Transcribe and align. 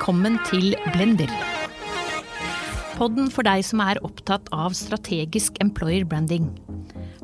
velkommen 0.00 0.38
til 0.48 0.70
Blender. 0.94 1.28
Podden 2.96 3.26
for 3.28 3.44
deg 3.44 3.60
som 3.68 3.82
er 3.84 3.98
opptatt 4.00 4.46
av 4.48 4.72
strategisk 4.72 5.58
employer 5.60 6.06
branding. 6.08 6.46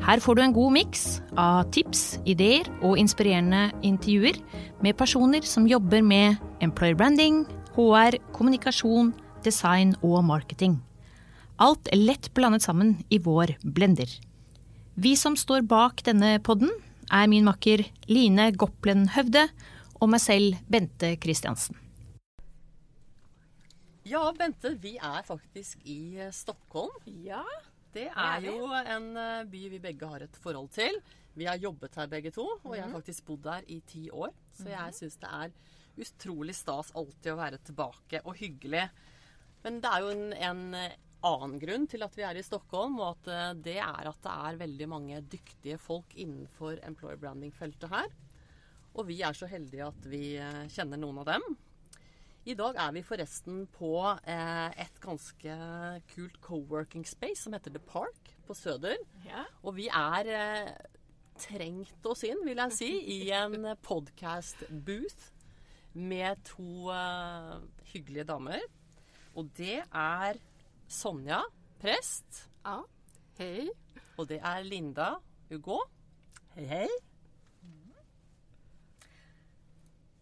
Her 0.05 0.21
får 0.21 0.37
du 0.37 0.43
en 0.45 0.53
god 0.53 0.75
miks 0.75 1.05
av 1.41 1.71
tips, 1.73 2.19
ideer 2.29 2.69
og 2.85 2.99
inspirerende 3.01 3.71
intervjuer 3.81 4.37
med 4.85 4.99
personer 5.01 5.47
som 5.49 5.65
jobber 5.65 6.05
med 6.05 6.37
employer 6.61 6.99
branding, 7.01 7.47
HR, 7.79 8.19
kommunikasjon, 8.37 9.15
design 9.47 9.97
og 10.03 10.21
marketing. 10.29 10.77
Alt 11.57 11.89
er 11.89 12.05
lett 12.11 12.29
blandet 12.37 12.69
sammen 12.69 12.99
i 13.09 13.23
vår 13.25 13.55
blender. 13.65 14.13
Vi 15.01 15.15
som 15.17 15.33
står 15.33 15.65
bak 15.65 16.05
denne 16.05 16.37
podden, 16.45 16.77
er 17.09 17.25
min 17.25 17.49
makker 17.49 17.89
Line 18.13 18.51
Gopplen 18.53 19.09
Høvde 19.17 19.49
og 19.97 20.13
meg 20.13 20.21
selv, 20.29 20.61
Bente 20.69 21.17
Christiansen. 21.25 21.86
Ja, 24.07 24.23
Bente, 24.39 24.71
vi 24.79 24.93
er 25.03 25.25
faktisk 25.27 25.81
i 25.91 26.19
eh, 26.21 26.31
Stockholm. 26.31 26.95
Ja, 27.27 27.43
Det 27.97 28.11
er 28.13 28.45
jo 28.45 28.69
en 28.77 29.09
eh, 29.17 29.47
by 29.49 29.63
vi 29.73 29.81
begge 29.83 30.07
har 30.11 30.23
et 30.23 30.37
forhold 30.39 30.69
til. 30.77 31.01
Vi 31.35 31.49
har 31.49 31.59
jobbet 31.59 31.97
her 31.99 32.11
begge 32.13 32.31
to, 32.31 32.45
og 32.63 32.77
jeg 32.77 32.85
har 32.85 32.93
faktisk 32.93 33.25
bodd 33.27 33.49
her 33.51 33.67
i 33.73 33.81
ti 33.89 34.05
år. 34.13 34.31
Så 34.55 34.69
jeg 34.71 34.95
syns 34.95 35.19
det 35.25 35.33
er 35.33 35.57
utrolig 35.97 36.55
stas 36.55 36.93
alltid 36.95 37.33
å 37.33 37.41
være 37.41 37.61
tilbake, 37.67 38.23
og 38.23 38.39
hyggelig. 38.39 38.85
Men 39.65 39.81
det 39.83 39.91
er 39.91 40.05
jo 40.05 40.15
en, 40.15 40.25
en 40.53 40.63
eh, 40.79 40.97
annen 41.27 41.59
grunn 41.67 41.91
til 41.91 42.07
at 42.07 42.15
vi 42.15 42.29
er 42.29 42.39
i 42.39 42.47
Stockholm, 42.47 43.01
og 43.01 43.17
at 43.17 43.33
eh, 43.35 43.53
det 43.67 43.79
er 43.83 44.13
at 44.13 44.23
det 44.23 44.39
er 44.51 44.63
veldig 44.63 44.93
mange 44.93 45.23
dyktige 45.35 45.83
folk 45.83 46.15
innenfor 46.15 46.79
employer 46.87 47.19
branding-feltet 47.27 47.91
her. 47.91 48.13
Og 48.95 49.09
vi 49.11 49.19
er 49.27 49.35
så 49.37 49.51
heldige 49.51 49.91
at 49.91 50.07
vi 50.09 50.37
kjenner 50.73 51.01
noen 51.01 51.25
av 51.25 51.33
dem. 51.35 51.57
I 52.47 52.55
dag 52.55 52.77
er 52.79 52.93
vi 52.95 53.01
forresten 53.03 53.65
på 53.75 53.89
eh, 54.07 54.75
et 54.85 54.99
ganske 55.03 55.55
kult 56.13 56.37
co-working 56.45 57.03
space 57.03 57.43
som 57.43 57.57
heter 57.57 57.73
The 57.75 57.81
Park 57.83 58.29
på 58.47 58.55
Søder. 58.55 59.01
Ja. 59.27 59.43
Og 59.67 59.75
vi 59.81 59.89
er 59.91 60.31
eh, 60.31 60.69
trengt 61.43 62.07
oss 62.07 62.23
inn, 62.29 62.45
vil 62.47 62.63
jeg 62.63 62.77
si, 62.77 62.91
i 63.17 63.33
en 63.35 63.67
podcast-booth 63.83 65.27
med 65.99 66.39
to 66.47 66.87
eh, 66.95 67.67
hyggelige 67.91 68.29
damer. 68.31 68.63
Og 69.35 69.51
det 69.59 69.81
er 69.83 70.39
Sonja, 70.87 71.43
prest. 71.83 72.47
Ja, 72.63 72.79
hej. 73.43 73.73
Og 74.15 74.31
det 74.31 74.39
er 74.39 74.63
Linda 74.63 75.17
Hugo. 75.51 75.83
Hei, 76.55 76.71
hei. 76.71 76.89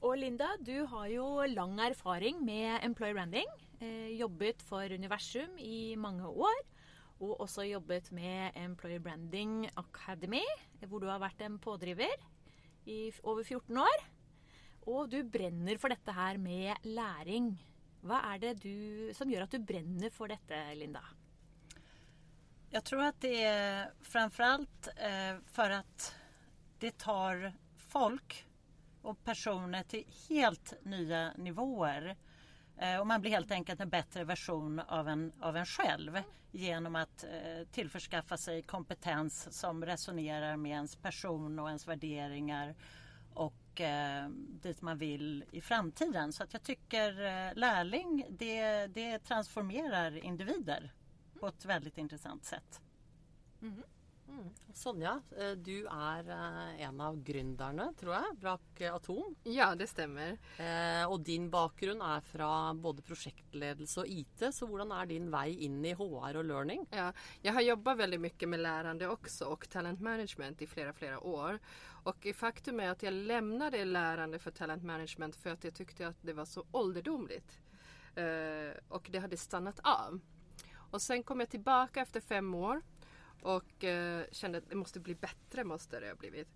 Og 0.04 0.18
Linda, 0.20 0.50
du 0.60 0.84
har 0.90 1.06
jo 1.08 1.24
lang 1.48 1.78
erfaring 1.80 2.42
med 2.44 2.82
employer 2.84 3.14
branding. 3.16 3.46
Eh, 3.80 4.10
jobbet 4.18 4.60
for 4.60 4.92
Universum 4.92 5.54
i 5.56 5.94
mange 5.96 6.28
år. 6.28 6.60
Og 7.24 7.40
også 7.40 7.64
jobbet 7.64 8.10
med 8.12 8.52
Employer 8.60 9.00
Branding 9.00 9.64
Academy, 9.80 10.44
hvor 10.84 11.00
du 11.00 11.08
har 11.08 11.22
vært 11.22 11.40
en 11.46 11.56
pådriver 11.56 12.20
i 12.84 12.98
over 13.22 13.46
14 13.46 13.80
år. 13.80 14.04
Og 14.92 15.08
du 15.08 15.22
brenner 15.24 15.80
for 15.80 15.88
dette 15.88 16.12
her 16.12 16.36
med 16.36 16.84
læring. 16.84 17.54
Hva 18.04 18.20
er 18.34 18.44
det 18.44 18.54
du, 18.60 19.08
som 19.16 19.30
gjør 19.32 19.48
at 19.48 19.56
du 19.56 19.64
brenner 19.64 20.12
for 20.12 20.28
dette, 20.28 20.60
Linda? 20.76 21.00
Jag 22.70 22.84
tror 22.84 23.02
att 23.02 23.20
det 23.20 23.42
är 23.42 23.92
framförallt 24.02 24.88
eh, 24.96 25.40
för 25.44 25.70
att 25.70 26.14
det 26.78 26.98
tar 26.98 27.52
folk 27.78 28.44
och 29.04 29.24
personer 29.24 29.82
till 29.82 30.04
helt 30.28 30.74
nya 30.82 31.32
nivåer. 31.32 32.16
Eh, 32.76 33.00
och 33.00 33.06
man 33.06 33.20
blir 33.20 33.30
helt 33.30 33.50
enkelt 33.50 33.80
en 33.80 33.88
bättre 33.88 34.24
version 34.24 34.80
av 34.80 35.08
en, 35.08 35.32
av 35.40 35.56
en 35.56 35.66
själv 35.66 36.22
genom 36.52 36.96
att 36.96 37.24
eh, 37.24 37.66
tillförskaffa 37.72 38.36
sig 38.36 38.62
kompetens 38.62 39.58
som 39.58 39.84
resonerar 39.84 40.56
med 40.56 40.72
ens 40.72 40.96
person 40.96 41.58
och 41.58 41.68
ens 41.68 41.88
värderingar 41.88 42.74
och 43.34 43.80
eh, 43.80 44.28
dit 44.62 44.82
man 44.82 44.98
vill 44.98 45.44
i 45.50 45.60
framtiden. 45.60 46.32
Så 46.32 46.42
att 46.42 46.52
jag 46.52 46.62
tycker 46.62 47.24
eh, 47.24 47.54
lärling 47.54 48.26
det, 48.30 48.86
det 48.86 49.18
transformerar 49.18 50.24
individer 50.24 50.92
på 51.40 51.46
ett 51.46 51.64
väldigt 51.64 51.98
intressant 51.98 52.44
sätt. 52.44 52.80
Mm-hmm. 53.60 53.84
Sonja, 54.74 55.20
eh, 55.38 55.52
du 55.52 55.86
er 55.86 56.28
eh, 56.34 56.80
en 56.82 57.00
av 57.00 57.16
gründerne, 57.22 57.86
tror 57.98 58.16
jeg, 58.16 58.36
bak 58.42 58.80
eh, 58.82 58.94
Atom. 58.94 59.36
Ja, 59.46 59.68
det 59.78 59.86
stämmer. 59.86 60.34
Og 61.06 61.22
din 61.24 61.46
bakgrunn 61.50 62.02
er 62.02 62.24
fra 62.26 62.48
både 62.74 63.04
prosjektledelse 63.06 64.02
og 64.02 64.10
IT, 64.10 64.42
så 64.52 64.66
hvordan 64.68 64.90
er 64.96 65.08
din 65.10 65.30
vei 65.32 65.54
inn 65.66 65.78
i 65.86 65.94
HR 65.94 66.40
og 66.40 66.48
learning? 66.48 66.86
Ja, 66.90 67.12
jag 67.42 67.52
har 67.52 67.62
jobbat 67.62 67.98
väldigt 67.98 68.20
mycket 68.20 68.48
med 68.48 68.60
lärande 68.60 69.08
också 69.08 69.44
och 69.44 69.68
talent 69.68 70.00
management 70.00 70.62
i 70.62 70.66
flera, 70.66 70.92
flera 70.92 71.20
år. 71.20 71.58
Och 72.04 72.26
faktum 72.34 72.80
är 72.80 72.90
att 72.90 73.02
jag 73.02 73.12
lämnade 73.12 73.84
lärande 73.84 74.38
för 74.38 74.50
talent 74.50 74.82
management 74.82 75.36
för 75.36 75.50
att 75.50 75.64
jag 75.64 75.74
tyckte 75.74 76.08
att 76.08 76.22
det 76.22 76.32
var 76.32 76.44
så 76.44 76.64
ålderdomligt. 76.70 77.58
Och 78.88 79.08
det 79.10 79.18
hade 79.18 79.36
stannat 79.36 79.80
av. 79.82 80.20
Och 80.94 81.02
sen 81.02 81.22
kom 81.22 81.40
jag 81.40 81.50
tillbaka 81.50 82.02
efter 82.02 82.20
fem 82.20 82.54
år 82.54 82.82
och 83.44 83.84
eh, 83.84 84.24
kände 84.30 84.58
att 84.58 84.70
det 84.70 84.76
måste 84.76 85.00
bli 85.00 85.14
bättre, 85.14 85.64
måste 85.64 86.00
det 86.00 86.08
ha 86.08 86.14
blivit. 86.14 86.48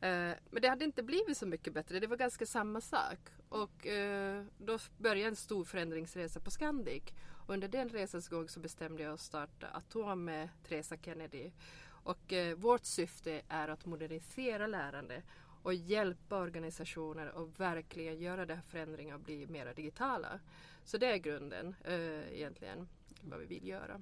Eh, 0.00 0.32
men 0.50 0.62
det 0.62 0.68
hade 0.68 0.84
inte 0.84 1.02
blivit 1.02 1.38
så 1.38 1.46
mycket 1.46 1.74
bättre, 1.74 2.00
det 2.00 2.06
var 2.06 2.16
ganska 2.16 2.46
samma 2.46 2.80
sak. 2.80 3.18
Och 3.48 3.86
eh, 3.86 4.44
då 4.58 4.78
började 4.98 5.28
en 5.28 5.36
stor 5.36 5.64
förändringsresa 5.64 6.40
på 6.40 6.50
Scandic. 6.50 7.02
Och 7.46 7.54
under 7.54 7.68
den 7.68 7.88
resans 7.88 8.28
gång 8.28 8.48
så 8.48 8.60
bestämde 8.60 9.02
jag 9.02 9.14
att 9.14 9.20
starta 9.20 9.66
Atom 9.66 10.24
med 10.24 10.48
Teresa 10.68 10.96
Kennedy. 10.96 11.50
Och 11.86 12.32
eh, 12.32 12.56
vårt 12.56 12.84
syfte 12.84 13.42
är 13.48 13.68
att 13.68 13.86
modernisera 13.86 14.66
lärande 14.66 15.22
och 15.62 15.74
hjälpa 15.74 16.38
organisationer 16.38 17.26
att 17.26 17.60
verkligen 17.60 18.18
göra 18.18 18.46
den 18.46 18.56
här 18.56 18.64
förändringen 18.64 19.14
och 19.14 19.20
bli 19.20 19.46
mer 19.46 19.74
digitala. 19.74 20.40
Så 20.84 20.98
det 20.98 21.06
är 21.06 21.16
grunden 21.16 21.74
eh, 21.84 22.32
egentligen 22.32 22.88
vad 23.22 23.40
vi 23.40 23.46
vill 23.46 23.68
göra. 23.68 24.00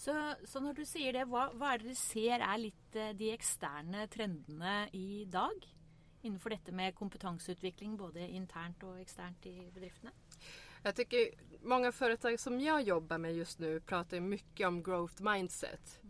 Så, 0.00 0.14
så 0.44 0.62
når 0.64 0.78
du 0.78 0.86
sier 0.88 1.12
det, 1.12 1.26
hva, 1.28 1.50
hva 1.60 1.74
er 1.74 1.82
det 1.82 1.92
du 1.92 1.98
ser 1.98 2.40
er 2.40 2.56
litt 2.62 2.96
eh, 2.96 3.12
de 3.16 3.34
eksterne 3.34 4.06
trendene 4.08 4.86
i 4.96 5.26
dag? 5.28 5.66
Innenfor 6.22 6.54
dette 6.54 6.72
med 6.72 6.96
kompetanseutvikling 6.96 7.98
både 8.00 8.24
internt 8.24 8.82
och 8.88 8.96
externt 9.00 9.44
i 9.46 9.68
bedriftene? 9.74 10.12
Jag 10.82 10.96
tycker 10.96 11.28
många 11.68 11.92
företag 11.92 12.40
som 12.40 12.60
jag 12.60 12.82
jobbar 12.82 13.18
med 13.18 13.36
just 13.36 13.58
nu 13.58 13.80
pratar 13.80 14.20
mycket 14.20 14.66
om 14.66 14.82
growth 14.82 15.22
mindset. 15.22 16.00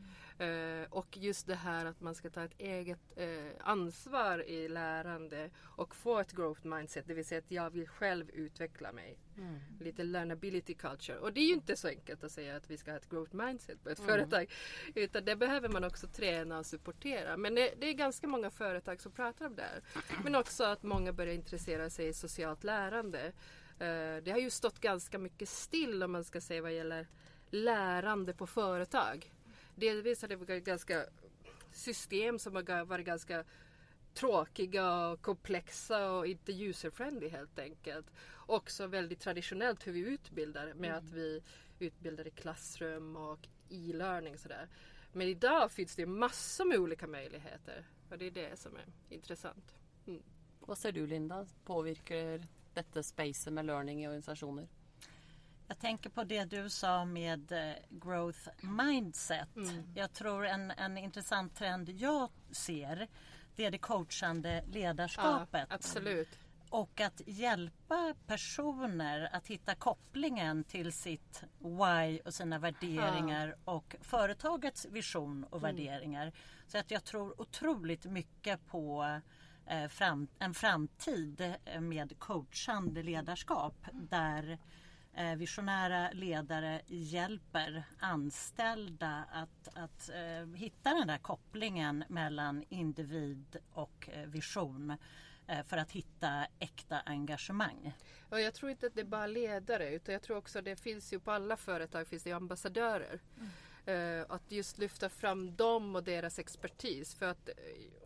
Eh, 0.40 0.86
och 0.90 1.16
just 1.16 1.46
det 1.46 1.54
här 1.54 1.86
att 1.86 2.00
man 2.00 2.14
ska 2.14 2.30
ta 2.30 2.44
ett 2.44 2.54
eget 2.60 3.00
eh, 3.16 3.28
ansvar 3.60 4.38
i 4.48 4.68
lärande 4.68 5.50
och 5.60 5.94
få 5.96 6.18
ett 6.18 6.32
growth 6.32 6.66
mindset. 6.66 7.04
Det 7.06 7.14
vill 7.14 7.24
säga 7.24 7.38
att 7.38 7.50
jag 7.50 7.70
vill 7.70 7.88
själv 7.88 8.30
utveckla 8.30 8.92
mig. 8.92 9.18
Lite 9.80 10.02
learnability 10.04 10.74
culture. 10.74 11.18
Och 11.18 11.32
det 11.32 11.40
är 11.40 11.46
ju 11.46 11.52
inte 11.54 11.76
så 11.76 11.88
enkelt 11.88 12.24
att 12.24 12.32
säga 12.32 12.56
att 12.56 12.70
vi 12.70 12.76
ska 12.78 12.90
ha 12.90 12.98
ett 12.98 13.10
growth 13.10 13.34
mindset 13.36 13.82
på 13.84 13.90
ett 13.90 13.98
företag. 14.00 14.52
Utan 14.94 15.24
det 15.24 15.36
behöver 15.36 15.68
man 15.68 15.84
också 15.84 16.06
träna 16.06 16.58
och 16.58 16.66
supportera. 16.66 17.36
Men 17.36 17.54
det, 17.54 17.74
det 17.80 17.86
är 17.86 17.92
ganska 17.92 18.26
många 18.26 18.50
företag 18.50 19.00
som 19.00 19.12
pratar 19.12 19.46
om 19.46 19.54
det 19.56 19.62
här. 19.62 19.80
Men 20.24 20.34
också 20.34 20.64
att 20.64 20.82
många 20.82 21.12
börjar 21.12 21.34
intressera 21.34 21.90
sig 21.90 22.08
i 22.08 22.12
socialt 22.12 22.64
lärande. 22.64 23.26
Eh, 23.78 24.22
Det 24.22 24.30
har 24.30 24.38
ju 24.38 24.50
stått 24.50 24.80
ganska 24.80 25.18
mycket 25.18 25.48
still 25.48 26.02
om 26.02 26.12
man 26.12 26.24
ska 26.24 26.40
säga 26.40 26.62
vad 26.62 26.72
gäller 26.72 27.06
lärande 27.50 28.32
på 28.34 28.46
företag. 28.46 29.32
Delvis 29.80 30.22
har 30.22 30.28
det 30.28 30.36
varit 30.36 30.64
ganska 30.64 31.06
system 31.72 32.38
som 32.38 32.56
har 32.56 32.84
varit 32.84 33.06
ganska 33.06 33.44
tråkiga 34.14 35.08
och 35.08 35.22
komplexa 35.22 36.12
och 36.12 36.26
inte 36.26 36.52
user-friendly 36.52 37.28
helt 37.28 37.58
enkelt. 37.58 38.06
Också 38.46 38.86
väldigt 38.86 39.20
traditionellt 39.20 39.86
hur 39.86 39.92
vi 39.92 40.00
utbildar 40.00 40.74
med 40.74 40.96
att 40.96 41.10
vi 41.10 41.42
utbildar 41.78 42.26
i 42.26 42.30
klassrum 42.30 43.16
och 43.16 43.48
e-learning 43.70 44.38
sådär. 44.38 44.68
Men 45.12 45.28
idag 45.28 45.72
finns 45.72 45.96
det 45.96 46.06
massor 46.06 46.64
med 46.64 46.78
olika 46.78 47.06
möjligheter 47.06 47.86
och 48.10 48.18
det 48.18 48.26
är 48.26 48.30
det 48.30 48.58
som 48.58 48.76
är 48.76 49.14
intressant. 49.14 49.74
Hva 50.60 50.76
ser 50.76 50.92
du, 50.92 51.06
Linda? 51.06 51.46
Påvirker 51.64 52.46
dette 52.74 53.02
spacet 53.02 53.52
med 53.52 53.66
learning 53.66 54.04
i 54.04 54.08
organisasjoner? 54.08 54.68
Jag 55.70 55.78
tänker 55.78 56.10
på 56.10 56.24
det 56.24 56.44
du 56.44 56.70
sa 56.70 57.04
med 57.04 57.52
eh, 57.52 57.72
growth 57.90 58.48
mindset. 58.60 59.48
Jag 59.94 60.12
tror 60.12 60.46
en, 60.46 60.70
en 60.70 60.98
intressant 60.98 61.56
trend 61.56 61.88
jag 61.88 62.30
ser 62.50 63.08
det 63.56 63.64
är 63.64 63.70
det 63.70 63.78
coachande 63.78 64.64
ledarskapet. 64.72 65.66
absolut. 65.70 66.28
Och 66.70 67.00
att 67.00 67.20
hjälpa 67.26 68.14
personer 68.26 69.28
att 69.32 69.46
hitta 69.46 69.74
kopplingen 69.74 70.64
till 70.64 70.92
sitt 70.92 71.42
why 71.58 72.20
och 72.24 72.34
sina 72.34 72.58
värderingar 72.58 73.56
och 73.64 73.96
företagets 74.00 74.86
vision 74.90 75.44
och 75.50 75.64
värderingar. 75.64 76.32
Så 76.66 76.78
att 76.78 76.90
jag 76.90 77.04
tror 77.04 77.40
otroligt 77.40 78.04
mycket 78.04 78.66
på 78.66 79.20
eh, 79.66 79.88
fram, 79.88 80.28
en 80.38 80.54
framtid 80.54 81.54
eh, 81.64 81.80
med 81.80 82.18
coachande 82.18 83.02
ledarskap 83.02 83.86
där 83.92 84.58
visionära 85.36 86.10
ledare 86.12 86.80
hjälper 86.86 87.82
anställda 87.98 89.24
att, 89.32 89.68
att 89.74 90.08
eh, 90.08 90.54
hitta 90.54 90.94
den 90.94 91.06
där 91.06 91.18
kopplingen 91.18 92.04
mellan 92.08 92.64
individ 92.68 93.56
och 93.72 94.08
eh, 94.12 94.26
vision 94.26 94.96
eh, 95.46 95.62
för 95.64 95.76
att 95.76 95.92
hitta 95.92 96.46
äkta 96.58 97.00
engagemang. 97.00 97.92
Och 98.28 98.40
jag 98.40 98.54
tror 98.54 98.70
inte 98.70 98.86
att 98.86 98.94
det 98.94 99.00
är 99.00 99.04
bara 99.04 99.26
ledare 99.26 99.94
utan 99.94 100.12
jag 100.12 100.22
tror 100.22 100.36
också 100.36 100.58
att 100.58 100.64
det 100.64 100.76
finns 100.76 101.12
ju 101.12 101.20
på 101.20 101.30
alla 101.30 101.56
företag 101.56 102.08
finns 102.08 102.22
det 102.22 102.32
ambassadörer. 102.32 103.20
Mm. 103.38 104.26
att 104.28 104.52
just 104.52 104.78
lyfta 104.78 105.08
fram 105.08 105.56
dem 105.56 105.96
och 105.96 106.04
deras 106.04 106.38
expertis 106.38 107.14
för 107.14 107.26
att 107.26 107.48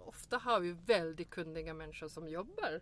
ofta 0.04 0.38
har 0.38 0.60
vi 0.60 0.72
väldigt 0.72 1.30
kunniga 1.30 1.74
människor 1.74 2.08
som 2.08 2.28
jobbar 2.28 2.80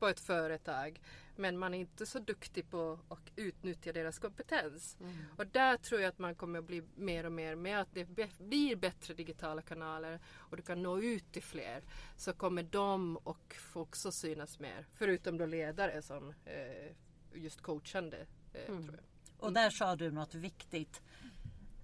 på 0.00 0.08
ett 0.08 0.20
företag. 0.20 1.00
Men 1.36 1.58
man 1.58 1.74
är 1.74 1.78
inte 1.78 2.06
så 2.06 2.18
duktig 2.18 2.70
på 2.70 2.98
att 3.08 3.30
utnyttja 3.36 3.92
deras 3.92 4.18
kompetens. 4.18 4.96
Mm. 5.00 5.16
Och 5.36 5.46
där 5.46 5.76
tror 5.76 6.00
jag 6.00 6.08
att 6.08 6.18
man 6.18 6.34
kommer 6.34 6.58
att 6.58 6.64
bli 6.64 6.82
mer 6.94 7.26
och 7.26 7.32
mer 7.32 7.54
med 7.54 7.80
att 7.80 7.94
det 7.94 8.04
blir 8.38 8.76
bättre 8.76 9.14
digitala 9.14 9.62
kanaler 9.62 10.20
och 10.26 10.56
du 10.56 10.62
kan 10.62 10.82
nå 10.82 11.00
ut 11.00 11.32
till 11.32 11.42
fler. 11.42 11.82
Så 12.16 12.32
kommer 12.32 12.62
de 12.62 13.16
och 13.16 13.56
också 13.72 14.12
synas 14.12 14.58
mer. 14.58 14.86
Förutom 14.94 15.38
då 15.38 15.46
ledare 15.46 16.02
som 16.02 16.34
eh, 16.44 16.92
just 17.32 17.60
coachande. 17.60 18.26
Eh, 18.52 18.68
mm. 18.68 18.82
tror 18.82 18.96
jag. 18.96 19.04
Och 19.46 19.52
där 19.52 19.70
sa 19.70 19.96
du 19.96 20.10
något 20.10 20.34
viktigt. 20.34 21.02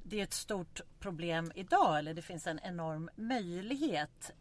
Det 0.02 0.20
är 0.20 0.22
ett 0.22 0.32
stort 0.32 0.80
problem 0.98 1.52
idag, 1.54 1.98
eller 1.98 2.14
det 2.14 2.22
finns 2.22 2.46
en 2.46 2.60
enorm 2.62 3.10
möjlighet 3.16 4.32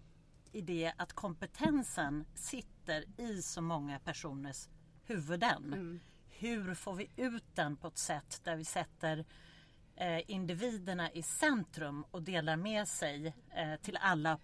i 0.55 0.61
det 0.61 0.93
att 0.97 1.13
kompetensen 1.13 2.25
sitter 2.35 3.05
i 3.17 3.41
så 3.41 3.61
många 3.61 3.99
personers 3.99 4.69
huvuden. 5.03 5.73
Mm. 5.73 5.99
Hur 6.29 6.73
får 6.73 6.93
vi 6.93 7.09
ut 7.15 7.55
den 7.55 7.77
på 7.77 7.87
ett 7.87 7.97
sätt 7.97 8.41
där 8.43 8.55
vi 8.55 8.65
sätter 8.65 9.25
eh, 9.95 10.31
individerna 10.31 11.11
i 11.11 11.23
centrum 11.23 12.05
och 12.11 12.21
delar 12.21 12.55
med 12.55 12.87
sig 12.87 13.33
eh, 13.49 13.75
till 13.81 13.97
alla 14.01 14.39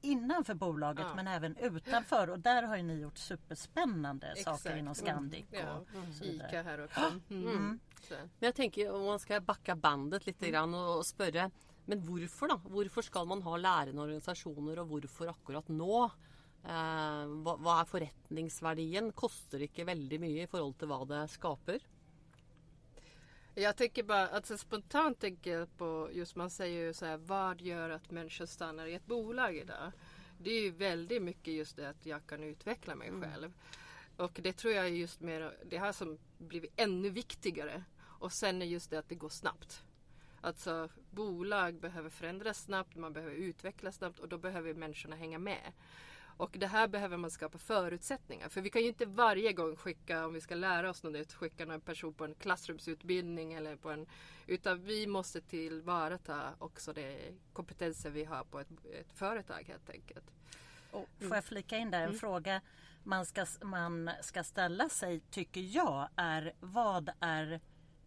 innanför 0.00 0.54
bolaget 0.54 1.06
ja. 1.08 1.14
men 1.14 1.26
även 1.26 1.56
utanför 1.56 2.30
och 2.30 2.38
där 2.38 2.62
har 2.62 2.76
ni 2.76 3.00
gjort 3.00 3.18
superspännande 3.18 4.26
Exakt. 4.26 4.62
saker 4.62 4.76
inom 4.76 4.94
Scandic. 4.94 5.44
Mm. 5.52 5.66
Ja. 5.66 5.72
Och 5.74 6.26
Ica 6.26 6.62
här 6.62 6.84
också. 6.84 7.00
Mm. 7.30 7.48
Mm. 7.48 7.80
Men 8.08 8.28
jag 8.38 8.54
tänker 8.54 8.92
om 8.92 9.04
man 9.04 9.18
ska 9.18 9.40
backa 9.40 9.76
bandet 9.76 10.26
lite 10.26 10.44
mm. 10.46 10.52
grann 10.52 10.74
och, 10.74 10.98
och 10.98 11.06
spöra 11.06 11.50
men 11.84 12.12
varför 12.12 12.48
då? 12.48 12.60
Varför 12.64 13.02
ska 13.02 13.24
man 13.24 13.42
ha 13.42 13.56
lärande 13.56 14.02
organisationer 14.02 14.78
och 14.78 14.88
varför 14.88 15.26
akkurat 15.26 15.68
nu? 15.68 16.10
Eh, 16.64 17.26
vad, 17.26 17.60
vad 17.60 17.80
är 17.80 17.84
förrättningsvärdien? 17.84 19.12
Kostar 19.12 19.58
det 19.58 19.64
inte 19.64 19.84
väldigt 19.84 20.20
mycket 20.20 20.48
i 20.48 20.50
förhållande 20.50 20.78
till 20.78 20.88
vad 20.88 21.08
det 21.08 21.28
skapar? 21.28 21.78
Jag 23.54 23.76
tänker 23.76 24.02
bara, 24.02 24.28
alltså 24.28 24.58
spontant 24.58 25.20
tänker 25.20 25.58
jag 25.58 25.76
på 25.78 26.08
just 26.12 26.36
man 26.36 26.50
säger 26.50 26.86
ju 26.86 26.94
så 26.94 27.06
här, 27.06 27.16
vad 27.16 27.60
gör 27.60 27.90
att 27.90 28.10
människor 28.10 28.46
stannar 28.46 28.86
i 28.86 28.94
ett 28.94 29.06
bolag 29.06 29.56
idag? 29.56 29.92
Det 30.38 30.50
är 30.50 30.62
ju 30.62 30.70
väldigt 30.70 31.22
mycket 31.22 31.54
just 31.54 31.76
det 31.76 31.88
att 31.88 32.06
jag 32.06 32.26
kan 32.26 32.42
utveckla 32.42 32.94
mig 32.94 33.08
mm. 33.08 33.22
själv. 33.22 33.52
Och 34.16 34.40
det 34.42 34.52
tror 34.52 34.74
jag 34.74 34.84
är 34.84 34.90
just 34.90 35.20
mer, 35.20 35.56
det 35.64 35.76
har 35.76 35.92
som 35.92 36.18
blivit 36.38 36.72
ännu 36.76 37.10
viktigare. 37.10 37.84
Och 38.00 38.32
sen 38.32 38.62
är 38.62 38.66
just 38.66 38.90
det 38.90 38.98
att 38.98 39.08
det 39.08 39.14
går 39.14 39.28
snabbt. 39.28 39.84
Alltså 40.44 40.88
bolag 41.10 41.80
behöver 41.80 42.10
förändras 42.10 42.62
snabbt, 42.62 42.96
man 42.96 43.12
behöver 43.12 43.34
utvecklas 43.34 43.96
snabbt 43.96 44.18
och 44.18 44.28
då 44.28 44.38
behöver 44.38 44.74
människorna 44.74 45.16
hänga 45.16 45.38
med. 45.38 45.72
Och 46.36 46.56
det 46.58 46.66
här 46.66 46.88
behöver 46.88 47.16
man 47.16 47.30
skapa 47.30 47.58
förutsättningar 47.58 48.48
för. 48.48 48.60
Vi 48.60 48.70
kan 48.70 48.82
ju 48.82 48.88
inte 48.88 49.06
varje 49.06 49.52
gång 49.52 49.76
skicka, 49.76 50.26
om 50.26 50.34
vi 50.34 50.40
ska 50.40 50.54
lära 50.54 50.90
oss 50.90 51.02
något 51.02 51.12
nytt, 51.12 51.32
skicka 51.32 51.64
någon 51.64 51.80
person 51.80 52.14
på 52.14 52.24
en 52.24 52.34
klassrumsutbildning 52.34 53.52
eller 53.52 53.76
på 53.76 53.90
en... 53.90 54.06
Utan 54.46 54.82
vi 54.82 55.06
måste 55.06 55.40
tillvarata 55.40 56.54
också 56.58 56.92
de 56.92 57.32
kompetenser 57.52 58.10
vi 58.10 58.24
har 58.24 58.44
på 58.44 58.60
ett, 58.60 58.68
ett 59.00 59.12
företag 59.12 59.64
helt 59.68 59.90
enkelt. 59.90 60.24
Och 60.90 61.08
får 61.18 61.34
jag 61.34 61.44
flika 61.44 61.78
in 61.78 61.90
där 61.90 61.98
en 61.98 62.04
mm. 62.04 62.18
fråga 62.18 62.60
man 63.02 63.26
ska, 63.26 63.46
man 63.60 64.10
ska 64.22 64.44
ställa 64.44 64.88
sig 64.88 65.20
tycker 65.20 65.60
jag 65.60 66.08
är 66.16 66.52
vad 66.60 67.10
är 67.20 67.60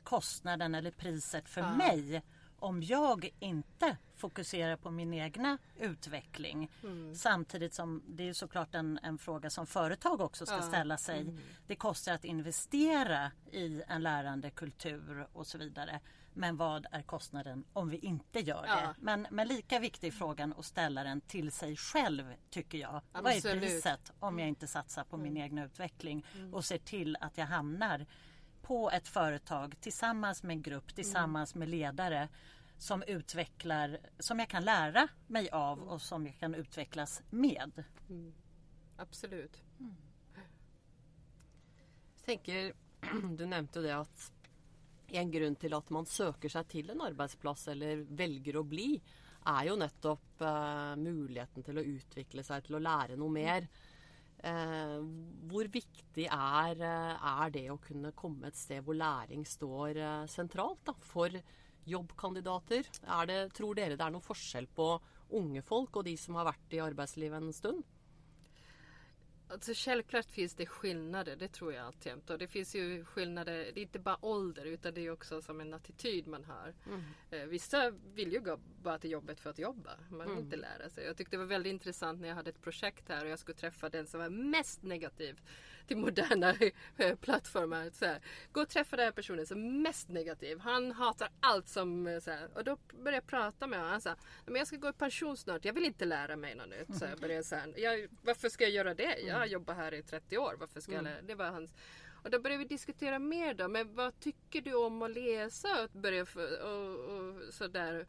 kostnaden 0.05 0.75
eller 0.75 0.91
priset 0.91 1.49
för 1.49 1.61
ja. 1.61 1.75
mig 1.75 2.21
om 2.59 2.83
jag 2.83 3.29
inte 3.39 3.97
fokuserar 4.15 4.75
på 4.75 4.91
min 4.91 5.13
egna 5.13 5.57
utveckling. 5.79 6.71
Mm. 6.83 7.15
Samtidigt 7.15 7.73
som 7.73 8.03
det 8.07 8.29
är 8.29 8.33
såklart 8.33 8.75
en, 8.75 8.99
en 9.03 9.17
fråga 9.17 9.49
som 9.49 9.67
företag 9.67 10.21
också 10.21 10.45
ska 10.45 10.55
ja. 10.55 10.61
ställa 10.61 10.97
sig. 10.97 11.21
Mm. 11.21 11.37
Det 11.67 11.75
kostar 11.75 12.13
att 12.13 12.25
investera 12.25 13.31
i 13.51 13.83
en 13.87 14.03
lärande 14.03 14.49
kultur 14.49 15.27
och 15.33 15.47
så 15.47 15.57
vidare. 15.57 15.99
Men 16.33 16.57
vad 16.57 16.85
är 16.91 17.01
kostnaden 17.01 17.63
om 17.73 17.89
vi 17.89 17.97
inte 17.97 18.39
gör 18.39 18.65
ja. 18.67 18.75
det? 18.75 18.95
Men, 18.99 19.27
men 19.31 19.47
lika 19.47 19.79
viktig 19.79 20.13
frågan 20.13 20.53
att 20.57 20.65
ställa 20.65 21.03
den 21.03 21.21
till 21.21 21.51
sig 21.51 21.75
själv 21.75 22.33
tycker 22.49 22.77
jag. 22.77 23.01
Absolut. 23.11 23.43
Vad 23.43 23.53
är 23.53 23.59
priset 23.59 24.11
om 24.19 24.39
jag 24.39 24.47
inte 24.47 24.67
satsar 24.67 25.03
på 25.03 25.17
min 25.17 25.31
mm. 25.31 25.43
egna 25.43 25.65
utveckling 25.65 26.25
mm. 26.35 26.53
och 26.53 26.65
ser 26.65 26.77
till 26.77 27.17
att 27.19 27.37
jag 27.37 27.45
hamnar 27.45 28.05
på 28.67 28.91
ett 28.91 29.07
företag 29.07 29.75
tillsammans 29.81 30.43
med 30.43 30.53
en 30.53 30.61
grupp, 30.61 30.95
tillsammans 30.95 31.55
med 31.55 31.69
ledare 31.69 32.29
som 32.77 33.03
utvecklar, 33.03 33.99
som 34.19 34.39
jag 34.39 34.49
kan 34.49 34.63
lära 34.63 35.07
mig 35.27 35.49
av 35.49 35.79
och 35.79 36.01
som 36.01 36.25
jag 36.25 36.39
kan 36.39 36.55
utvecklas 36.55 37.21
med. 37.29 37.83
Mm. 38.09 38.33
Absolut. 38.97 39.61
Mm. 39.79 39.95
Jag 42.15 42.25
tänker, 42.25 42.73
du 43.37 43.45
nämnde 43.45 43.81
det 43.81 43.97
att 43.97 44.31
en 45.07 45.31
grund 45.31 45.59
till 45.59 45.73
att 45.73 45.89
man 45.89 46.05
söker 46.05 46.49
sig 46.49 46.63
till 46.63 46.89
en 46.89 47.01
arbetsplats 47.01 47.67
eller 47.67 47.97
väljer 47.97 48.59
att 48.59 48.65
bli 48.65 49.01
är 49.45 49.65
ju 49.65 49.75
nettopp 49.75 50.41
uh, 50.41 50.95
möjligheten 50.95 51.63
till 51.63 51.77
att 51.77 51.83
utveckla 51.83 52.43
sig, 52.43 52.61
till 52.61 52.75
att 52.75 52.81
lära 52.81 53.15
något 53.15 53.31
mer. 53.31 53.67
Hur 55.65 55.71
hvor 55.73 55.73
viktig 55.73 56.27
er, 56.29 56.77
eh, 56.77 57.25
er, 57.25 57.49
det 57.49 57.63
å 57.73 57.79
kunne 57.81 58.11
komme 58.13 58.51
et 58.51 58.57
sted 58.59 58.83
hvor 58.85 58.93
læring 58.93 59.41
står 59.49 59.97
centralt 59.97 60.27
sentralt 60.29 60.83
da, 60.85 60.93
for 61.01 61.33
jobbkandidater? 61.89 62.85
Det, 63.25 63.39
tror 63.57 63.73
dere 63.73 63.97
det 63.97 64.05
er 64.05 64.13
noen 64.13 64.21
forskjell 64.21 64.67
på 64.77 64.91
unge 65.33 65.63
folk 65.65 65.97
og 65.97 66.05
de 66.05 66.13
som 66.21 66.37
har 66.37 66.45
vært 66.51 66.77
i 66.77 66.83
arbeidslivet 66.85 67.41
en 67.41 67.57
stund? 67.57 67.81
Alltså 69.47 69.71
självklart 69.75 70.25
finns 70.25 70.53
det 70.55 70.65
skillnader, 70.65 71.35
det 71.35 71.47
tror 71.47 71.73
jag 71.73 71.85
alltjämt. 71.85 72.29
Och 72.29 72.37
det 72.37 72.47
finns 72.47 72.75
ju 72.75 73.05
skillnader, 73.05 73.53
det 73.53 73.79
är 73.79 73.83
inte 73.83 73.99
bara 73.99 74.25
ålder 74.25 74.65
utan 74.65 74.93
det 74.93 75.01
är 75.01 75.11
också 75.11 75.41
som 75.41 75.61
en 75.61 75.73
attityd 75.73 76.27
man 76.27 76.43
har. 76.43 76.73
Mm. 76.87 77.03
Eh, 77.31 77.45
vissa 77.47 77.91
vill 78.13 78.33
ju 78.33 78.39
gå 78.39 78.59
bara 78.83 78.99
till 78.99 79.11
jobbet 79.11 79.39
för 79.39 79.49
att 79.49 79.59
jobba, 79.59 79.91
man 80.09 80.19
vill 80.19 80.29
mm. 80.29 80.43
inte 80.43 80.55
lära 80.55 80.89
sig. 80.89 81.05
Jag 81.05 81.17
tyckte 81.17 81.35
det 81.35 81.39
var 81.39 81.45
väldigt 81.45 81.71
intressant 81.71 82.21
när 82.21 82.27
jag 82.27 82.35
hade 82.35 82.49
ett 82.49 82.61
projekt 82.61 83.09
här 83.09 83.25
och 83.25 83.31
jag 83.31 83.39
skulle 83.39 83.57
träffa 83.57 83.89
den 83.89 84.07
som 84.07 84.19
var 84.19 84.29
mest 84.29 84.83
negativ 84.83 85.41
till 85.87 85.97
moderna 85.97 86.55
eh, 86.97 87.15
plattformar. 87.15 87.89
Så 87.93 88.05
här, 88.05 88.19
gå 88.51 88.61
och 88.61 88.69
träffa 88.69 88.95
den 88.95 89.05
här 89.05 89.11
personen 89.11 89.45
som 89.45 89.65
är 89.65 89.69
mest 89.69 90.09
negativ. 90.09 90.59
Han 90.59 90.91
hatar 90.91 91.29
allt 91.39 91.67
som... 91.67 92.07
Eh, 92.07 92.19
så 92.19 92.31
här, 92.31 92.49
och 92.53 92.63
då 92.63 92.77
började 92.91 93.17
jag 93.17 93.27
prata 93.27 93.67
med 93.67 93.79
honom. 93.79 93.91
Han 93.91 94.01
sa 94.01 94.15
men 94.45 94.55
jag 94.55 94.67
ska 94.67 94.75
gå 94.77 94.89
i 94.89 94.93
pension 94.93 95.37
snart. 95.37 95.65
Jag 95.65 95.73
vill 95.73 95.85
inte 95.85 96.05
lära 96.05 96.35
mig 96.35 96.55
något 96.55 96.69
nytt. 96.69 96.97
Så 96.99 97.05
jag 97.05 97.19
började 97.19 97.43
så 97.43 97.55
här, 97.55 97.73
jag, 97.77 98.07
varför 98.21 98.49
ska 98.49 98.63
jag 98.63 98.73
göra 98.73 98.93
det? 98.93 99.19
Jag 99.19 99.44
har 99.45 99.51
jobbat 99.51 99.77
här 99.77 99.93
i 99.93 100.03
30 100.03 100.37
år. 100.37 100.55
Varför 100.59 100.81
ska 100.81 100.91
jag 100.91 100.99
mm. 100.99 101.13
lära? 101.13 101.21
Det 101.21 101.35
var 101.35 101.45
hans... 101.45 101.73
Och 102.23 102.31
då 102.31 102.39
började 102.39 102.63
vi 102.63 102.67
diskutera 102.67 103.19
mer 103.19 103.53
då. 103.53 103.67
Men 103.67 103.95
vad 103.95 104.19
tycker 104.19 104.61
du 104.61 104.73
om 104.73 105.01
att 105.01 105.11
läsa? 105.11 105.83
Och, 105.83 105.89
börja 105.99 106.25
för, 106.25 106.61
och, 106.61 107.15
och 107.15 107.53
sådär. 107.53 108.05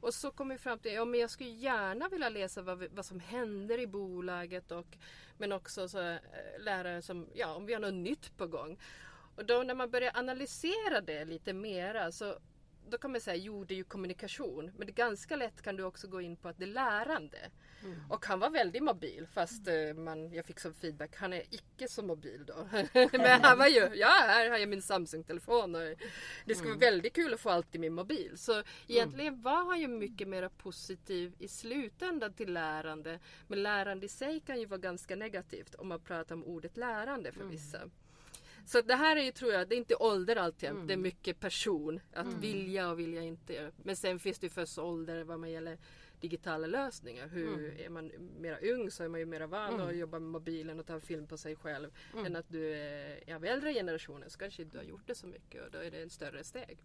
Och 0.00 0.14
så 0.14 0.30
kom 0.30 0.48
vi 0.48 0.58
fram 0.58 0.78
till 0.78 0.92
ja, 0.92 1.04
men 1.04 1.20
jag 1.20 1.30
skulle 1.30 1.50
gärna 1.50 2.08
vilja 2.08 2.28
läsa 2.28 2.62
vad, 2.62 2.84
vad 2.94 3.06
som 3.06 3.20
händer 3.20 3.78
i 3.78 3.86
bolaget 3.86 4.72
och 4.72 4.96
men 5.38 5.52
också 5.52 5.88
så, 5.88 6.00
äh, 6.00 6.18
lära 6.58 7.02
som, 7.02 7.28
ja, 7.34 7.54
om 7.54 7.66
vi 7.66 7.74
har 7.74 7.80
något 7.80 7.94
nytt 7.94 8.36
på 8.36 8.46
gång. 8.46 8.78
Och 9.36 9.44
då 9.44 9.62
när 9.62 9.74
man 9.74 9.90
börjar 9.90 10.12
analysera 10.14 11.00
det 11.00 11.24
lite 11.24 11.52
mera 11.52 12.12
så 12.12 12.38
då 12.88 12.98
kan 12.98 13.12
man 13.12 13.20
säga 13.20 13.36
jo 13.36 13.64
det 13.64 13.74
är 13.74 13.76
ju 13.76 13.84
kommunikation 13.84 14.72
men 14.76 14.86
det 14.86 14.92
ganska 14.92 15.36
lätt 15.36 15.62
kan 15.62 15.76
du 15.76 15.82
också 15.82 16.08
gå 16.08 16.20
in 16.20 16.36
på 16.36 16.48
att 16.48 16.58
det 16.58 16.64
är 16.64 16.66
lärande. 16.66 17.50
Mm. 17.84 17.96
Och 18.08 18.26
han 18.26 18.38
var 18.38 18.50
väldigt 18.50 18.82
mobil 18.82 19.26
fast 19.32 19.68
mm. 19.68 20.04
man, 20.04 20.32
jag 20.32 20.44
fick 20.44 20.60
som 20.60 20.74
feedback, 20.74 21.16
han 21.16 21.32
är 21.32 21.42
icke 21.50 21.88
så 21.88 22.02
mobil 22.02 22.44
då. 22.46 22.68
men 23.12 23.42
han 23.42 23.58
var 23.58 23.66
ju, 23.66 23.90
ja 23.94 24.08
här 24.08 24.50
har 24.50 24.58
jag 24.58 24.68
min 24.68 24.82
Samsung-telefon 24.82 25.74
och 25.74 25.80
det 26.44 26.54
skulle 26.54 26.70
mm. 26.70 26.80
vara 26.80 26.90
väldigt 26.90 27.12
kul 27.12 27.34
att 27.34 27.40
få 27.40 27.50
allt 27.50 27.74
i 27.74 27.78
min 27.78 27.94
mobil. 27.94 28.32
Så 28.38 28.62
egentligen 28.86 29.32
mm. 29.32 29.42
var 29.42 29.64
han 29.64 29.80
ju 29.80 29.88
mycket 29.88 30.28
mer 30.28 30.48
positiv 30.48 31.34
i 31.38 31.48
slutändan 31.48 32.32
till 32.32 32.52
lärande. 32.52 33.18
Men 33.48 33.62
lärande 33.62 34.06
i 34.06 34.08
sig 34.08 34.40
kan 34.40 34.60
ju 34.60 34.66
vara 34.66 34.80
ganska 34.80 35.16
negativt 35.16 35.74
om 35.74 35.88
man 35.88 36.00
pratar 36.00 36.34
om 36.34 36.44
ordet 36.44 36.76
lärande 36.76 37.32
för 37.32 37.40
mm. 37.40 37.52
vissa. 37.52 37.78
Så 38.66 38.80
det 38.80 38.94
här 38.94 39.16
är 39.16 39.22
ju, 39.22 39.32
tror 39.32 39.52
jag, 39.52 39.68
det 39.68 39.74
är 39.74 39.76
inte 39.76 39.94
ålder 39.94 40.36
alltid. 40.36 40.70
Det 40.86 40.92
är 40.92 40.96
mycket 40.96 41.40
person. 41.40 42.00
Att 42.12 42.32
vilja 42.32 42.90
och 42.90 42.98
vilja 42.98 43.22
inte. 43.22 43.70
Men 43.76 43.96
sen 43.96 44.18
finns 44.18 44.38
det 44.38 44.46
ju 44.46 44.50
förstås 44.50 44.78
ålder 44.78 45.24
vad 45.24 45.40
man 45.40 45.50
gäller 45.50 45.78
digitala 46.20 46.66
lösningar. 46.66 47.28
Hur 47.28 47.80
Är 47.80 47.88
man 47.88 48.10
mera 48.40 48.58
ung 48.58 48.90
så 48.90 49.04
är 49.04 49.08
man 49.08 49.20
ju 49.20 49.26
mera 49.26 49.46
van 49.46 49.80
att 49.80 49.96
jobba 49.96 50.18
med 50.18 50.30
mobilen 50.30 50.80
och 50.80 50.86
ta 50.86 51.00
film 51.00 51.26
på 51.26 51.36
sig 51.36 51.56
själv. 51.56 51.90
Än 52.26 52.36
att 52.36 52.48
du 52.48 52.72
är 53.26 53.34
av 53.34 53.44
äldre 53.44 53.74
generationen 53.74 54.30
så 54.30 54.38
kanske 54.38 54.64
du 54.64 54.78
har 54.78 54.84
gjort 54.84 55.06
det 55.06 55.14
så 55.14 55.26
mycket 55.26 55.64
och 55.64 55.70
då 55.70 55.78
är 55.78 55.90
det 55.90 56.02
en 56.02 56.10
större 56.10 56.44
steg. 56.44 56.78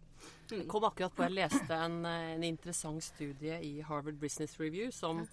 Jag 0.50 0.68
kom 0.68 0.84
akkurat 0.84 1.16
på, 1.16 1.22
jag 1.22 1.32
läste 1.32 1.74
en, 1.74 2.04
en 2.04 2.44
intressant 2.44 3.04
studie 3.04 3.58
i 3.62 3.80
Harvard 3.80 4.14
Business 4.14 4.60
Review 4.60 4.92
som 4.92 5.26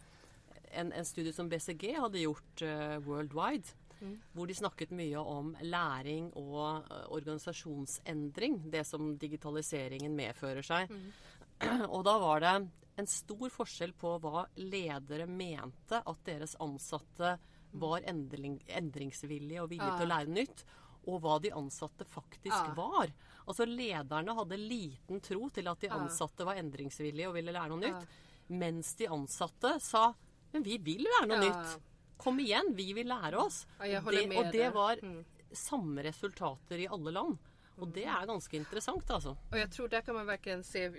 en, 0.71 0.91
en 0.91 1.05
studie 1.05 1.33
som 1.33 1.49
BCG 1.49 1.93
hade 1.93 2.19
gjort 2.19 2.61
uh, 2.61 2.97
worldwide. 2.97 3.67
Mm. 4.01 4.19
Hvor 4.31 4.47
de 4.47 4.55
snakket 4.55 4.91
mye 4.95 5.19
om 5.19 5.55
læring 5.61 6.29
og 6.39 6.85
uh, 6.87 7.11
organisasjonsendring. 7.11 8.61
Det 8.71 8.85
som 8.87 9.17
digitaliseringen 9.19 10.15
medfører 10.15 10.63
seg. 10.63 10.91
Mm. 10.91 11.11
og 11.93 12.05
da 12.07 12.15
var 12.21 12.39
det 12.43 12.53
en 12.99 13.07
stor 13.07 13.49
forskjell 13.53 13.93
på 13.97 14.17
hva 14.23 14.45
ledere 14.59 15.27
mente 15.27 16.01
at 16.03 16.21
deres 16.27 16.55
ansatte 16.59 17.37
var 17.71 18.05
endring, 18.09 18.59
endringsvillige 18.67 19.63
og 19.63 19.71
villige 19.71 19.89
ja. 19.91 19.97
til 19.99 20.09
å 20.09 20.13
lære 20.13 20.35
nytt. 20.35 20.63
Og 21.09 21.21
hva 21.23 21.37
de 21.41 21.51
ansatte 21.55 22.05
faktisk 22.05 22.53
ja. 22.53 22.73
var. 22.77 23.11
Altså 23.45 23.65
Lederne 23.65 24.35
hadde 24.35 24.57
liten 24.59 25.21
tro 25.25 25.47
til 25.53 25.69
at 25.71 25.81
de 25.81 25.91
ansatte 25.95 26.45
var 26.45 26.59
endringsvillige 26.59 27.29
og 27.29 27.37
ville 27.39 27.55
lære 27.55 27.71
noe 27.71 27.81
nytt. 27.85 28.17
Mens 28.49 28.91
de 28.99 29.07
ansatte 29.09 29.77
sa 29.83 30.09
men 30.51 30.65
vi 30.65 30.79
vil 30.81 31.05
lære 31.05 31.29
noe 31.29 31.43
nytt. 31.43 31.75
Kom 32.19 32.39
igjen, 32.41 32.73
vi 32.75 32.89
vil 32.97 33.07
lære 33.07 33.37
oss. 33.39 33.61
Det, 33.79 34.01
og 34.01 34.49
det 34.51 34.71
var 34.75 34.99
mm. 35.03 35.19
samme 35.55 36.03
resultater 36.03 36.81
i 36.81 36.89
alle 36.89 37.13
land. 37.15 37.37
Och 37.79 37.87
det 37.87 38.05
är 38.05 38.25
ganska 38.25 38.57
intressant 38.57 39.09
alltså. 39.09 39.37
Och 39.51 39.57
jag 39.57 39.71
tror 39.71 39.87
där 39.87 40.01
kan 40.01 40.15
man 40.15 40.25
verkligen 40.25 40.63
se 40.63 40.91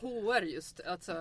HR 0.00 0.42
just, 0.42 0.80
alltså, 0.80 1.14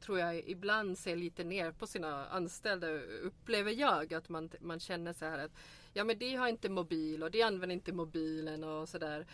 tror 0.00 0.18
jag 0.18 0.36
ibland 0.48 0.98
ser 0.98 1.16
lite 1.16 1.44
ner 1.44 1.72
på 1.72 1.86
sina 1.86 2.26
anställda 2.28 2.88
upplever 3.22 3.72
jag 3.72 4.14
att 4.14 4.28
man, 4.28 4.50
man 4.60 4.80
känner 4.80 5.12
så 5.12 5.24
här 5.24 5.38
att 5.38 5.52
ja 5.92 6.04
men 6.04 6.18
de 6.18 6.34
har 6.34 6.48
inte 6.48 6.68
mobil 6.68 7.22
och 7.22 7.30
de 7.30 7.42
använder 7.42 7.74
inte 7.74 7.92
mobilen 7.92 8.64
och 8.64 8.88
sådär. 8.88 9.26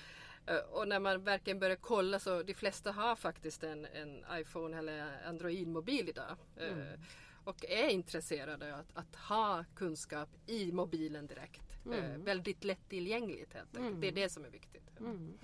Eh, 0.46 0.56
och 0.56 0.88
när 0.88 1.00
man 1.00 1.24
verkligen 1.24 1.58
börjar 1.58 1.76
kolla 1.76 2.18
så 2.18 2.42
de 2.42 2.54
flesta 2.54 2.92
har 2.92 3.16
faktiskt 3.16 3.64
en, 3.64 3.86
en 3.86 4.24
iPhone 4.32 4.78
eller 4.78 5.26
Android-mobil 5.26 6.08
idag. 6.08 6.36
Eh, 6.56 6.72
mm. 6.72 7.00
Och 7.44 7.64
är 7.64 7.88
intresserade 7.88 8.74
av 8.74 8.80
att, 8.80 8.96
att, 8.96 9.16
ha 9.16 9.64
kunskap 9.74 10.28
i 10.46 10.72
mobilen 10.72 11.26
direkt. 11.26 11.62
Eh, 11.86 12.04
mm. 12.04 12.24
väldigt 12.24 12.64
lättillgängligt 12.64 13.54
helt 13.54 13.76
enkelt. 13.76 13.88
Mm. 13.88 14.00
Det 14.00 14.08
är 14.08 14.12
det 14.12 14.28
som 14.28 14.44
är 14.44 14.50
viktigt. 14.50 15.00
Mm. 15.00 15.38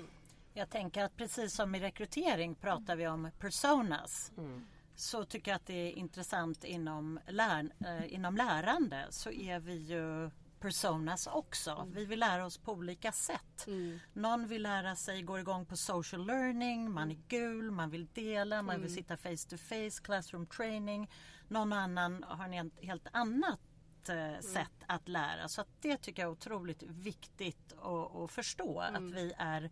Mm. 0.54 0.60
Jag 0.60 0.70
tänker 0.70 1.04
att 1.04 1.16
precis 1.16 1.54
som 1.54 1.74
i 1.74 1.80
rekrytering 1.80 2.54
pratar 2.54 2.96
vi 2.96 3.06
om 3.06 3.30
personas. 3.38 4.32
Mm. 4.36 4.66
Så 4.96 5.24
tycker 5.24 5.50
jag 5.50 5.56
att 5.56 5.66
det 5.66 5.88
är 5.88 5.92
intressant 5.92 6.64
inom, 6.64 7.20
lär, 7.28 7.70
eh, 7.86 8.14
inom 8.14 8.36
lärande 8.36 9.06
så 9.10 9.30
är 9.30 9.60
vi 9.60 9.74
ju 9.74 10.30
personas 10.64 11.26
också. 11.26 11.70
Mm. 11.70 11.92
Vi 11.92 12.04
vill 12.04 12.20
lära 12.20 12.46
oss 12.46 12.58
på 12.58 12.72
olika 12.72 13.12
sätt. 13.12 13.66
Mm. 13.66 13.98
Någon 14.12 14.46
vill 14.46 14.62
lära 14.62 14.96
sig, 14.96 15.22
går 15.22 15.40
igång 15.40 15.66
på 15.66 15.76
social 15.76 16.26
learning, 16.26 16.90
man 16.90 17.10
är 17.10 17.18
gul, 17.28 17.70
man 17.70 17.90
vill 17.90 18.06
dela, 18.06 18.62
man 18.62 18.80
vill 18.80 18.94
sitta 18.94 19.16
face 19.16 19.48
to 19.48 19.56
face, 19.56 20.02
classroom 20.02 20.46
training. 20.46 21.10
Någon 21.48 21.72
annan 21.72 22.24
har 22.28 22.48
en 22.48 22.70
helt 22.80 23.06
annat 23.12 23.60
eh, 24.08 24.40
sätt 24.40 24.84
att 24.86 25.08
lära. 25.08 25.48
Så 25.48 25.60
att 25.60 25.68
det 25.80 25.96
tycker 25.96 26.22
jag 26.22 26.28
är 26.28 26.32
otroligt 26.32 26.82
viktigt 26.82 27.72
att, 27.72 28.16
att 28.16 28.30
förstå. 28.30 28.80
Att 28.80 29.02
vi 29.02 29.32
är 29.38 29.70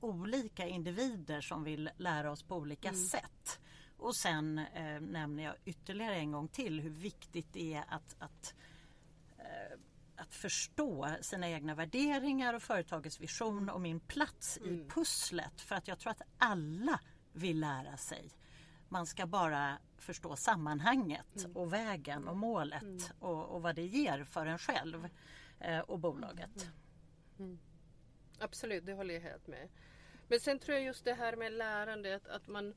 olika 0.00 0.66
individer 0.66 1.40
som 1.40 1.64
vill 1.64 1.90
lära 1.96 2.30
oss 2.30 2.42
på 2.42 2.56
olika 2.56 2.88
mm. 2.88 3.00
sätt. 3.00 3.60
Och 3.96 4.16
sen 4.16 4.58
eh, 4.58 5.00
nämner 5.00 5.44
jag 5.44 5.54
ytterligare 5.64 6.14
en 6.14 6.32
gång 6.32 6.48
till 6.48 6.80
hur 6.80 6.90
viktigt 6.90 7.52
det 7.52 7.74
är 7.74 7.84
att, 7.88 8.16
att, 8.18 8.54
eh, 9.38 9.78
att 10.16 10.34
förstå 10.34 11.16
sina 11.20 11.48
egna 11.48 11.74
värderingar 11.74 12.54
och 12.54 12.62
företagets 12.62 13.20
vision 13.20 13.68
och 13.68 13.80
min 13.80 14.00
plats 14.00 14.58
mm. 14.58 14.74
i 14.74 14.88
pusslet. 14.88 15.60
För 15.60 15.74
att 15.74 15.88
jag 15.88 15.98
tror 15.98 16.10
att 16.10 16.22
alla 16.38 17.00
vill 17.32 17.60
lära 17.60 17.96
sig. 17.96 18.30
Man 18.88 19.06
ska 19.06 19.26
bara 19.26 19.78
förstå 19.98 20.36
sammanhanget 20.36 21.36
mm. 21.36 21.56
och 21.56 21.72
vägen 21.72 22.28
och 22.28 22.36
målet 22.36 22.82
mm. 22.82 23.02
och, 23.18 23.44
och, 23.44 23.62
vad 23.62 23.74
det 23.74 23.86
ger 23.86 24.24
för 24.24 24.46
en 24.46 24.58
själv 24.58 25.08
eh, 25.58 25.78
och 25.78 25.98
bolaget. 25.98 26.70
Mm. 27.38 27.58
Absolut, 28.38 28.86
det 28.86 28.92
håller 28.92 29.14
jag 29.14 29.20
helt 29.20 29.46
med. 29.46 29.68
Men 30.30 30.40
sen 30.40 30.58
tror 30.58 30.76
jag 30.76 30.84
just 30.86 31.04
det 31.04 31.14
här 31.14 31.36
med 31.36 31.52
lärande 31.52 32.16
att, 32.16 32.28
att 32.28 32.48
man 32.48 32.74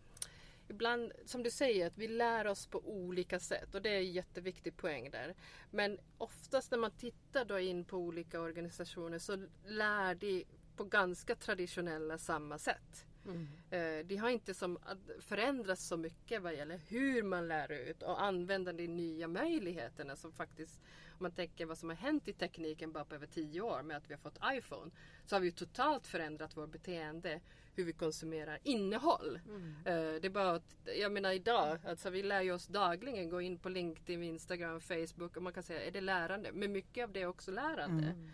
ibland, 0.68 1.12
som 1.26 1.44
du 1.44 1.52
säger, 1.52 1.88
att 1.88 1.98
vi 1.98 2.08
lär 2.08 2.48
oss 2.48 2.68
på 2.68 2.80
olika 2.86 3.40
sätt 3.40 3.76
och 3.76 3.82
det 3.82 3.90
är 3.90 3.98
en 3.98 4.12
jätteviktig 4.12 4.78
poäng 4.78 5.10
där. 5.12 5.36
Men 5.72 6.00
oftast 6.18 6.72
när 6.72 6.78
man 6.78 6.92
tittar 6.92 7.46
då 7.46 7.60
in 7.60 7.86
på 7.86 7.98
olika 7.98 8.42
organisationer 8.42 9.20
så 9.20 9.48
lär 9.66 10.16
de 10.16 10.46
på 10.76 10.84
ganska 10.84 11.36
traditionella 11.36 12.18
samma 12.18 12.58
sätt. 12.58 13.06
Mm. 13.26 13.48
Eh, 13.70 14.06
de 14.06 14.16
har 14.18 14.30
inte 14.30 14.54
som 14.54 14.80
förändrats 15.20 15.88
så 15.88 15.98
mycket 15.98 16.42
vad 16.42 16.56
gäller 16.56 16.80
hur 16.88 17.24
man 17.24 17.48
lär 17.48 17.72
ut 17.72 18.04
och 18.04 18.24
använder 18.24 18.74
de 18.74 18.88
nya 18.88 19.28
möjligheterna 19.28 20.16
som 20.16 20.32
faktiskt 20.32 20.80
om 21.14 21.24
man 21.24 21.32
tänker 21.32 21.66
vad 21.66 21.78
som 21.78 21.90
har 21.90 21.96
hänt 21.96 22.28
i 22.28 22.34
tekniken 22.34 22.92
bara 22.92 23.06
på 23.06 23.16
över 23.16 23.28
tio 23.28 23.62
år 23.62 23.82
med 23.82 23.98
att 23.98 24.10
vi 24.10 24.14
har 24.14 24.22
fått 24.22 24.40
iPhone. 24.46 24.92
Så 25.26 25.36
har 25.36 25.40
vi 25.42 25.52
totalt 25.52 26.08
förändrat 26.08 26.58
vårt 26.58 26.72
beteende 26.72 27.40
hur 27.76 27.84
vi 27.84 27.94
konsumerar 27.94 28.60
innehåll. 28.64 29.40
Mm. 29.48 29.64
Uh, 29.78 30.22
det 30.22 30.28
är 30.28 30.30
bara 30.30 30.52
att, 30.52 30.76
jag 31.00 31.12
menar 31.12 31.32
idag, 31.32 31.80
alltså 31.86 32.10
vi 32.10 32.24
lär 32.24 32.42
ju 32.42 32.52
oss 32.52 32.68
dagligen 32.68 33.30
gå 33.30 33.42
in 33.42 33.58
på 33.58 33.70
LinkedIn, 33.70 34.24
Instagram, 34.24 34.82
Facebook 34.82 35.38
och 35.38 35.44
man 35.44 35.54
kan 35.54 35.64
säga, 35.64 35.84
är 35.84 35.92
det 35.92 36.02
lärande? 36.02 36.52
Men 36.54 36.72
mycket 36.72 37.04
av 37.04 37.12
det 37.12 37.22
är 37.22 37.26
också 37.26 37.52
lärande. 37.52 38.08
Mm. 38.08 38.30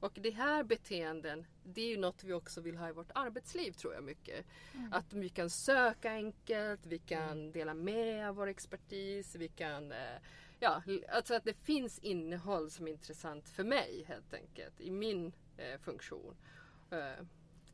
Och 0.00 0.12
det 0.14 0.30
här 0.30 0.62
beteenden, 0.62 1.46
det 1.64 1.80
är 1.80 1.88
ju 1.88 1.96
något 1.96 2.24
vi 2.24 2.32
också 2.32 2.60
vill 2.60 2.76
ha 2.76 2.88
i 2.88 2.92
vårt 2.92 3.10
arbetsliv 3.14 3.72
tror 3.72 3.94
jag 3.94 4.04
mycket. 4.04 4.46
Mm. 4.74 4.92
Att 4.92 5.12
vi 5.12 5.28
kan 5.28 5.50
söka 5.50 6.10
enkelt, 6.10 6.86
vi 6.86 6.98
kan 6.98 7.30
mm. 7.30 7.52
dela 7.52 7.74
med 7.74 8.28
av 8.28 8.36
vår 8.36 8.46
expertis, 8.46 9.36
vi 9.36 9.48
kan 9.48 9.92
uh, 9.92 10.18
ja, 10.60 10.82
alltså 11.12 11.34
att 11.34 11.44
det 11.44 11.54
finns 11.54 11.98
innehåll 11.98 12.70
som 12.70 12.86
är 12.86 12.90
intressant 12.90 13.48
för 13.48 13.64
mig 13.64 14.04
helt 14.08 14.34
enkelt 14.34 14.80
i 14.80 14.90
min 14.90 15.32
eh, 15.56 15.80
funktion. 15.80 16.36
Eh, 16.90 16.98
uh, 16.98 17.26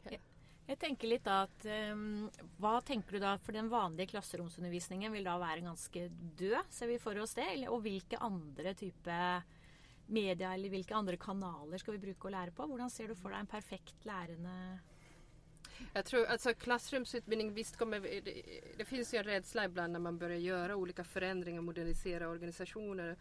jeg, 0.02 0.20
Jag 0.66 0.78
tänker 0.78 1.08
lite 1.08 1.40
att 1.40 1.64
um, 1.64 2.30
vad 2.56 2.84
tänker 2.84 3.12
du 3.12 3.18
då, 3.18 3.38
för 3.38 3.52
den 3.52 3.68
vanliga 3.68 4.06
klassrumsundervisningen 4.06 5.12
vill 5.12 5.24
då 5.24 5.38
vara 5.38 5.58
ganska 5.58 6.00
död, 6.38 6.64
ser 6.68 6.86
vi 6.86 6.98
för 6.98 7.18
oss 7.18 7.34
det? 7.34 7.68
Och 7.68 7.86
vilka 7.86 8.18
andra 8.18 8.74
typer 8.74 9.42
media 10.06 10.54
eller 10.54 10.70
vilka 10.70 10.94
andra 10.94 11.16
kanaler 11.16 11.78
ska 11.78 11.92
vi 11.92 11.98
bruka 11.98 12.28
och 12.28 12.30
lära 12.30 12.50
på? 12.50 12.66
Hur 12.66 12.88
ser 12.88 13.08
du 13.08 13.14
för 13.14 13.30
dig 13.30 13.38
en 13.40 13.46
perfekt 13.46 14.04
lärande 14.04 14.78
jag 15.92 16.04
tror 16.04 16.26
alltså 16.26 16.54
klassrumsutbildning, 16.54 17.54
visst 17.54 17.76
kommer 17.76 18.00
det, 18.00 18.42
det 18.76 18.84
finns 18.84 19.14
ju 19.14 19.18
en 19.18 19.24
rädsla 19.24 19.64
ibland 19.64 19.92
när 19.92 20.00
man 20.00 20.18
börjar 20.18 20.38
göra 20.38 20.76
olika 20.76 21.04
förändringar, 21.04 21.60
modernisera 21.60 22.28
organisationer. 22.28 23.16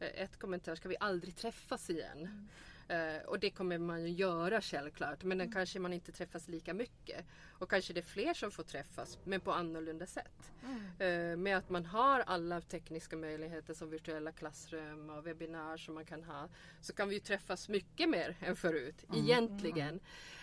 Eh, 0.00 0.22
ett 0.22 0.38
kommentar, 0.38 0.74
ska 0.74 0.88
vi 0.88 0.96
aldrig 1.00 1.36
träffas 1.36 1.90
igen? 1.90 2.18
Mm. 2.18 2.48
Uh, 2.90 3.22
och 3.22 3.38
det 3.38 3.50
kommer 3.50 3.78
man 3.78 4.02
ju 4.02 4.08
göra 4.08 4.60
självklart 4.60 5.24
men 5.24 5.40
mm. 5.40 5.52
kanske 5.52 5.78
man 5.78 5.92
inte 5.92 6.12
träffas 6.12 6.48
lika 6.48 6.74
mycket. 6.74 7.24
Och 7.58 7.70
kanske 7.70 7.92
det 7.92 8.00
är 8.00 8.04
fler 8.04 8.34
som 8.34 8.50
får 8.50 8.62
träffas 8.62 9.18
men 9.24 9.40
på 9.40 9.52
annorlunda 9.52 10.06
sätt. 10.06 10.52
Mm. 10.64 11.32
Uh, 11.32 11.36
med 11.36 11.56
att 11.56 11.70
man 11.70 11.86
har 11.86 12.20
alla 12.20 12.60
tekniska 12.60 13.16
möjligheter 13.16 13.74
som 13.74 13.90
virtuella 13.90 14.32
klassrum 14.32 15.10
och 15.10 15.26
webbinar 15.26 15.76
som 15.76 15.94
man 15.94 16.04
kan 16.04 16.24
ha. 16.24 16.48
Så 16.80 16.92
kan 16.92 17.08
vi 17.08 17.14
ju 17.14 17.20
träffas 17.20 17.68
mycket 17.68 18.08
mer 18.08 18.36
än 18.40 18.56
förut 18.56 19.04
mm. 19.08 19.24
egentligen. 19.24 19.88
Mm. 19.88 20.00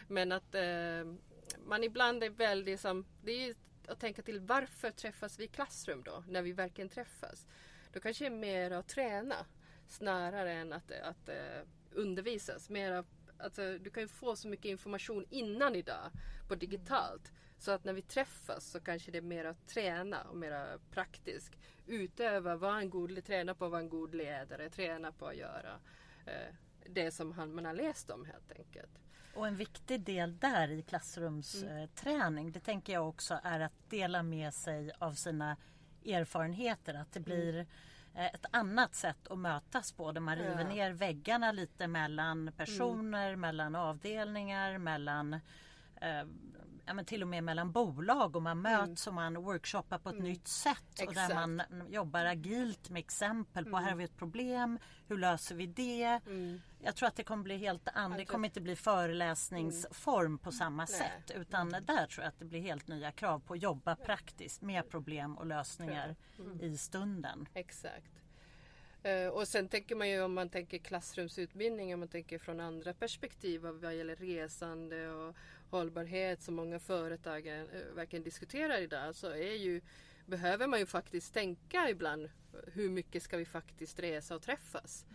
Men 0.07 0.31
att 0.31 0.55
man 1.65 1.83
ibland 1.83 2.23
är 2.23 2.29
väldigt 2.29 2.79
som, 2.79 3.05
det 3.23 3.31
är 3.31 3.47
ju 3.47 3.55
att 3.87 3.99
tänka 3.99 4.21
till 4.21 4.39
varför 4.39 4.91
träffas 4.91 5.39
vi 5.39 5.43
i 5.43 5.47
klassrum 5.47 6.03
då? 6.03 6.23
När 6.27 6.41
vi 6.41 6.51
verkligen 6.51 6.89
träffas. 6.89 7.47
Då 7.93 7.99
kanske 7.99 8.23
det 8.23 8.35
är 8.35 8.39
mer 8.39 8.71
att 8.71 8.87
träna 8.87 9.45
snarare 9.87 10.51
än 10.51 10.73
att, 10.73 10.91
att 10.91 11.29
uh, 11.29 11.67
undervisas. 11.91 12.69
Mer 12.69 13.03
alltså, 13.37 13.77
du 13.77 13.89
kan 13.89 14.03
ju 14.03 14.07
få 14.07 14.35
så 14.35 14.47
mycket 14.47 14.65
information 14.65 15.25
innan 15.29 15.75
idag 15.75 16.11
på 16.47 16.55
digitalt. 16.55 17.31
Så 17.57 17.71
att 17.71 17.83
när 17.83 17.93
vi 17.93 18.01
träffas 18.01 18.65
så 18.65 18.79
kanske 18.79 19.11
det 19.11 19.17
är 19.17 19.21
mer 19.21 19.45
att 19.45 19.67
träna 19.67 20.23
och 20.23 20.37
mer 20.37 20.77
praktiskt. 20.91 21.53
Utöva, 21.87 22.55
vara 22.55 22.79
en 22.79 22.89
god, 22.89 23.25
träna 23.25 23.55
på 23.55 23.65
att 23.65 23.71
vara 23.71 23.81
en 23.81 23.89
god 23.89 24.15
ledare, 24.15 24.69
träna 24.69 25.11
på 25.11 25.27
att 25.27 25.37
göra 25.37 25.73
uh, 26.27 26.55
det 26.85 27.11
som 27.11 27.35
man 27.35 27.65
har 27.65 27.73
läst 27.73 28.09
om 28.09 28.25
helt 28.25 28.51
enkelt. 28.51 28.99
Och 29.39 29.47
en 29.47 29.55
viktig 29.55 30.01
del 30.01 30.37
där 30.37 30.71
i 30.71 30.81
klassrumsträning 30.81 32.43
mm. 32.43 32.51
det 32.51 32.59
tänker 32.59 32.93
jag 32.93 33.09
också 33.09 33.39
är 33.43 33.59
att 33.59 33.89
dela 33.89 34.23
med 34.23 34.53
sig 34.53 34.91
av 34.99 35.13
sina 35.13 35.57
erfarenheter. 36.05 36.93
Att 36.93 37.11
det 37.11 37.19
blir 37.19 37.65
eh, 38.15 38.25
ett 38.25 38.45
annat 38.51 38.95
sätt 38.95 39.27
att 39.27 39.37
mötas 39.37 39.91
på 39.91 40.11
där 40.11 40.21
man 40.21 40.35
river 40.35 40.61
Ja. 40.61 40.67
ner 40.67 40.91
väggarna 40.91 41.51
lite 41.51 41.87
mellan 41.87 42.51
personer, 42.57 43.35
mellan 43.35 43.75
avdelningar, 43.75 44.77
mellan 44.77 45.33
eh, 46.01 46.23
ja, 46.89 46.93
men 46.93 47.05
till 47.05 47.21
och 47.21 47.27
med 47.27 47.43
mellan 47.43 47.71
bolag 47.71 48.35
och 48.35 48.41
man 48.41 48.61
möts 48.61 49.07
och 49.07 49.13
man 49.13 49.33
workshoppar 49.43 49.97
på 49.97 50.09
ett 50.09 50.19
nytt 50.19 50.47
sätt 50.47 50.99
och 51.07 51.13
där 51.13 51.23
Exakt. 51.23 51.35
man 51.35 51.61
jobbar 51.89 52.25
agilt 52.25 52.89
med 52.89 52.99
exempel 52.99 53.65
på 53.65 53.77
här 53.77 53.89
har 53.89 53.97
vi 53.97 54.03
ett 54.03 54.17
problem, 54.17 54.79
hur 55.07 55.17
löser 55.17 55.55
vi 55.55 55.65
det? 55.67 56.19
Jag 56.83 56.95
tror 56.95 57.07
att 57.07 57.15
det 57.15 57.23
kommer 57.23 57.43
bli 57.43 57.57
helt 57.57 57.87
an- 57.93 58.13
det 58.17 58.25
kommer 58.25 58.47
inte 58.47 58.61
bli 58.61 58.75
föreläsningsform 58.75 60.37
på 60.37 60.51
samma 60.51 60.87
sätt 60.87 61.31
utan 61.35 61.69
där 61.69 62.07
tror 62.07 62.23
jag 62.23 62.27
att 62.27 62.39
det 62.39 62.45
blir 62.45 62.61
helt 62.61 62.87
nya 62.87 63.11
krav 63.11 63.39
på 63.39 63.53
att 63.53 63.61
jobba 63.61 63.95
praktiskt 63.95 64.61
med 64.61 64.89
problem 64.89 65.37
och 65.37 65.45
lösningar 65.45 66.15
i 66.61 66.77
stunden. 66.77 67.47
Exakt. 67.53 68.11
Eh, 69.03 69.27
och 69.27 69.47
sen 69.47 69.69
tänker 69.69 69.95
man 69.95 70.09
ju 70.09 70.21
om 70.21 70.33
man 70.33 70.49
tänker 70.49 70.77
klassrumsutbildning, 70.77 71.93
om 71.93 71.99
man 71.99 72.09
tänker 72.09 72.39
från 72.39 72.59
andra 72.59 72.93
perspektiv 72.93 73.61
vad 73.61 73.95
gäller 73.95 74.15
resande 74.15 75.09
och 75.09 75.35
hållbarhet 75.69 76.41
som 76.41 76.55
många 76.55 76.79
företag 76.79 77.47
eh, 77.47 77.63
verkligen 77.95 78.23
diskuterar 78.23 78.81
idag 78.81 79.15
så 79.15 79.27
är 79.27 79.53
ju, 79.53 79.81
behöver 80.25 80.67
man 80.67 80.79
ju 80.79 80.85
faktiskt 80.85 81.33
tänka 81.33 81.89
ibland 81.89 82.29
hur 82.73 82.89
mycket 82.89 83.23
ska 83.23 83.37
vi 83.37 83.45
faktiskt 83.45 83.99
resa 83.99 84.35
och 84.35 84.41
träffas? 84.41 85.05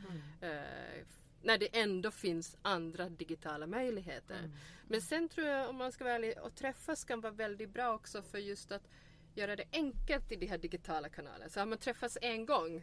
Eh, 0.41 1.05
när 1.43 1.59
det 1.59 1.77
ändå 1.81 2.11
finns 2.11 2.57
andra 2.63 3.09
digitala 3.09 3.67
möjligheter. 3.67 4.37
Men 4.89 5.01
sen 5.03 5.29
tror 5.29 5.47
jag 5.47 5.69
om 5.71 5.77
man 5.77 5.93
ska 5.93 6.05
vara 6.05 6.15
ärlig, 6.15 6.35
att 6.39 6.57
träffas 6.57 7.05
kan 7.05 7.21
vara 7.21 7.33
väldigt 7.33 7.71
bra 7.71 7.95
också 7.95 8.23
för 8.23 8.39
just 8.39 8.73
att 8.73 8.83
göra 9.35 9.57
det 9.57 9.65
enkelt 9.73 10.33
i 10.33 10.37
de 10.37 10.47
här 10.47 10.59
digitala 10.59 11.09
kanalerna. 11.09 11.49
Så 11.51 11.61
har 11.61 11.67
man 11.67 11.79
träffats 11.79 12.19
en 12.23 12.47
gång 12.47 12.83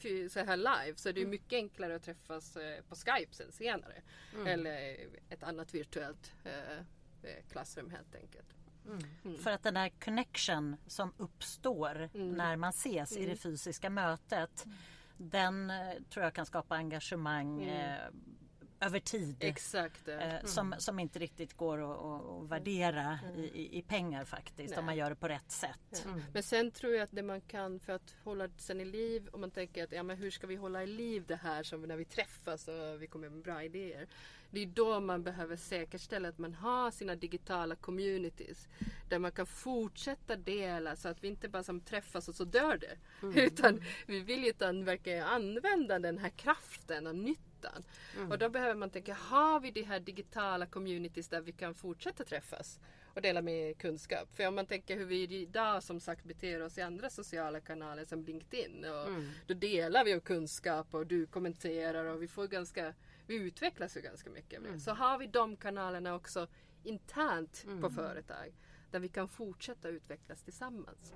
för- 0.00 0.28
så 0.28 0.40
här 0.40 0.56
live 0.56 0.96
så 0.96 1.08
är 1.08 1.12
det 1.12 1.20
ju 1.20 1.26
mycket 1.26 1.52
enklare 1.52 1.94
att 1.94 2.02
träffas 2.02 2.56
eh, 2.56 2.82
på 2.88 2.94
Skype 2.96 3.34
sen 3.34 3.52
senare. 3.52 4.02
Eller 4.46 4.96
ett 5.30 5.42
annat 5.42 5.74
virtuellt 5.74 6.32
eh, 6.44 6.78
klassrum 7.50 7.90
helt 7.90 8.14
enkelt. 8.14 8.54
För 9.42 9.50
att 9.50 9.62
den 9.62 9.74
där 9.74 9.88
connection 10.04 10.76
som 10.86 11.12
uppstår 11.16 12.08
när 12.12 12.56
man 12.56 12.70
ses 12.70 13.16
i 13.16 13.26
det 13.26 13.36
fysiska 13.36 13.90
mötet 13.90 14.66
den 15.16 15.70
eh, 15.70 15.92
tror 16.10 16.24
jag 16.24 16.34
kan 16.34 16.46
skapa 16.46 16.74
engagemang 16.74 17.64
eh, 17.64 18.08
över 18.80 19.00
tid. 19.00 19.36
Exakt. 19.40 20.08
eh. 20.08 20.34
Eh, 20.34 20.44
som, 20.44 20.74
som 20.78 20.98
inte 20.98 21.18
riktigt 21.18 21.56
går 21.56 21.78
att, 21.78 22.42
att, 22.44 22.50
värdera 22.50 23.18
i, 23.36 23.40
i, 23.40 23.78
i 23.78 23.82
pengar 23.82 24.24
faktiskt 24.24 24.70
Nej. 24.70 24.78
om 24.78 24.86
man 24.86 24.96
gör 24.96 25.10
det 25.10 25.16
på 25.16 25.28
rätt 25.28 25.50
sätt. 25.50 26.06
Men 26.32 26.42
sen 26.42 26.70
tror 26.70 26.92
jag 26.92 27.02
att 27.02 27.12
det 27.12 27.22
man 27.22 27.40
kan 27.40 27.80
för 27.80 27.92
att 27.92 28.14
hålla 28.24 28.48
sen 28.56 28.80
i 28.80 28.84
liv 28.84 29.28
om 29.32 29.40
man 29.40 29.50
tänker 29.50 29.84
att 29.84 29.92
ja, 29.92 30.02
men 30.02 30.16
hur 30.16 30.30
ska 30.30 30.46
vi 30.46 30.56
hålla 30.56 30.82
i 30.82 30.86
liv 30.86 31.24
det 31.26 31.36
här 31.36 31.62
som 31.62 31.82
när 31.82 31.96
vi 31.96 32.04
träffas 32.04 32.68
och 32.68 33.02
vi 33.02 33.06
kommer 33.06 33.28
med 33.28 33.42
bra 33.42 33.62
idéer. 33.62 34.06
Det 34.50 34.62
är 34.62 34.66
då 34.66 35.00
man 35.00 35.22
behöver 35.22 35.56
säkerställa 35.56 36.28
att 36.28 36.38
man 36.38 36.54
har 36.54 36.90
sina 36.90 37.14
digitala 37.14 37.76
communities 37.76 38.68
där 39.08 39.18
man 39.18 39.32
kan 39.32 39.46
fortsätta 39.46 40.36
dela 40.36 40.96
så 40.96 41.08
att 41.08 41.24
vi 41.24 41.28
inte 41.28 41.48
bara 41.48 41.62
som 41.62 41.80
träffas 41.80 42.28
och 42.28 42.34
så 42.34 42.44
dör 42.44 42.78
det. 42.78 42.96
Utan 43.40 43.82
vi 44.06 44.20
vill 44.20 44.44
ju 44.44 44.50
utan 44.50 44.84
verkligen 44.84 45.24
använda 45.24 45.98
den 45.98 46.18
här 46.18 46.28
kraften 46.28 47.06
och 47.06 47.14
nyttan. 47.56 47.82
Och 48.30 48.38
då 48.38 48.48
behöver 48.48 48.74
man 48.74 48.90
tänka, 48.90 49.14
har 49.14 49.60
vi 49.60 49.70
de 49.70 49.82
här 49.82 50.00
digitala 50.00 50.66
communities 50.66 51.28
där 51.28 51.40
vi 51.40 51.52
kan 51.52 51.74
fortsätta 51.74 52.24
träffas? 52.24 52.80
och 53.14 53.22
dela 53.22 53.42
med 53.42 53.78
kunskap. 53.78 54.28
För 54.36 54.48
om 54.48 54.54
man 54.54 54.66
tänker 54.66 54.96
hur 54.96 55.04
vi 55.04 55.22
idag 55.22 55.82
som 55.82 56.00
sagt 56.00 56.24
beter 56.24 56.62
oss 56.62 56.78
i 56.78 56.82
andra 56.82 57.10
sociala 57.10 57.60
kanaler 57.60 58.04
som 58.04 58.24
LinkedIn. 58.24 58.84
Och 58.84 59.08
Då 59.46 59.54
delar 59.54 60.04
vi 60.04 60.14
av 60.14 60.20
kunskap 60.20 60.94
och 60.94 61.06
du 61.06 61.26
kommenterar 61.26 62.04
och 62.04 62.22
vi 62.22 62.28
får 62.28 62.46
ganska 62.46 62.94
vi 63.26 63.34
utvecklas 63.34 63.96
ju 63.96 64.00
ganska 64.00 64.30
mycket. 64.30 64.62
Med. 64.62 64.82
Så 64.82 64.90
har 64.90 65.18
vi 65.18 65.26
de 65.26 65.56
kanalerna 65.56 66.14
också 66.14 66.46
internt 66.82 67.66
på 67.80 67.90
företag 67.90 68.52
där 68.90 69.00
vi 69.00 69.08
kan 69.08 69.28
fortsätta 69.28 69.88
utvecklas 69.88 70.42
tillsammans. 70.42 71.14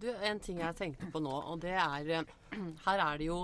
Du, 0.00 0.16
en 0.16 0.40
ting 0.40 0.60
jeg 0.60 0.76
tenkte 0.76 1.06
på 1.10 1.20
nå, 1.20 1.32
og 1.32 1.58
det 1.60 1.72
er 1.74 2.10
eh, 2.20 2.22
Her 2.86 3.02
er 3.02 3.18
det 3.18 3.24
jo 3.24 3.38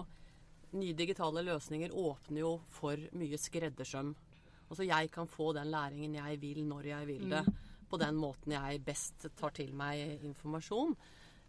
Nye 0.77 0.97
digitale 0.97 1.43
løsninger 1.47 1.95
åpner 1.97 2.43
jo 2.43 2.53
for 2.75 3.01
mye 3.17 3.39
skreddersøm. 3.41 4.15
Altså 4.67 4.87
jeg 4.87 5.11
kan 5.15 5.29
få 5.31 5.53
den 5.57 5.71
læringen 5.71 6.19
jeg 6.19 6.41
vil 6.43 6.65
når 6.67 6.91
jeg 6.91 7.09
vil 7.09 7.31
det. 7.31 7.45
På 7.87 7.99
den 8.03 8.17
måten 8.19 8.53
jeg 8.57 8.83
best 8.85 9.29
tar 9.39 9.55
til 9.55 9.71
meg 9.79 10.25
informasjon 10.27 10.97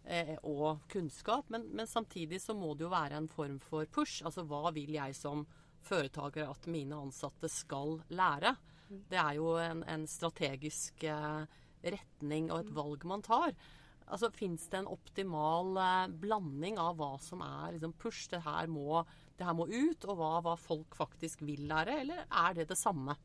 eh, 0.04 0.36
og 0.46 0.84
kunnskap. 0.90 1.48
Men, 1.50 1.66
men 1.74 1.90
samtidig 1.90 2.40
så 2.42 2.54
må 2.54 2.74
det 2.74 2.86
jo 2.86 2.92
være 2.94 3.18
en 3.18 3.28
form 3.28 3.58
for 3.62 3.88
push. 3.90 4.22
Altså 4.24 4.46
hva 4.46 4.70
vil 4.76 4.94
jeg 4.94 5.16
som 5.18 5.44
foretaker 5.88 6.46
at 6.48 6.68
mine 6.70 6.98
ansatte 6.98 7.50
skal 7.50 7.98
lære? 8.08 8.54
Det 8.88 9.18
er 9.20 9.34
jo 9.36 9.56
en, 9.60 9.82
en 9.84 10.06
strategisk 10.08 11.04
eh, 11.04 11.42
retning 11.84 12.52
og 12.52 12.62
et 12.62 12.72
valg 12.74 13.04
man 13.08 13.24
tar. 13.24 13.52
Altså, 14.08 14.30
Fins 14.34 14.68
det 14.68 14.80
en 14.80 14.90
optimal 14.90 15.76
eh, 15.76 16.10
blanding 16.22 16.78
av 16.80 16.98
hva 16.98 17.14
som 17.22 17.42
er 17.44 17.76
liksom, 17.76 17.94
push, 18.00 18.28
det 18.32 18.42
her, 18.44 18.70
må, 18.72 19.02
det 19.38 19.46
her 19.46 19.56
må 19.56 19.68
ut, 19.68 20.04
og 20.08 20.20
hva, 20.20 20.32
hva 20.44 20.56
folk 20.60 20.96
faktisk 20.98 21.42
vil 21.46 21.66
lære, 21.70 22.00
eller 22.02 22.24
er 22.26 22.58
det 22.58 22.68
det 22.72 22.78
samme? 22.78 23.16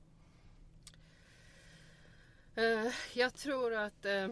Eh, 2.56 2.92
jag 3.14 3.34
tror 3.34 3.74
att, 3.74 4.06
uh, 4.06 4.30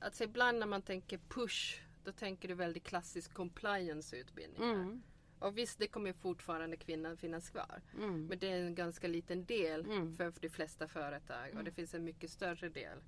att 0.00 0.14
så 0.14 0.24
ibland 0.24 0.58
när 0.58 0.66
man 0.66 0.82
tänker 0.82 1.18
push 1.28 1.80
då 2.04 2.12
tänker 2.12 2.48
du 2.48 2.54
väldigt 2.54 2.84
klassisk 2.84 3.34
compliance-utbildningar. 3.34 5.00
Och 5.38 5.58
visst, 5.58 5.78
det 5.78 5.86
kommer 5.86 6.12
fortfarande 6.12 6.76
kvinnan 6.76 7.16
finnas 7.16 7.50
kvar. 7.50 7.82
Men 8.28 8.38
det 8.38 8.48
är 8.48 8.62
en 8.62 8.74
ganska 8.74 9.08
liten 9.08 9.44
del 9.44 9.84
för 10.16 10.32
de 10.40 10.48
flesta 10.48 10.88
företag. 10.88 11.54
Och 11.56 11.64
det 11.64 11.70
finns 11.70 11.94
en 11.94 12.04
mycket 12.04 12.30
större 12.30 12.68
del 12.68 12.98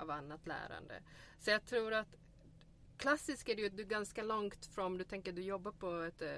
av 0.00 0.10
annat 0.10 0.46
lärande. 0.46 1.02
Så 1.38 1.50
jag 1.50 1.66
tror 1.66 1.94
att 1.94 2.16
klassiskt 2.96 3.48
är 3.48 3.54
det 3.54 3.60
ju 3.62 3.66
att 3.68 3.76
du 3.76 3.82
är 3.82 3.86
ganska 3.86 4.22
långt 4.22 4.66
från, 4.66 4.98
du 4.98 5.04
tänker 5.04 5.32
du 5.32 5.42
jobbar 5.42 5.72
på 5.72 6.00
ett 6.02 6.22
eh, 6.22 6.28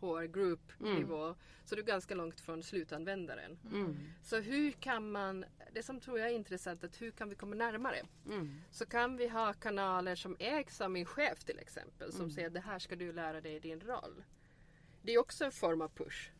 HR 0.00 0.24
group 0.26 0.60
nivå. 0.98 1.34
Så 1.64 1.74
du 1.74 1.80
är 1.80 1.86
ganska 1.86 2.14
långt 2.14 2.40
från 2.40 2.62
slutanvändaren. 2.62 3.58
Så 4.22 4.36
hur 4.40 4.72
kan 4.72 5.10
man, 5.10 5.44
det 5.72 5.82
som 5.82 6.00
tror 6.00 6.18
jag 6.18 6.28
är 6.30 6.34
intressant, 6.34 6.84
att 6.84 7.02
hur 7.02 7.10
kan 7.10 7.28
vi 7.28 7.34
komma 7.34 7.54
närmare? 7.56 7.96
Så 8.70 8.86
kan 8.86 9.16
vi 9.16 9.28
ha 9.28 9.52
kanaler 9.52 10.14
som 10.16 10.36
ägs 10.38 10.80
av 10.80 10.90
min 10.90 11.06
chef 11.06 11.44
till 11.44 11.58
exempel. 11.58 12.12
Som 12.12 12.30
säger 12.30 12.50
det 12.50 12.60
här 12.60 12.78
ska 12.78 12.96
du 12.96 13.12
lära 13.12 13.40
dig 13.40 13.54
i 13.54 13.60
din 13.60 13.80
roll. 13.80 14.24
Det 15.02 15.12
är 15.14 15.18
också 15.18 15.44
en 15.44 15.52
form 15.52 15.80
av 15.82 15.88
push. 15.88 16.30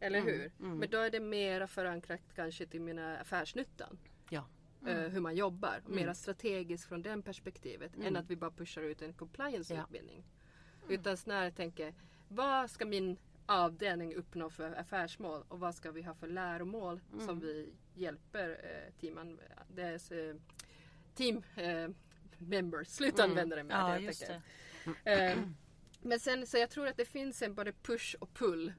Eller 0.00 0.20
hur? 0.20 0.52
Men 0.78 0.90
då 0.90 0.98
är 0.98 1.10
det 1.10 1.20
mera 1.20 1.66
förankrat 1.66 2.20
kanske 2.34 2.66
till 2.66 2.80
mina 2.80 3.18
affärsnyttan. 3.18 3.98
Ja. 4.30 4.46
Eh, 4.86 4.94
hur 4.96 5.20
man 5.20 5.36
jobbar. 5.36 5.82
Mera 5.86 6.14
strategiskt 6.14 6.88
från 6.88 7.02
det 7.02 7.22
perspektivet. 7.22 7.92
Än 8.02 8.16
att 8.16 8.30
vi 8.30 8.36
bara 8.36 8.50
pushar 8.50 8.82
ut 8.82 9.02
en 9.02 9.12
compliance-utbildning. 9.12 10.24
Utan 10.88 11.16
snarare 11.16 11.50
tänker, 11.50 11.94
vad 12.28 12.70
ska 12.70 12.86
min 12.86 13.16
avdelning 13.46 14.14
uppnå 14.14 14.50
för 14.50 14.72
affärsmål 14.72 15.44
och 15.48 15.60
vad 15.60 15.74
ska 15.74 15.90
vi 15.90 16.02
ha 16.02 16.14
för 16.14 16.28
läromål 16.28 17.00
som 17.26 17.40
vi 17.40 17.72
hjälper 17.94 18.48
eh, 18.50 19.00
teaman, 19.00 19.40
deras, 19.68 20.10
eh, 20.10 20.34
team 21.14 21.42
eh, 21.56 21.88
members, 22.38 22.88
slutanvändare 22.88 23.64
med. 23.64 23.76
Ja, 23.76 24.12
det. 25.04 25.42
Men 26.06 26.20
sen 26.20 26.46
så 26.46 26.58
jag 26.58 26.70
tror 26.70 26.86
att 26.86 26.96
det 26.96 27.04
finns 27.04 27.42
en 27.42 27.54
både 27.54 27.72
push 27.72 28.16
och 28.20 28.34
pull. 28.34 28.72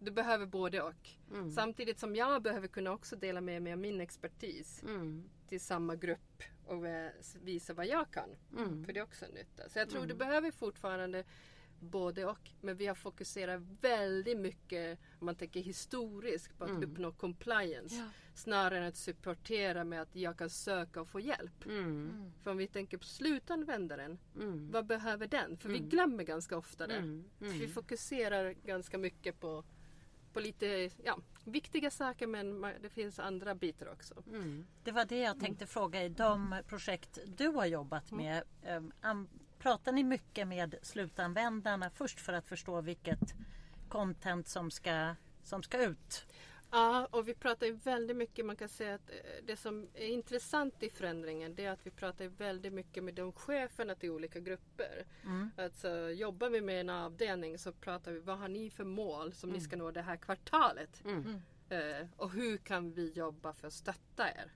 Du 0.00 0.10
behöver 0.10 0.46
både 0.46 0.82
och. 0.82 1.08
Samtidigt 1.54 1.98
som 1.98 2.16
jag 2.16 2.42
behöver 2.42 2.68
kunna 2.68 2.92
också 2.92 3.16
dela 3.16 3.40
med 3.40 3.62
mig 3.62 3.72
av 3.72 3.78
min 3.78 4.00
expertis 4.00 4.82
till 5.48 5.60
samma 5.60 5.96
grupp 5.96 6.42
och 6.66 6.84
visa 7.42 7.74
vad 7.74 7.86
jag 7.86 8.10
kan. 8.10 8.28
För 8.84 8.92
det 8.92 9.00
är 9.00 9.04
också 9.04 9.24
en 9.24 9.30
nytta. 9.30 9.68
Så 9.68 9.78
jag 9.78 9.90
tror 9.90 10.06
du 10.06 10.14
behöver 10.14 10.50
fortfarande 10.50 11.24
både 11.80 12.26
och. 12.26 12.50
Men 12.60 12.76
vi 12.76 12.86
har 12.86 12.94
fokuserat 12.94 13.62
väldigt 13.80 14.38
mycket, 14.38 14.98
om 15.18 15.26
man 15.26 15.34
tänker 15.34 15.60
historiskt, 15.60 16.58
på 16.58 16.64
att 16.64 16.70
uppnå 16.84 17.12
compliance. 17.12 17.94
Snarare 18.34 18.78
än 18.78 18.84
att 18.88 18.96
supportera 18.96 19.84
med 19.84 20.02
att 20.02 20.16
jag 20.16 20.36
kan 20.38 20.50
söka 20.50 21.00
och 21.00 21.08
få 21.08 21.20
hjälp. 21.20 21.64
För 22.42 22.50
om 22.50 22.56
vi 22.56 22.66
tänker 22.66 22.98
på 22.98 23.04
slutanvändaren, 23.04 24.18
vad 24.72 24.86
behöver 24.86 25.26
den? 25.26 25.56
För 25.56 25.68
vi 25.68 25.78
glömmer 25.88 26.24
ganska 26.24 26.56
ofta 26.56 26.86
det. 26.86 27.00
Vi 27.38 27.68
fokuserar 27.68 28.52
ganska 28.64 28.98
mycket 28.98 29.40
på, 29.40 29.64
på 30.32 30.40
lite 30.40 30.90
ja, 31.04 31.18
viktiga 31.44 31.90
saker 31.90 32.26
men 32.26 32.60
det 32.60 32.88
finns 32.90 33.18
andra 33.18 33.54
bitar 33.54 33.92
också. 33.92 34.14
Det 34.84 34.92
var 34.92 35.04
det 35.04 35.18
jag 35.18 35.40
tänkte 35.40 35.66
fråga 35.66 36.04
i 36.04 36.08
de 36.08 36.56
projekt 36.66 37.18
du 37.26 37.46
har 37.48 37.66
jobbat 37.66 38.10
med. 38.12 38.42
am- 39.02 39.28
Pratar 39.58 39.92
ni 39.92 40.04
mycket 40.04 40.48
med 40.48 40.74
slutanvändarna 40.82 41.90
först 41.90 42.20
för 42.20 42.32
att 42.32 42.46
förstå 42.48 42.80
vilket 42.80 43.34
content 43.88 44.48
som 44.48 44.70
ska, 44.70 45.14
som 45.42 45.62
ska 45.62 45.84
ut? 45.84 46.26
Ja, 46.70 47.08
och 47.10 47.28
vi 47.28 47.34
pratar 47.34 47.70
väldigt 47.84 48.16
mycket, 48.16 48.46
man 48.46 48.56
kan 48.56 48.68
säga 48.68 48.94
att 48.94 49.10
eh, 49.10 49.16
det 49.44 49.56
som 49.56 49.88
är 49.94 50.06
intressant 50.06 50.82
i 50.82 50.90
förändringen 50.90 51.54
det 51.54 51.64
är 51.64 51.70
att 51.70 51.86
vi 51.86 51.90
pratar 51.90 52.24
väldigt 52.26 52.72
mycket 52.72 53.04
med 53.04 53.14
de 53.14 53.32
cheferna 53.32 53.94
till 53.94 54.10
olika 54.10 54.40
grupper. 54.40 55.06
Mm. 55.24 55.50
Alltså 55.56 56.10
jobbar 56.10 56.50
vi 56.50 56.60
med 56.60 56.80
en 56.80 56.90
avdelning 56.90 57.58
så 57.58 57.72
pratar 57.72 58.12
vi, 58.12 58.18
vad 58.20 58.38
har 58.38 58.48
ni 58.48 58.70
för 58.70 58.84
mål 58.84 59.32
som 59.32 59.50
Mm. 59.50 59.58
ni 59.58 59.64
ska 59.64 59.76
nå 59.76 59.90
det 59.90 60.02
här 60.02 60.16
kvartalet? 60.16 61.04
Mm. 61.04 61.40
Eh, 61.68 62.06
och 62.16 62.32
hur 62.32 62.56
kan 62.56 62.92
vi 62.92 63.12
jobba 63.12 63.52
för 63.52 63.66
att 63.66 63.72
stötta 63.72 64.28
er? 64.28 64.52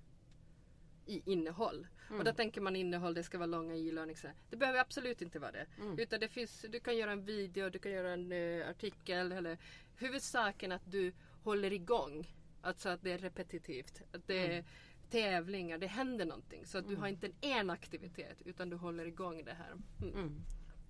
I 1.07 1.23
innehåll. 1.33 1.87
Mm. 2.09 2.19
Och 2.19 2.25
då 2.25 2.33
tänker 2.33 2.61
man 2.61 2.77
innehåll, 2.77 3.15
det 3.15 3.23
ska 3.23 3.39
vara 3.39 3.47
långa 3.47 3.75
e-learning. 3.75 4.17
så 4.17 4.27
här. 4.27 4.37
Det 4.51 4.57
behöver 4.57 4.81
absolut 4.81 5.23
inte 5.23 5.39
vara 5.39 5.53
det. 5.53 5.67
Mm. 5.81 5.99
Utan 5.99 6.21
det 6.21 6.29
finns, 6.29 6.67
du 6.69 6.81
kan 6.81 6.97
göra 6.97 7.13
en 7.13 7.25
video, 7.25 7.71
du 7.71 7.79
kan 7.79 7.93
göra 7.93 8.13
en 8.13 8.33
eh, 8.33 8.69
artikel. 8.69 9.33
Eller, 9.33 9.59
huvudsaken 9.97 10.73
att 10.73 10.91
du 10.91 11.13
håller 11.43 11.73
igång. 11.73 12.35
Alltså 12.63 12.89
att 12.89 13.03
det 13.03 13.13
är 13.13 13.19
repetitivt. 13.19 14.03
Att 14.13 14.27
det 14.27 14.57
är 14.57 14.65
tävlingar, 15.11 15.79
det 15.79 15.87
händer 15.87 16.25
någonting. 16.25 16.67
Så 16.67 16.79
att 16.79 16.89
du 16.89 16.97
har 16.97 17.09
inte 17.09 17.31
en, 17.41 17.71
aktivitet 17.71 18.43
utan 18.45 18.71
du 18.71 18.77
håller 18.77 19.07
igång 19.07 19.45
det 19.45 19.55
här. 19.55 19.73
Mm. 20.03 20.15
Mm. 20.15 20.45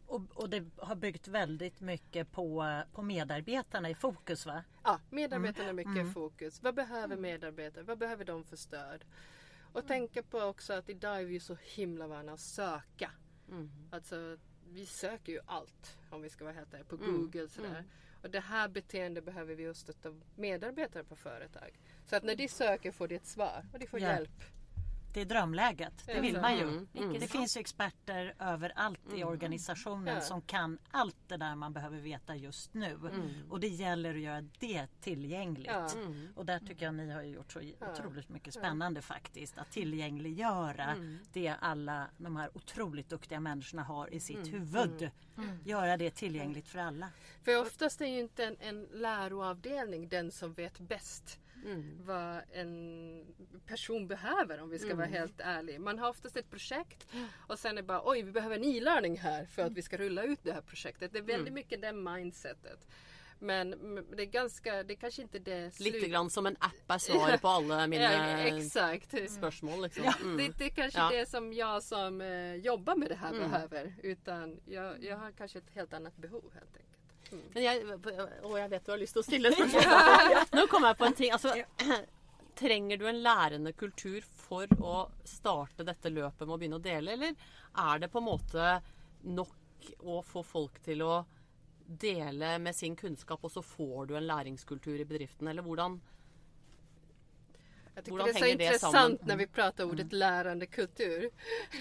Och, 0.07 0.23
och 0.35 0.51
det 0.51 0.65
har 0.77 0.95
byggt 0.95 1.29
väldigt 1.29 1.81
mycket 1.81 2.33
på, 2.33 2.83
på 2.93 3.03
medarbetarna 3.03 3.91
i 3.91 3.95
fokus 3.95 4.47
va? 4.47 4.65
Ja, 4.85 5.01
medarbetarna 5.11 5.69
är 5.69 5.73
mycket 5.73 5.97
Mm. 5.97 6.13
fokus. 6.13 6.63
Vad 6.63 6.75
behöver 6.75 7.17
medarbetare? 7.17 7.85
Vad 7.85 7.99
behöver 7.99 8.25
de 8.25 8.45
för 8.45 8.57
stöd? 8.57 9.05
Och 9.73 9.87
tänka 9.87 10.23
på 10.23 10.41
också 10.41 10.73
att 10.73 10.89
idag 10.89 11.21
är 11.21 11.25
vi 11.25 11.41
så 11.41 11.57
himla 11.63 12.07
vana 12.07 12.33
att 12.33 12.41
söka. 12.41 13.11
Mm. 13.49 13.71
Alltså, 13.91 14.37
vi 14.69 14.87
söker 14.87 15.33
ju 15.33 15.41
allt 15.47 15.97
om 16.11 16.23
vi 16.23 16.29
ska 16.29 16.45
vara 16.45 16.55
helt 16.55 16.75
ärliga 16.75 16.85
på 16.89 16.97
Mm. 16.97 17.13
Google. 17.17 17.49
Sådär. 17.49 17.85
Och 18.23 18.31
det 18.31 18.41
här 18.41 18.69
beteendet 18.69 19.25
behöver 19.25 19.55
vi 19.55 19.63
just 19.63 19.81
stötta 19.81 20.15
medarbetare 20.37 21.05
på 21.05 21.17
företag. 21.17 21.81
Så 22.07 22.17
att 22.17 22.23
när 22.23 22.37
de 22.37 22.49
söker 22.49 22.93
får 22.93 23.09
de 23.09 23.15
ett 23.15 23.27
svar 23.27 23.67
och 23.73 23.79
de 23.79 23.87
får 23.87 24.01
Ja. 24.01 24.09
hjälp. 24.09 24.43
Det 25.13 25.21
är 25.21 25.25
drömläget, 25.25 25.93
det 26.07 26.21
vill 26.21 26.41
man 26.41 26.57
ju. 26.57 26.63
Mm. 26.63 26.89
Mm. 26.95 27.13
Det 27.13 27.27
finns 27.29 27.57
ju 27.57 27.61
experter 27.61 28.35
överallt 28.39 29.01
i 29.13 29.17
Mm. 29.17 29.29
organisationen 29.29 30.23
som 30.23 30.43
kan 30.43 30.79
allt 30.91 31.17
det 31.29 31.37
där 31.37 31.55
man 31.55 31.73
behöver 31.73 31.99
veta 31.99 32.37
just 32.37 32.75
nu. 32.75 32.99
Och 33.51 33.61
det 33.61 33.69
gäller 33.69 34.15
att 34.15 34.21
göra 34.21 34.43
det 34.59 34.87
tillgängligt. 35.01 35.95
Mm. 35.95 36.29
Och 36.37 36.47
där 36.47 36.59
tycker 36.59 36.85
jag 36.85 36.95
ni 36.95 37.11
har 37.11 37.23
gjort 37.23 37.53
så 37.53 37.61
otroligt 37.81 38.29
mycket 38.29 38.55
spännande 38.55 39.03
faktiskt. 39.03 39.59
Att 39.59 39.71
tillgängliggöra 39.73 40.85
Mm. 40.93 41.19
det 41.33 41.49
alla 41.61 42.11
de 42.19 42.37
här 42.37 42.51
otroligt 42.57 43.09
duktiga 43.09 43.41
människorna 43.41 43.83
har 43.83 44.15
i 44.15 44.21
sitt 44.21 44.37
Mm. 44.47 44.51
huvud. 44.53 45.11
Göra 45.65 45.97
det 45.97 46.11
tillgängligt 46.11 46.69
för 46.69 46.79
alla. 46.79 47.09
För 47.43 47.61
oftast 47.61 48.01
är 48.01 48.07
ju 48.07 48.19
inte 48.21 48.45
en, 48.45 48.57
en 48.61 48.89
läroavdelning 48.93 50.09
den 50.09 50.31
som 50.31 50.53
vet 50.53 50.79
bäst 50.81 51.39
Mm. 51.65 51.99
vad 52.05 52.41
en 52.53 53.25
person 53.67 54.07
behöver 54.09 54.61
om 54.63 54.71
vi 54.71 54.79
ska 54.79 54.95
vara 54.95 55.07
helt 55.07 55.41
ärliga. 55.41 55.79
Man 55.79 55.99
har 55.99 56.09
oftast 56.09 56.37
ett 56.37 56.51
projekt 56.51 57.07
och 57.47 57.59
sen 57.59 57.71
är 57.73 57.77
det 57.77 57.83
bara 57.87 58.03
oj 58.05 58.23
vi 58.23 58.33
behöver 58.33 58.57
en 58.57 58.65
e-learning 58.65 59.19
här 59.19 59.45
för 59.45 59.63
att 59.63 59.73
vi 59.73 59.83
ska 59.83 59.97
rulla 59.97 60.23
ut 60.23 60.39
det 60.43 60.53
här 60.53 60.61
projektet. 60.61 61.13
Det 61.13 61.19
är 61.19 61.23
väldigt 61.23 61.53
mycket 61.55 61.81
det 61.83 61.93
mindsetet. 61.93 62.87
Men 63.39 63.73
mm, 63.73 64.07
det 64.17 64.23
är 64.23 64.27
ganska, 64.27 64.83
det 64.83 64.95
är 64.95 64.97
kanske 64.97 65.23
inte 65.23 65.39
det 65.39 65.81
Lite 65.81 66.09
grann 66.09 66.31
som 66.31 66.47
en 66.47 66.57
app 66.61 66.73
är 66.91 66.99
svaret 66.99 67.43
på 67.43 67.49
alla 67.57 67.81
Ja, 67.81 67.87
mina 67.87 68.43
exakt. 68.43 69.31
spörsmål. 69.31 69.83
Liksom. 69.83 70.05
Ja, 70.05 70.15
Mm. 70.23 70.37
det, 70.37 70.59
det 70.59 70.65
är 70.65 70.69
kanske 70.69 70.99
Ja. 71.01 71.11
det 71.11 71.27
som 71.29 71.53
jag 71.53 71.83
som 71.83 72.21
eh, 72.21 72.55
jobbar 72.55 72.97
med 72.97 73.09
det 73.09 73.15
här 73.15 73.31
Mm. 73.35 73.51
behöver. 73.51 73.95
Utan 74.03 74.61
jag, 74.67 75.05
jag 75.05 75.17
har 75.17 75.31
kanske 75.33 75.59
ett 75.59 75.71
helt 75.75 75.93
annat 75.93 76.17
behov 76.17 76.51
helt 76.55 76.77
enkelt. 76.77 76.92
Men 77.55 77.65
jeg, 77.65 77.85
å, 78.45 78.57
jeg 78.59 78.73
vet 78.73 78.87
du 78.87 78.93
har 78.93 79.01
lyst 79.01 79.17
til 79.17 79.23
å 79.23 79.27
stille 79.27 79.53
et 79.53 79.59
spørsmål. 79.59 80.41
Nå 80.59 80.67
kom 80.73 80.89
jeg 80.89 80.99
på 80.99 81.09
en 81.09 81.17
ting. 81.21 81.33
Altså, 81.37 81.55
trenger 82.59 83.01
du 83.01 83.07
en 83.09 83.23
lærende 83.25 83.73
kultur 83.73 84.25
for 84.37 84.71
å 84.85 84.97
starte 85.25 85.87
dette 85.89 86.13
løpet 86.13 86.45
med 86.45 86.55
å 86.55 86.59
begynne 86.61 86.79
å 86.79 86.85
dele, 86.85 87.15
eller 87.17 87.33
er 87.83 88.03
det 88.03 88.11
på 88.13 88.21
en 88.21 88.29
måte 88.29 88.75
nok 89.25 89.89
å 90.05 90.21
få 90.27 90.45
folk 90.47 90.77
til 90.85 91.03
å 91.07 91.23
dele 91.87 92.59
med 92.63 92.77
sin 92.77 92.95
kunnskap, 92.97 93.43
og 93.43 93.53
så 93.53 93.63
får 93.65 94.11
du 94.11 94.17
en 94.17 94.29
læringskultur 94.29 95.01
i 95.01 95.09
bedriften? 95.09 95.49
Eller 95.49 95.65
hvordan 95.67 95.99
Jag 97.95 98.05
tycker 98.05 98.19
Hur 98.19 98.25
det 98.25 98.31
är 98.31 98.35
så 98.35 98.47
intressant 98.47 98.95
samman? 98.95 99.19
när 99.23 99.37
vi 99.37 99.47
pratar 99.47 99.85
ordet 99.85 100.13
lärande 100.13 100.67
kultur. 100.67 101.31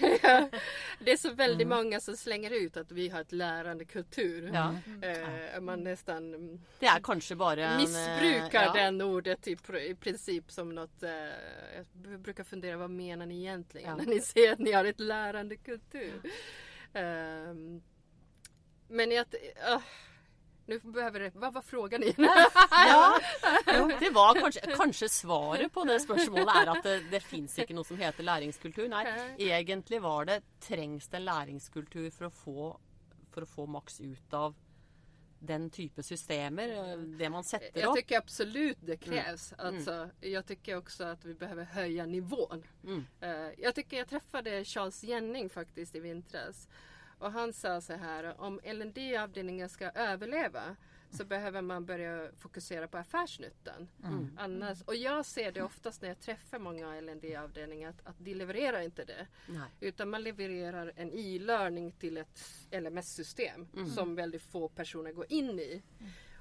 det 1.04 1.12
är 1.12 1.16
så 1.16 1.32
väldigt 1.32 1.68
många 1.68 2.00
som 2.00 2.16
slänger 2.16 2.50
ut 2.50 2.76
att 2.76 2.92
vi 2.92 3.08
har 3.08 3.20
ett 3.20 3.32
lärande 3.32 3.84
kultur. 3.84 4.50
Ja. 4.54 4.74
Eh, 5.08 5.60
man 5.60 5.84
nästan 5.84 6.34
mm, 6.34 6.60
Det 6.78 6.86
er 6.86 7.00
kanskje 7.02 7.36
bare 7.36 7.64
en 7.64 7.72
eh, 7.72 7.76
missbrukar 7.78 8.64
ja. 8.64 8.72
den 8.72 9.00
ordet 9.00 9.48
i, 9.48 9.54
pr- 9.56 9.78
i 9.80 9.94
princip 9.94 10.50
som 10.50 10.74
något. 10.74 11.02
Eh, 11.02 11.10
jag 11.76 12.20
brukar 12.20 12.44
fundera 12.44 12.76
vad 12.76 12.90
menar 12.90 13.26
ni 13.26 13.38
egentligen 13.38 13.88
Ja. 13.88 13.96
när 13.96 14.06
ni 14.06 14.20
säger 14.20 14.52
att 14.52 14.58
ni 14.58 14.72
har 14.72 14.84
ett 14.84 15.00
lärande 15.00 15.56
kultur. 15.56 16.20
Ehm, 16.92 17.82
men 18.88 19.10
jag, 19.10 19.26
uh, 19.74 19.82
nu 20.84 20.92
behöver 20.92 21.20
det, 21.20 21.30
vad 21.34 21.54
var 21.54 21.62
frågan 21.62 22.02
igen? 22.02 22.14
Ja, 22.70 23.20
det 24.00 24.10
var 24.10 24.34
kanskje, 24.40 24.60
kanskje 24.76 25.08
svaret 25.08 25.72
på 25.72 25.84
det 25.84 26.00
spørsmålet 26.00 26.56
er 26.62 26.72
at 26.74 26.82
det, 26.86 26.96
det 27.12 27.22
fins 27.24 27.58
ikke 27.58 27.76
noe 27.76 27.86
som 27.86 28.00
heter 28.00 28.26
læringskultur. 28.26 28.88
Nei, 28.92 29.04
egentlig 29.38 30.02
var 30.02 30.28
det 30.28 30.40
trengs 30.64 31.08
det 31.08 31.20
en 31.20 31.28
læringskultur 31.28 32.10
for 32.10 32.28
å 32.28 32.34
få, 32.34 32.68
for 33.34 33.46
å 33.46 33.50
få 33.56 33.66
maks 33.70 34.00
ut 34.00 34.38
av 34.38 34.56
den 35.46 35.70
type 35.70 36.02
systemer, 36.02 36.92
eh, 36.92 36.98
det 36.98 37.30
man 37.30 37.44
setter 37.44 37.80
Jag 37.80 37.96
tycker 37.96 38.18
absolut 38.18 38.78
det 38.80 38.96
krävs. 38.96 39.52
Alltså, 39.58 40.10
jag 40.20 40.46
tycker 40.46 40.76
också 40.76 41.04
att 41.04 41.24
vi 41.24 41.34
behöver 41.34 41.64
höja 41.64 42.06
nivån. 42.06 42.62
Mm. 42.84 43.06
Eh, 43.20 43.50
jag 43.58 43.74
tycker 43.74 43.96
jag 43.96 44.08
träffade 44.08 44.64
Charles 44.64 45.04
Jenning 45.04 45.50
faktiskt 45.50 45.94
i 45.94 46.00
vintras. 46.00 46.68
Och 47.22 47.32
han 47.32 47.52
sa 47.52 47.80
så 47.80 47.92
här, 47.92 48.40
om 48.40 48.60
LND-avdelningen 48.64 49.68
ska 49.68 49.90
överleva 49.90 50.76
så 51.10 51.24
behöver 51.24 51.62
man 51.62 51.84
börja 51.86 52.28
fokusera 52.38 52.88
på 52.88 52.98
affärsnyttan. 52.98 53.88
Mm. 54.04 54.30
Annars, 54.38 54.82
och 54.82 54.96
jag 54.96 55.26
ser 55.26 55.52
det 55.52 55.62
oftast 55.62 56.02
när 56.02 56.08
jag 56.08 56.20
träffar 56.20 56.58
många 56.58 57.00
LND-avdelningar 57.00 57.88
att, 57.90 58.06
att 58.06 58.14
de 58.18 58.34
levererar 58.34 58.80
inte 58.80 59.04
det. 59.04 59.26
Nei. 59.46 59.68
Utan 59.80 60.10
man 60.10 60.22
levererar 60.22 60.92
en 60.96 61.12
e-learning 61.12 61.92
till 61.92 62.16
ett 62.16 62.40
LMS-system 62.70 63.66
Mm. 63.74 63.90
som 63.90 64.14
väldigt 64.14 64.42
få 64.42 64.68
personer 64.68 65.12
går 65.12 65.26
in 65.28 65.58
i. 65.60 65.82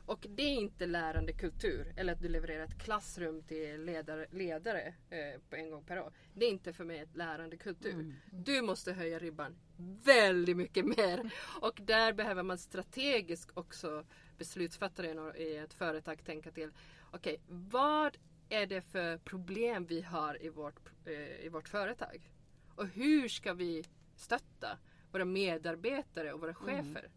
Och 0.06 0.28
det 0.30 0.44
är 0.44 0.56
inte 0.56 0.86
lärande 0.86 1.34
kultur 1.34 1.94
eller 1.96 2.14
att 2.14 2.22
du 2.22 2.30
levererar 2.30 2.64
ett 2.64 2.80
klassrum 2.80 3.44
till 3.44 3.86
ledare, 3.86 4.26
ledare 4.32 4.94
eh, 5.10 5.42
på 5.50 5.56
en 5.56 5.70
gång 5.70 5.84
per 5.84 6.00
år. 6.00 6.14
Det 6.34 6.46
är 6.46 6.50
inte 6.50 6.74
för 6.74 6.84
mig 6.84 7.00
ett 7.00 7.16
lärande 7.16 7.58
kultur. 7.58 7.94
Mm. 7.94 8.14
Du 8.32 8.62
måste 8.62 8.94
höja 8.94 9.20
ribban 9.20 9.56
väldigt 10.04 10.58
mycket 10.58 10.86
mer. 10.86 11.34
Och 11.62 11.80
där 11.84 12.14
behöver 12.14 12.44
man 12.44 12.58
strategiskt 12.58 13.52
också 13.54 14.06
beslutsfattare 14.38 15.38
i 15.38 15.58
ett 15.58 15.74
företag 15.74 16.24
tänka 16.26 16.52
till. 16.52 16.72
Okej, 17.12 17.40
vad 17.48 18.18
är 18.50 18.66
det 18.66 18.82
för 18.82 19.18
problem 19.18 19.86
vi 19.86 20.02
har 20.02 20.44
i 20.46 20.50
vårt, 20.50 20.90
eh, 21.06 21.46
i 21.46 21.50
vårt 21.50 21.68
företag? 21.68 22.32
Och 22.76 22.88
hur 22.88 23.28
ska 23.28 23.54
vi 23.54 23.84
stötta 24.16 24.78
våra 25.12 25.26
medarbetare 25.26 26.34
och 26.34 26.40
våra 26.40 26.54
chefer? 26.54 27.10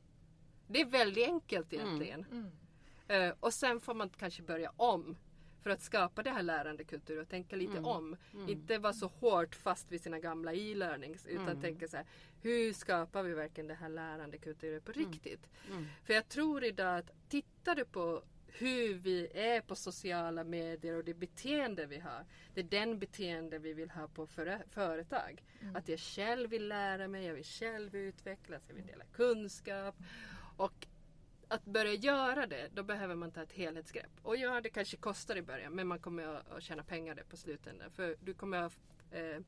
Det 0.67 0.81
är 0.81 0.87
väldigt 0.87 1.29
enkelt 1.29 1.73
egentligen. 1.73 2.51
Eh, 3.09 3.33
och 3.41 3.55
sen 3.55 3.81
får 3.81 3.95
man 3.95 4.09
kanske 4.09 4.43
börja 4.43 4.73
om 4.77 5.17
för 5.63 5.71
att 5.71 5.83
skapa 5.83 6.23
det 6.23 6.31
här 6.31 6.43
lärandekulturen 6.43 7.23
och 7.23 7.29
tänka 7.29 7.57
lite 7.57 7.73
om. 7.87 8.17
Inte 8.49 8.79
vara 8.79 8.93
så 8.93 9.07
hårt 9.07 9.55
fast 9.55 9.93
vid 9.93 10.01
sina 10.03 10.19
gamla 10.19 10.53
e-learnings 10.53 11.27
utan 11.27 11.61
tänka 11.61 11.89
så 11.89 11.97
här. 11.97 12.07
Hur 12.43 12.73
skapar 12.73 13.23
vi 13.23 13.35
verkligen 13.35 13.69
det 13.69 13.75
här 13.75 13.89
lärandekulturen 13.89 14.81
på 14.83 14.93
riktigt? 14.93 15.49
Mm. 15.71 15.87
För 16.05 16.15
jag 16.15 16.29
tror 16.29 16.65
idag 16.65 16.99
att 16.99 17.11
tittar 17.29 17.75
du 17.75 17.85
på 17.85 18.23
hur 18.47 18.95
vi 18.95 19.29
är 19.35 19.61
på 19.61 19.75
sociala 19.77 20.45
medier 20.45 20.97
och 20.97 21.05
det 21.05 21.15
beteende 21.15 21.87
vi 21.87 21.99
har. 21.99 22.25
Det 22.55 22.61
är 22.61 22.65
den 22.65 22.99
beteende 22.99 23.59
vi 23.59 23.73
vill 23.73 23.91
ha 23.91 24.09
på 24.09 24.27
före- 24.27 24.63
företag. 24.71 25.45
Att 25.75 25.89
jag 25.89 26.01
själv 26.01 26.51
vill 26.51 26.69
lära 26.69 27.09
mig, 27.09 27.27
jag 27.27 27.35
vill 27.35 27.45
själv 27.45 27.97
utvecklas, 27.97 28.63
jag 28.69 28.75
vill 28.75 28.87
dela 28.87 29.05
kunskap. 29.05 29.95
Och 30.57 30.87
att 31.49 31.65
börja 31.65 31.95
göra 31.95 32.47
det, 32.47 32.69
då 32.75 32.83
behöver 32.83 33.15
man 33.15 33.31
ta 33.31 33.43
ett 33.43 33.53
helhetsgrepp. 33.53 34.11
Och 34.23 34.37
ja, 34.37 34.61
det 34.61 34.71
kanske 34.71 34.97
kostar 34.97 35.37
i 35.37 35.43
början, 35.43 35.73
men 35.73 35.87
man 35.87 35.99
kommer 35.99 36.27
att, 36.27 36.51
att 36.51 36.63
tjäna 36.63 36.85
pengar 36.85 37.15
där 37.15 37.25
på 37.25 37.37
slutändan. 37.37 37.91
För 37.91 38.17
du 38.21 38.35
kommer 38.35 38.63
att 38.63 38.73
ha 39.13 39.19
eh, 39.19 39.41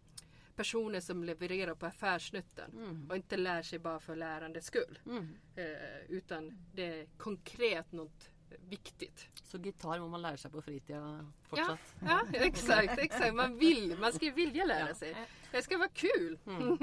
personer 0.56 1.00
som 1.00 1.24
levererar 1.24 1.74
på 1.74 1.86
affärsnyttan 1.86 2.70
Mm. 2.70 3.06
och 3.10 3.16
inte 3.16 3.36
lär 3.36 3.62
sig 3.62 3.78
bara 3.78 4.00
för 4.00 4.16
lärandets 4.16 4.66
skull. 4.66 4.98
Mm. 5.06 5.28
Eh, 5.56 6.00
utan 6.08 6.58
det 6.74 7.00
är 7.00 7.06
konkret 7.16 7.92
något 7.92 8.30
viktigt. 8.68 9.28
Så 9.42 9.58
gitar 9.58 9.98
må 10.00 10.08
man 10.08 10.22
lære 10.22 10.36
seg 10.36 10.52
på 10.52 10.62
fritida 10.62 10.98
Ja, 10.98 11.32
fortsatt. 11.48 11.94
ja, 12.00 12.26
exakt, 12.32 12.98
exakt. 12.98 13.34
Man 13.34 13.58
vill, 13.58 13.98
man 13.98 14.12
ska 14.12 14.30
vilja 14.30 14.64
lära 14.64 14.94
sig. 14.94 15.16
Det 15.52 15.62
ska 15.62 15.78
vara 15.78 15.88
kul. 15.88 16.38
Mm. 16.46 16.78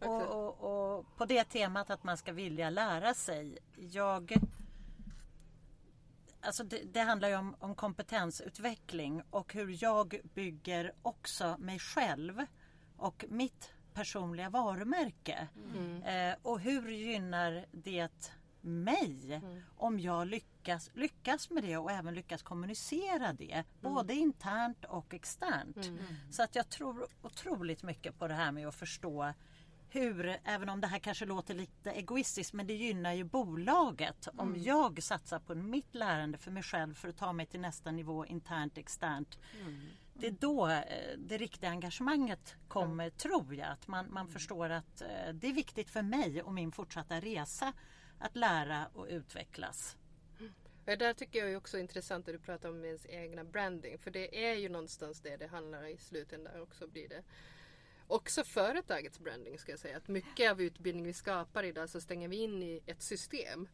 Och, 0.00 0.22
och, 0.22 0.98
och 0.98 1.16
på 1.16 1.24
det 1.24 1.44
temat 1.44 1.90
att 1.90 2.04
man 2.04 2.16
ska 2.16 2.32
vilja 2.32 2.70
lära 2.70 3.14
sig. 3.14 3.58
Jag 3.76 4.36
alltså 6.40 6.64
det, 6.64 6.82
det 6.92 7.00
handlar 7.00 7.28
ju 7.28 7.36
om, 7.36 7.56
om 7.58 7.74
kompetensutveckling 7.74 9.22
och 9.30 9.54
hur 9.54 9.82
jag 9.82 10.20
bygger 10.34 10.92
också 11.02 11.56
mig 11.58 11.78
själv 11.78 12.46
och 12.96 13.24
mitt 13.28 13.72
personliga 13.94 14.50
varumärke. 14.50 15.48
Mm. 15.74 16.02
Eh, 16.02 16.36
och 16.42 16.60
hur 16.60 16.88
gynnar 16.88 17.66
det 17.72 18.32
mig 18.60 19.34
Mm. 19.34 19.62
om 19.76 20.00
jag 20.00 20.26
lyckas, 20.26 20.90
lyckas 20.94 21.50
med 21.50 21.62
det 21.64 21.76
och 21.76 21.90
även 21.90 22.14
lyckas 22.14 22.42
kommunicera 22.42 23.32
det 23.32 23.52
Mm. 23.52 23.64
både 23.94 24.14
internt 24.14 24.84
och 24.84 25.14
externt. 25.14 25.90
Så 26.30 26.42
att 26.42 26.54
jag 26.54 26.68
tror 26.68 27.06
otroligt 27.22 27.82
mycket 27.82 28.18
på 28.18 28.28
det 28.28 28.34
här 28.34 28.52
med 28.52 28.68
att 28.68 28.74
förstå 28.74 29.32
hur, 29.90 30.36
även 30.44 30.68
om 30.68 30.80
det 30.80 30.86
här 30.86 30.98
kanske 30.98 31.24
låter 31.26 31.54
lite 31.54 31.90
egoistiskt, 31.90 32.52
men 32.52 32.66
det 32.66 32.74
gynnar 32.74 33.12
ju 33.12 33.24
bolaget. 33.24 34.28
Om 34.36 34.48
Mm. 34.48 34.62
jag 34.62 35.02
satsar 35.02 35.38
på 35.38 35.54
mitt 35.54 35.94
lärande 35.94 36.38
för 36.38 36.50
mig 36.50 36.62
själv 36.62 36.94
för 36.94 37.08
att 37.08 37.16
ta 37.16 37.32
mig 37.32 37.46
till 37.46 37.60
nästa 37.60 37.90
nivå 37.90 38.26
internt, 38.26 38.78
externt. 38.78 39.38
Det 40.14 40.26
är 40.26 40.30
då 40.40 40.68
eh, 40.68 40.82
det 41.18 41.36
riktiga 41.38 41.70
engagemanget 41.70 42.56
kommer, 42.68 43.10
tror 43.10 43.54
jag. 43.54 43.68
Att 43.68 43.88
man, 43.88 44.12
man 44.12 44.28
förstår 44.28 44.70
att 44.70 45.00
eh, 45.00 45.32
det 45.34 45.46
är 45.48 45.52
viktigt 45.52 45.90
för 45.90 46.02
mig 46.02 46.42
och 46.42 46.52
min 46.54 46.72
fortsatta 46.72 47.20
resa 47.20 47.72
att 48.18 48.36
lära 48.36 48.86
och 48.94 49.06
utvecklas. 49.10 49.96
Det 50.84 50.96
där 50.96 51.14
tycker 51.14 51.38
jag 51.38 51.52
är 51.52 51.56
också 51.56 51.78
intressant 51.78 52.28
att 52.28 52.34
du 52.34 52.38
pratar 52.38 52.68
om 52.68 52.84
ens 52.84 53.06
egna 53.06 53.44
branding. 53.44 53.98
För 53.98 54.10
det 54.10 54.46
är 54.50 54.54
ju 54.54 54.68
någonstans 54.68 55.20
det 55.20 55.36
det 55.36 55.46
handlar 55.46 55.86
i 55.86 55.96
slutändan 55.96 56.60
också 56.62 56.86
blir 56.88 57.08
det. 57.08 57.22
Också 58.08 58.44
företagets 58.44 59.20
branding 59.20 59.58
ska 59.58 59.72
jag 59.72 59.78
säga. 59.78 59.96
Att 59.96 60.08
mycket 60.08 60.50
av 60.50 60.60
utbildning 60.62 61.04
vi 61.06 61.12
skapar 61.12 61.62
idag 61.64 61.88
så 61.88 62.00
stänger 62.00 62.28
vi 62.28 62.36
in 62.36 62.62
i 62.62 62.80
ett 62.86 63.02
system. 63.02 63.68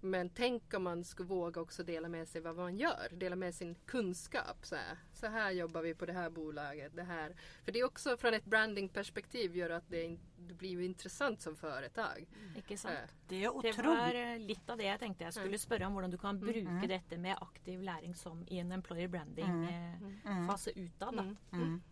Men 0.00 0.30
tänk 0.30 0.74
om 0.74 0.82
man 0.82 1.04
skulle 1.04 1.28
våga 1.28 1.60
också 1.60 1.82
dela 1.82 2.08
med 2.08 2.28
sig 2.28 2.40
vad 2.40 2.56
man 2.56 2.76
gör. 2.76 3.08
Dela 3.12 3.36
med 3.36 3.54
sin 3.54 3.74
kunskap. 3.86 4.66
Så 4.66 4.74
här, 4.76 4.96
så 5.12 5.26
här 5.26 5.50
jobbar 5.50 5.82
vi 5.82 5.94
på 5.94 6.06
det 6.06 6.12
här 6.12 6.30
bolaget. 6.30 6.96
Det 6.96 7.02
här. 7.02 7.34
För 7.64 7.72
det 7.72 7.78
är 7.80 7.84
också 7.84 8.16
från 8.16 8.34
ett 8.34 8.44
brandingperspektiv 8.44 9.56
gör 9.56 9.70
att 9.70 9.88
det, 9.88 10.02
in- 10.04 10.20
det 10.36 10.54
blir 10.54 10.80
intressant 10.80 11.40
som 11.42 11.56
företag. 11.56 12.26
Ikke 12.56 12.76
sant? 12.76 12.94
Eh, 12.94 13.08
Det 13.28 13.36
är 13.36 13.40
Det 13.40 13.48
otroligt. 13.48 13.84
var 13.84 14.14
eh, 14.14 14.38
litt 14.38 14.70
av 14.70 14.76
det 14.78 14.84
jeg 14.84 15.00
tenkte 15.00 15.24
jeg 15.24 15.32
skulle 15.34 15.58
spørre 15.58 15.86
om. 15.86 15.92
Hvordan 15.92 16.10
du 16.10 16.18
kan 16.18 16.40
bruke 16.40 16.86
dette 16.88 17.18
med 17.18 17.36
aktiv 17.40 17.82
læring 17.82 18.14
som 18.14 18.44
i 18.48 18.58
en 18.58 18.72
employer 18.72 19.08
branding-fase 19.08 20.70
utad. 20.76 21.14
Da. 21.16 21.22
Mm. 21.52 21.82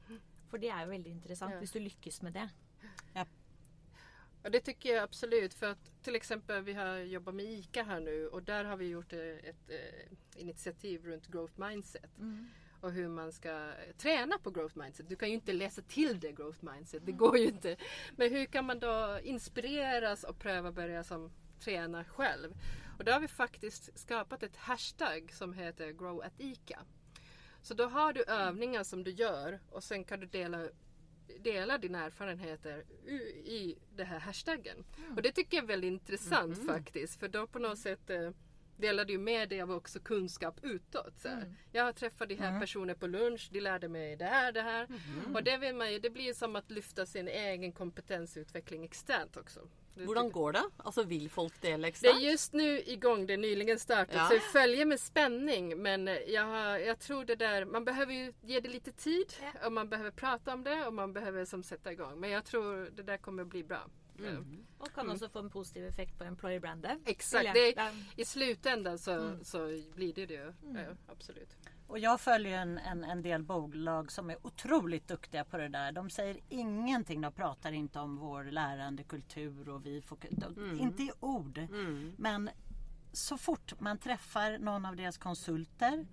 For 0.52 0.60
det 0.60 0.68
er 0.68 0.82
jo 0.84 0.90
veldig 0.92 1.10
interessant 1.14 1.54
Ja. 1.54 1.60
du 1.72 1.78
lykkes 1.80 2.22
med 2.22 2.32
det. 2.36 2.48
Ja, 4.42 4.50
det 4.50 4.60
tycker 4.60 4.94
jag 4.94 5.02
absolut. 5.02 5.54
För 5.54 5.70
att 5.70 6.02
till 6.02 6.16
exempel 6.16 6.62
vi 6.62 6.72
har 6.72 6.96
jobbat 6.96 7.34
med 7.34 7.44
ICA 7.44 7.82
här 7.82 8.00
nu 8.00 8.28
och 8.28 8.42
där 8.42 8.64
har 8.64 8.76
vi 8.76 8.88
gjort 8.88 9.12
eh, 9.12 9.20
ett 9.20 9.70
eh, 9.70 10.40
initiativ 10.40 11.04
runt 11.04 11.26
growth 11.28 11.60
mindset. 11.60 12.10
Och 12.80 12.92
hur 12.92 13.08
man 13.08 13.32
ska 13.32 13.72
träna 13.98 14.38
på 14.38 14.50
growth 14.50 14.78
mindset. 14.78 15.08
Du 15.08 15.16
kan 15.16 15.28
ju 15.28 15.34
inte 15.34 15.52
läsa 15.52 15.82
till 15.82 16.20
det 16.20 16.32
growth 16.32 16.64
mindset, 16.64 17.06
det 17.06 17.12
går 17.12 17.38
ju 17.38 17.46
inte. 17.46 17.76
Men 18.16 18.30
hur 18.32 18.46
kan 18.46 18.64
man 18.64 18.78
då 18.78 19.20
inspireras 19.22 20.24
och 20.24 20.38
pröva 20.38 20.72
börja 20.72 21.04
som 21.04 21.30
träna 21.60 22.04
själv? 22.04 22.54
Och 22.98 23.04
då 23.04 23.12
har 23.12 23.20
vi 23.20 23.28
faktiskt 23.28 23.98
skapat 23.98 24.42
ett 24.42 24.56
hashtag 24.56 25.32
som 25.32 25.52
heter 25.52 25.92
Grow 25.92 26.22
at 26.22 26.40
ICA. 26.40 26.80
Så 27.62 27.74
då 27.74 27.84
har 27.84 28.12
du 28.12 28.22
övningar 28.22 28.84
som 28.84 29.04
du 29.04 29.10
gör 29.10 29.60
och 29.70 29.84
sen 29.84 30.04
kan 30.04 30.20
du 30.20 30.26
dela 30.26 30.68
dela 31.40 31.78
dina 31.78 32.04
erfarenheter 32.04 32.84
i 33.44 33.78
det 33.96 34.04
här 34.04 34.18
hashtaggen. 34.18 34.84
Och 35.16 35.22
det 35.22 35.32
tycker 35.32 35.56
jag 35.56 35.64
är 35.64 35.68
väldigt 35.68 35.88
intressant 35.92 36.66
faktiskt. 36.66 37.20
För 37.20 37.28
då 37.28 37.46
på 37.46 37.58
något 37.58 37.78
sätt 37.78 38.10
eh, 38.10 38.30
delar 38.76 39.04
du 39.04 39.18
med 39.18 39.48
dig 39.48 39.62
av 39.62 39.70
också 39.72 40.00
kunskap 40.00 40.60
utåt. 40.62 41.20
Så 41.20 41.28
här. 41.28 41.54
Jag 41.72 41.84
har 41.84 41.92
träffat 41.92 42.28
de 42.28 42.34
här 42.34 42.60
personerna 42.60 42.94
på 42.94 43.06
lunch, 43.06 43.48
de 43.52 43.60
lärde 43.60 43.88
mig 43.88 44.16
det 44.16 44.24
här, 44.24 44.52
det 44.52 44.62
här. 44.62 44.88
Och 45.34 45.44
det, 45.44 45.58
vill 45.58 45.74
man 45.74 45.92
ju, 45.92 45.98
det 45.98 46.10
blir 46.10 46.34
som 46.34 46.56
att 46.56 46.70
lyfta 46.70 47.06
sin 47.06 47.28
egen 47.28 47.72
kompetensutveckling 47.72 48.84
externt 48.84 49.36
också. 49.36 49.60
Det 49.94 50.04
Hvordan 50.04 50.24
tycker- 50.26 50.34
går 50.40 50.52
det? 50.52 50.64
Altså, 50.76 51.02
Vil 51.02 51.28
folk 51.30 51.60
dele 51.62 51.90
det 52.00 52.08
är 52.08 52.18
just 52.18 52.52
nu 52.52 52.80
igång, 52.80 53.26
det 53.26 53.32
är 53.32 53.38
nyligen 53.38 53.78
startat. 53.78 54.14
Ja. 54.14 54.28
Så 54.28 54.34
vi 54.34 54.40
följer 54.40 54.84
med 54.86 55.00
spänning. 55.00 55.82
Men 55.82 56.08
eh, 56.08 56.14
jag, 56.14 56.82
jag 56.86 56.98
tror 56.98 57.24
det 57.24 57.34
där, 57.36 57.64
man 57.64 57.84
behöver 57.84 58.12
ju 58.12 58.32
ge 58.42 58.60
det 58.60 58.68
lite 58.68 58.92
tid. 58.92 59.34
Och 59.66 59.72
man 59.72 59.88
behöver 59.88 60.10
prata 60.10 60.54
om 60.54 60.64
det 60.64 60.86
och 60.86 60.94
man 60.94 61.12
behöver 61.12 61.44
som 61.44 61.62
sätta 61.62 61.92
igång. 61.92 62.20
Men 62.20 62.30
jag 62.30 62.44
tror 62.44 62.90
det 62.96 63.02
där 63.02 63.16
kommer 63.16 63.42
att 63.42 63.48
bli 63.48 63.64
bra. 63.64 63.86
Eh, 64.24 64.38
Og 64.78 64.92
kan 64.94 65.10
også 65.10 65.28
få 65.28 65.38
en 65.38 65.50
positiv 65.50 65.86
effekt 65.86 66.18
på 66.18 66.24
employer-brandet. 66.24 66.98
Exakt. 67.06 67.44
Vil 67.46 67.52
Det, 67.54 67.60
jeg- 67.60 67.78
är- 67.86 68.20
I 68.20 68.24
slutändan 68.24 68.98
så, 68.98 69.38
så 69.42 69.82
blir 69.94 70.12
det 70.14 70.26
det. 70.26 70.54
Ja, 70.74 70.96
absolut. 71.12 71.48
Och 71.86 71.98
jag 71.98 72.20
följer 72.20 72.58
en, 72.58 72.78
en, 72.78 73.04
en 73.04 73.22
del 73.22 73.42
bolag 73.42 74.12
som 74.12 74.30
är 74.30 74.46
otroligt 74.46 75.08
duktiga 75.08 75.44
på 75.44 75.56
det 75.56 75.68
där. 75.68 75.92
De 75.92 76.10
säger 76.10 76.36
ingenting, 76.48 77.20
de 77.20 77.32
pratar 77.32 77.72
inte 77.72 77.98
om 77.98 78.16
vår 78.16 78.44
lärandekultur 78.44 79.68
och 79.68 79.86
vi 79.86 80.02
får, 80.02 80.18
de, 80.30 80.80
inte 80.80 81.02
i 81.02 81.10
ord. 81.20 81.60
Men 82.16 82.50
så 83.12 83.38
fort 83.38 83.80
man 83.80 83.98
träffar 83.98 84.58
någon 84.58 84.86
av 84.86 84.96
deras 84.96 85.18
konsulter 85.18 86.06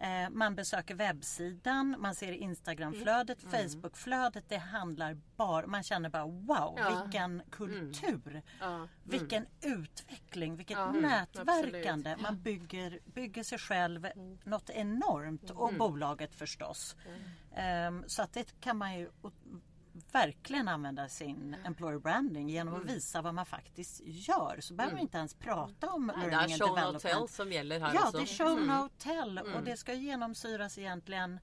eh, 0.00 0.30
man 0.30 0.54
besöker 0.54 0.94
webbsidan, 0.94 1.96
man 1.98 2.14
ser 2.14 2.32
Instagramflödet, 2.32 3.42
Facebookflödet. 3.42 4.44
Det 4.48 4.56
handlar 4.56 5.16
bara, 5.36 5.66
man 5.66 5.82
känner 5.82 6.08
bara 6.08 6.24
wow, 6.24 6.74
Ja. 6.78 7.02
vilken 7.02 7.42
kultur. 7.50 8.42
Ja. 8.60 8.88
Vilken 9.04 9.46
utveckling, 9.62 10.56
vilket 10.56 10.76
Ja, 10.78 10.92
nätverkande. 10.92 12.16
Man 12.16 12.42
bygger, 12.42 12.98
bygger 13.04 13.42
sig 13.42 13.58
själv 13.58 14.08
något 14.44 14.70
enormt 14.70 15.50
och 15.50 15.74
bolaget 15.74 16.34
förstås. 16.34 16.96
Ehm, 17.54 18.04
så 18.06 18.22
att 18.22 18.32
det 18.32 18.60
kan 18.60 18.76
man 18.76 18.94
ju 18.98 19.10
verkligen 20.12 20.68
använda 20.68 21.08
sin 21.08 21.56
employer 21.64 21.98
branding 21.98 22.48
genom 22.50 22.74
att 22.74 22.84
visa 22.84 23.22
vad 23.22 23.34
man 23.34 23.46
faktiskt 23.46 24.00
gör. 24.04 24.60
Så 24.60 24.74
behöver 24.74 24.94
man 24.94 25.02
inte 25.02 25.18
ens 25.18 25.34
prata 25.34 25.90
om 25.90 26.06
Nei, 26.06 26.24
det 26.24 26.30
learning 26.30 26.50
er 26.50 26.62
and 26.62 26.62
show 26.62 26.68
no 26.68 26.74
development. 26.76 27.02
tell 27.02 27.28
som 27.28 27.52
gjelder 27.52 27.80
her 27.80 27.94
Ja, 27.94 28.00
også. 28.06 28.16
det 28.18 28.22
är 28.22 28.26
show 28.26 28.60
no 28.66 28.88
tell 28.98 29.38
och 29.38 29.62
det 29.62 29.76
ska 29.76 29.92
genomsyras 29.94 30.78
egentligen 30.78 31.38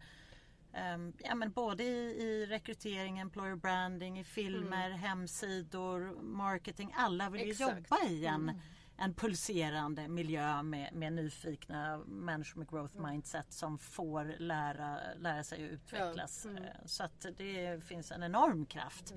ehm, 0.73 1.13
ja, 1.19 1.35
men 1.35 1.51
både 1.51 1.83
i, 1.83 1.87
i 2.23 2.45
rekrytering, 2.45 3.19
employer 3.19 3.55
branding, 3.55 4.19
i 4.19 4.23
filmer, 4.23 4.89
hemsidor, 4.89 6.21
marketing. 6.21 6.93
Alla 6.97 7.29
vill 7.29 7.41
ju 7.45 7.51
Exakt. 7.51 7.71
jobba 7.89 8.03
i 8.09 8.25
en, 8.25 8.61
en 8.97 9.13
pulserande 9.13 10.07
miljö 10.07 10.63
med, 10.63 10.93
med 10.93 11.13
nyfikna 11.13 11.97
människor 11.97 12.59
med 12.59 12.69
growth 12.69 13.01
mindset 13.01 13.45
som 13.53 13.77
får 13.77 14.35
lära, 14.39 14.99
lära 15.17 15.43
sig 15.43 15.65
att 15.65 15.71
utvecklas. 15.71 16.45
Eh, 16.45 16.51
Så 16.85 17.03
att 17.03 17.25
det 17.37 17.83
finns 17.83 18.11
en 18.11 18.23
enorm 18.23 18.65
kraft 18.65 19.13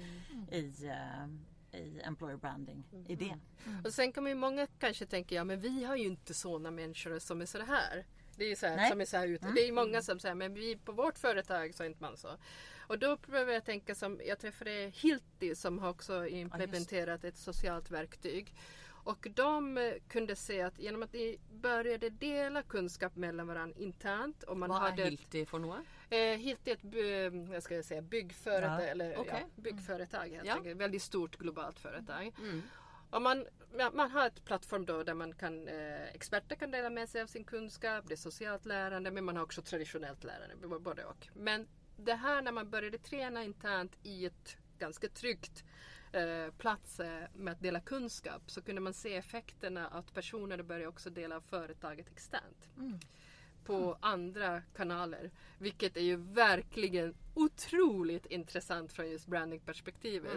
i, 0.50 0.86
eh, 0.86 1.80
i 1.80 2.00
employer 2.00 2.36
branding 2.36 2.84
i 3.08 3.16
det. 3.16 3.38
Och 3.84 3.92
sen 3.92 4.12
kommer 4.12 4.28
ju 4.30 4.36
många 4.36 4.66
kanske 4.78 5.06
tänka, 5.06 5.34
ja 5.34 5.44
men 5.44 5.60
vi 5.60 5.84
har 5.84 5.96
ju 5.96 6.04
inte 6.06 6.34
sådana 6.34 6.70
människor 6.70 7.18
som 7.18 7.40
är 7.40 7.46
så 7.46 7.58
här. 7.58 8.06
Det 8.36 8.44
är 8.44 8.48
ju 8.48 8.56
så 8.56 8.66
här, 8.66 8.76
Nej. 8.76 8.90
som 8.90 9.00
är 9.00 9.04
så 9.04 9.16
här 9.16 9.26
ute. 9.28 9.52
Det 9.54 9.68
är 9.68 9.72
många 9.72 10.02
som 10.02 10.18
säger, 10.18 10.34
men 10.34 10.54
vi 10.54 10.76
på 10.76 10.92
vårt 10.92 11.18
företag 11.18 11.74
så 11.74 11.82
är 11.82 11.86
inte 11.86 12.02
man 12.02 12.16
så. 12.16 12.28
Och 12.78 12.98
då 12.98 13.16
behöver 13.16 13.52
jag 13.52 13.64
tänka 13.64 13.94
som, 13.94 14.20
jag 14.26 14.38
träffade 14.38 14.92
Hilti 14.94 15.54
som 15.54 15.78
har 15.78 15.88
också 15.90 16.26
implementerat 16.26 17.24
ett 17.24 17.36
socialt 17.36 17.90
verktyg. 17.90 18.54
Och 19.04 19.26
de 19.34 19.78
eh, 19.78 19.92
kunde 20.08 20.36
se 20.36 20.62
att 20.62 20.78
genom 20.78 21.02
att 21.02 21.12
de 21.12 21.38
började 21.50 22.10
dela 22.10 22.62
kunskap 22.62 23.16
mellan 23.16 23.46
varandra 23.46 23.78
internt 23.80 24.42
och 24.42 24.56
man 24.56 24.70
Hva 24.70 24.78
hade 24.78 25.02
ett 25.02 25.08
Hilti 25.08 25.46
for 25.46 25.58
noe? 25.58 25.84
Eh, 26.10 26.38
Hilti 26.38 26.70
är 26.70 26.74
ett 26.74 26.82
by- 26.82 27.52
jag 27.52 27.62
ska 27.62 27.82
säga, 27.82 28.02
byggföretag, 28.02 28.80
Ja, 28.80 28.86
eller, 28.86 29.16
okej. 29.18 29.44
ja, 29.56 29.62
byggföretag 29.62 30.28
helt 30.28 30.46
Ja. 30.46 30.54
enkelt. 30.54 30.76
Väldigt 30.80 31.02
stort 31.02 31.36
globalt 31.36 31.78
företag. 31.78 32.32
Mm. 32.38 32.62
Och 33.10 33.22
man, 33.22 33.46
man 33.92 34.10
har 34.10 34.26
ett 34.26 34.44
plattform 34.44 34.86
då 34.86 35.02
där 35.02 35.14
man 35.14 35.34
kan, 35.34 35.68
eh, 35.68 36.04
experter 36.14 36.56
kan 36.56 36.70
dela 36.70 36.90
med 36.90 37.08
sig 37.08 37.22
av 37.22 37.26
sin 37.26 37.44
kunskap, 37.44 38.04
det 38.08 38.14
är 38.14 38.16
socialt 38.16 38.64
lärande 38.66 39.10
men 39.10 39.24
man 39.24 39.36
har 39.36 39.42
också 39.42 39.62
traditionellt 39.62 40.24
lärande, 40.24 40.78
både 40.78 41.04
och. 41.04 41.28
Men 41.34 41.68
det 41.96 42.14
här 42.14 42.42
när 42.42 42.52
man 42.52 42.70
började 42.70 42.98
träna 42.98 43.44
internt 43.44 43.98
i 44.02 44.26
ett 44.26 44.56
ganska 44.78 45.08
tryggt 45.08 45.64
eh, 46.12 46.50
plats 46.58 47.00
eh, 47.00 47.22
med 47.34 47.52
att 47.52 47.60
dela 47.60 47.80
kunskap 47.80 48.42
så 48.46 48.62
kunde 48.62 48.80
man 48.80 48.94
se 48.94 49.16
effekterna 49.16 49.86
att 49.86 50.14
personer 50.14 50.62
började 50.62 50.86
också 50.86 51.10
dela 51.10 51.40
företaget 51.40 52.08
externt 52.10 52.68
på 53.64 53.96
andra 54.00 54.62
kanaler. 54.76 55.30
Vilket 55.58 55.96
är 55.96 56.00
ju 56.00 56.16
verkligen 56.16 57.14
otroligt 57.34 58.26
intressant 58.26 58.92
från 58.92 59.10
just 59.10 59.26
brandingperspektivet. 59.26 60.32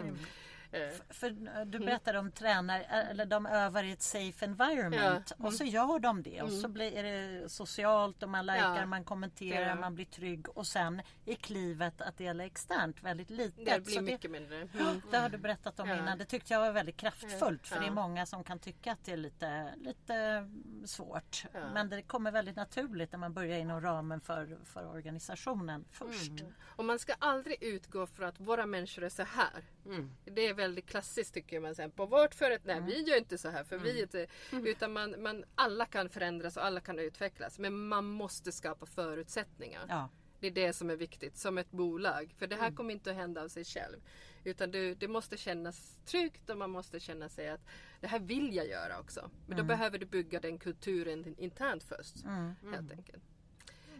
Eh, 0.74 0.88
För 1.10 1.26
eh, 1.58 1.64
du 1.66 1.78
berättade 1.78 2.18
om 2.18 2.30
tränare, 2.32 2.82
eh, 2.82 3.10
eller 3.10 3.26
de 3.26 3.46
övar 3.46 3.84
i 3.84 3.92
ett 3.92 4.02
safe 4.02 4.44
environment 4.46 5.32
Ja. 5.38 5.46
och 5.46 5.52
så 5.54 5.64
gör 5.64 5.98
de 5.98 6.22
det 6.22 6.42
och 6.42 6.52
så 6.52 6.68
blir 6.68 7.02
det 7.02 7.48
socialt 7.48 8.22
och 8.22 8.28
man 8.28 8.46
likar, 8.46 8.76
Ja. 8.80 8.86
man 8.86 9.04
kommenterar, 9.04 9.68
Ja. 9.68 9.74
man 9.74 9.94
blir 9.94 10.04
trygg 10.04 10.48
och 10.48 10.66
sen 10.66 11.02
är 11.26 11.34
klivet 11.34 12.00
att 12.00 12.18
dela 12.18 12.44
externt 12.44 13.02
väldigt 13.02 13.30
litet. 13.30 13.64
det 13.66 13.84
blir 13.84 13.94
Så 13.94 14.00
mycket 14.00 14.30
mindre. 14.30 14.68
Ja, 14.72 14.80
Mm. 14.80 15.02
det 15.10 15.18
har 15.18 15.28
du 15.28 15.38
berättat 15.38 15.80
om 15.80 15.88
Ja. 15.88 15.98
innan. 15.98 16.18
Det 16.18 16.24
tyckte 16.24 16.52
jag 16.54 16.60
var 16.60 16.72
väldigt 16.72 16.96
kraftfullt 16.96 17.66
för 17.66 17.76
Ja. 17.76 17.80
det 17.80 17.86
är 17.86 17.90
många 17.90 18.26
som 18.26 18.44
kan 18.44 18.58
tycka 18.58 18.92
att 18.92 19.04
det 19.04 19.12
är 19.12 19.16
lite, 19.16 19.74
lite 19.76 20.48
svårt. 20.86 21.44
Ja. 21.52 21.60
Men 21.74 21.88
det 21.88 22.02
kommer 22.02 22.30
väldigt 22.32 22.56
naturligt 22.56 23.12
när 23.12 23.18
man 23.18 23.32
börjar 23.34 23.58
inom 23.58 23.80
ramen 23.80 24.20
för, 24.20 24.58
för 24.64 24.86
organisationen 24.86 25.84
först. 25.90 26.32
Och 26.76 26.84
man 26.84 26.98
ska 26.98 27.14
aldrig 27.18 27.62
utgå 27.62 28.06
från 28.06 28.28
att 28.28 28.40
våra 28.40 28.66
människor 28.66 29.04
är 29.04 29.08
så 29.08 29.22
här. 29.22 29.64
Mm. 29.86 30.10
Det 30.24 30.40
är 30.48 30.54
väldigt 30.64 30.86
klassiskt 30.86 31.34
tycker 31.34 31.60
man. 31.60 31.74
Sen. 31.74 31.90
På 31.90 32.06
vårt 32.06 32.34
företag, 32.34 32.66
nej 32.66 32.80
vi 32.80 33.02
gör 33.02 33.18
inte 33.18 33.38
så 33.38 33.48
här 33.48 33.64
för 33.64 33.78
vi 33.78 33.98
är 33.98 34.02
inte... 34.02 34.26
Utan 34.52 34.92
man, 34.92 35.22
man, 35.22 35.44
alla 35.54 35.86
kan 35.86 36.08
förändras 36.08 36.56
och 36.56 36.64
alla 36.64 36.80
kan 36.80 36.98
utvecklas. 36.98 37.58
Men 37.58 37.88
man 37.88 38.04
måste 38.04 38.52
skapa 38.52 38.86
förutsättningar. 38.86 39.84
Ja. 39.88 40.08
Det 40.40 40.46
är 40.46 40.50
det 40.50 40.72
som 40.72 40.90
är 40.90 40.96
viktigt 40.96 41.36
som 41.36 41.58
ett 41.58 41.70
bolag. 41.70 42.34
För 42.38 42.46
det 42.46 42.56
här 42.56 42.70
kommer 42.70 42.92
inte 42.94 43.10
att 43.10 43.16
hända 43.16 43.42
av 43.42 43.48
sig 43.48 43.64
själv. 43.64 43.96
Utan 44.44 44.70
det, 44.70 44.94
det 44.94 45.08
måste 45.08 45.36
kännas 45.36 45.96
tryggt 46.04 46.50
och 46.50 46.58
man 46.58 46.70
måste 46.70 47.00
känna 47.00 47.28
sig 47.28 47.48
att 47.48 47.66
det 48.00 48.06
här 48.06 48.20
vill 48.20 48.54
jag 48.54 48.68
göra 48.68 49.00
också. 49.00 49.30
Men 49.46 49.56
då 49.56 49.64
behöver 49.64 49.98
du 49.98 50.06
bygga 50.06 50.40
den 50.40 50.58
kulturen 50.58 51.34
internt 51.38 51.82
först. 51.82 52.24
Mm. 52.24 52.54
Helt 52.72 52.92
enkelt. 52.92 53.22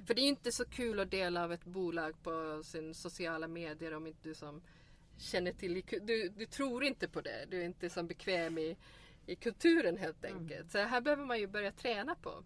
För 0.06 0.14
det 0.14 0.20
är 0.20 0.28
inte 0.28 0.52
så 0.52 0.64
kul 0.64 1.00
att 1.00 1.10
dela 1.10 1.44
av 1.44 1.52
ett 1.52 1.64
bolag 1.64 2.22
på 2.22 2.62
sin 2.64 2.94
sociala 2.94 3.48
medier 3.48 3.94
om 3.94 4.06
inte 4.06 4.28
du 4.28 4.34
som 4.34 4.62
känner 5.18 5.52
till, 5.52 5.82
du, 6.02 6.28
du 6.28 6.46
tror 6.46 6.84
inte 6.84 7.08
på 7.08 7.20
det. 7.20 7.46
Du 7.48 7.60
är 7.60 7.64
inte 7.64 7.90
så 7.90 8.02
bekväm 8.02 8.58
i, 8.58 8.76
i 9.26 9.34
kulturen 9.34 9.96
helt 9.96 10.24
enkelt. 10.24 10.70
Så 10.72 10.78
här 10.78 11.00
behöver 11.00 11.24
man 11.24 11.38
ju 11.38 11.46
börja 11.46 11.72
träna 11.72 12.14
på. 12.14 12.44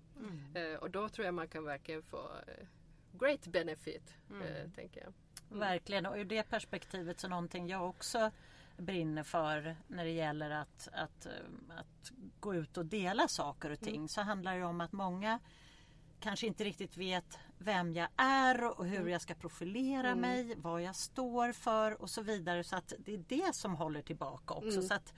Eh, 0.54 0.74
och 0.74 0.90
då 0.90 1.08
tror 1.08 1.24
jag 1.24 1.34
man 1.34 1.48
kan 1.48 1.64
verkligen 1.64 2.02
få 2.02 2.30
eh, 2.46 2.66
great 3.12 3.46
benefit, 3.46 4.14
eh, 4.30 4.70
tänker 4.70 5.00
jag. 5.00 5.12
Verkligen 5.58 6.06
och 6.06 6.16
ur 6.16 6.24
det 6.24 6.42
perspektivet 6.42 7.20
så 7.20 7.28
någonting 7.28 7.68
jag 7.68 7.88
också 7.88 8.30
brinner 8.76 9.22
för 9.22 9.76
när 9.86 10.04
det 10.04 10.10
gäller 10.10 10.50
att, 10.50 10.88
att, 10.92 11.26
eh, 11.26 11.32
att 11.78 12.12
gå 12.40 12.54
ut 12.54 12.76
och 12.76 12.86
dela 12.86 13.28
saker 13.28 13.70
och 13.70 13.80
ting 13.80 14.08
så 14.08 14.20
handlar 14.20 14.58
det 14.58 14.64
om 14.64 14.80
att 14.80 14.92
många 14.92 15.38
kanske 16.20 16.46
inte 16.46 16.64
riktigt 16.64 16.96
vet 16.96 17.38
vem 17.58 17.92
jag 17.92 18.08
är 18.16 18.78
och 18.78 18.86
hur 18.86 19.08
jag 19.08 19.20
ska 19.20 19.34
profilera 19.34 20.14
mig, 20.14 20.54
vad 20.56 20.82
jag 20.82 20.96
står 20.96 21.52
för 21.52 22.02
och 22.02 22.10
så 22.10 22.22
vidare. 22.22 22.64
Så 22.64 22.76
att 22.76 22.92
det 22.98 23.14
är 23.14 23.24
det 23.28 23.54
som 23.54 23.74
håller 23.74 24.02
tillbaka 24.02 24.54
också. 24.54 24.82
Så 24.82 24.94
att, 24.94 25.14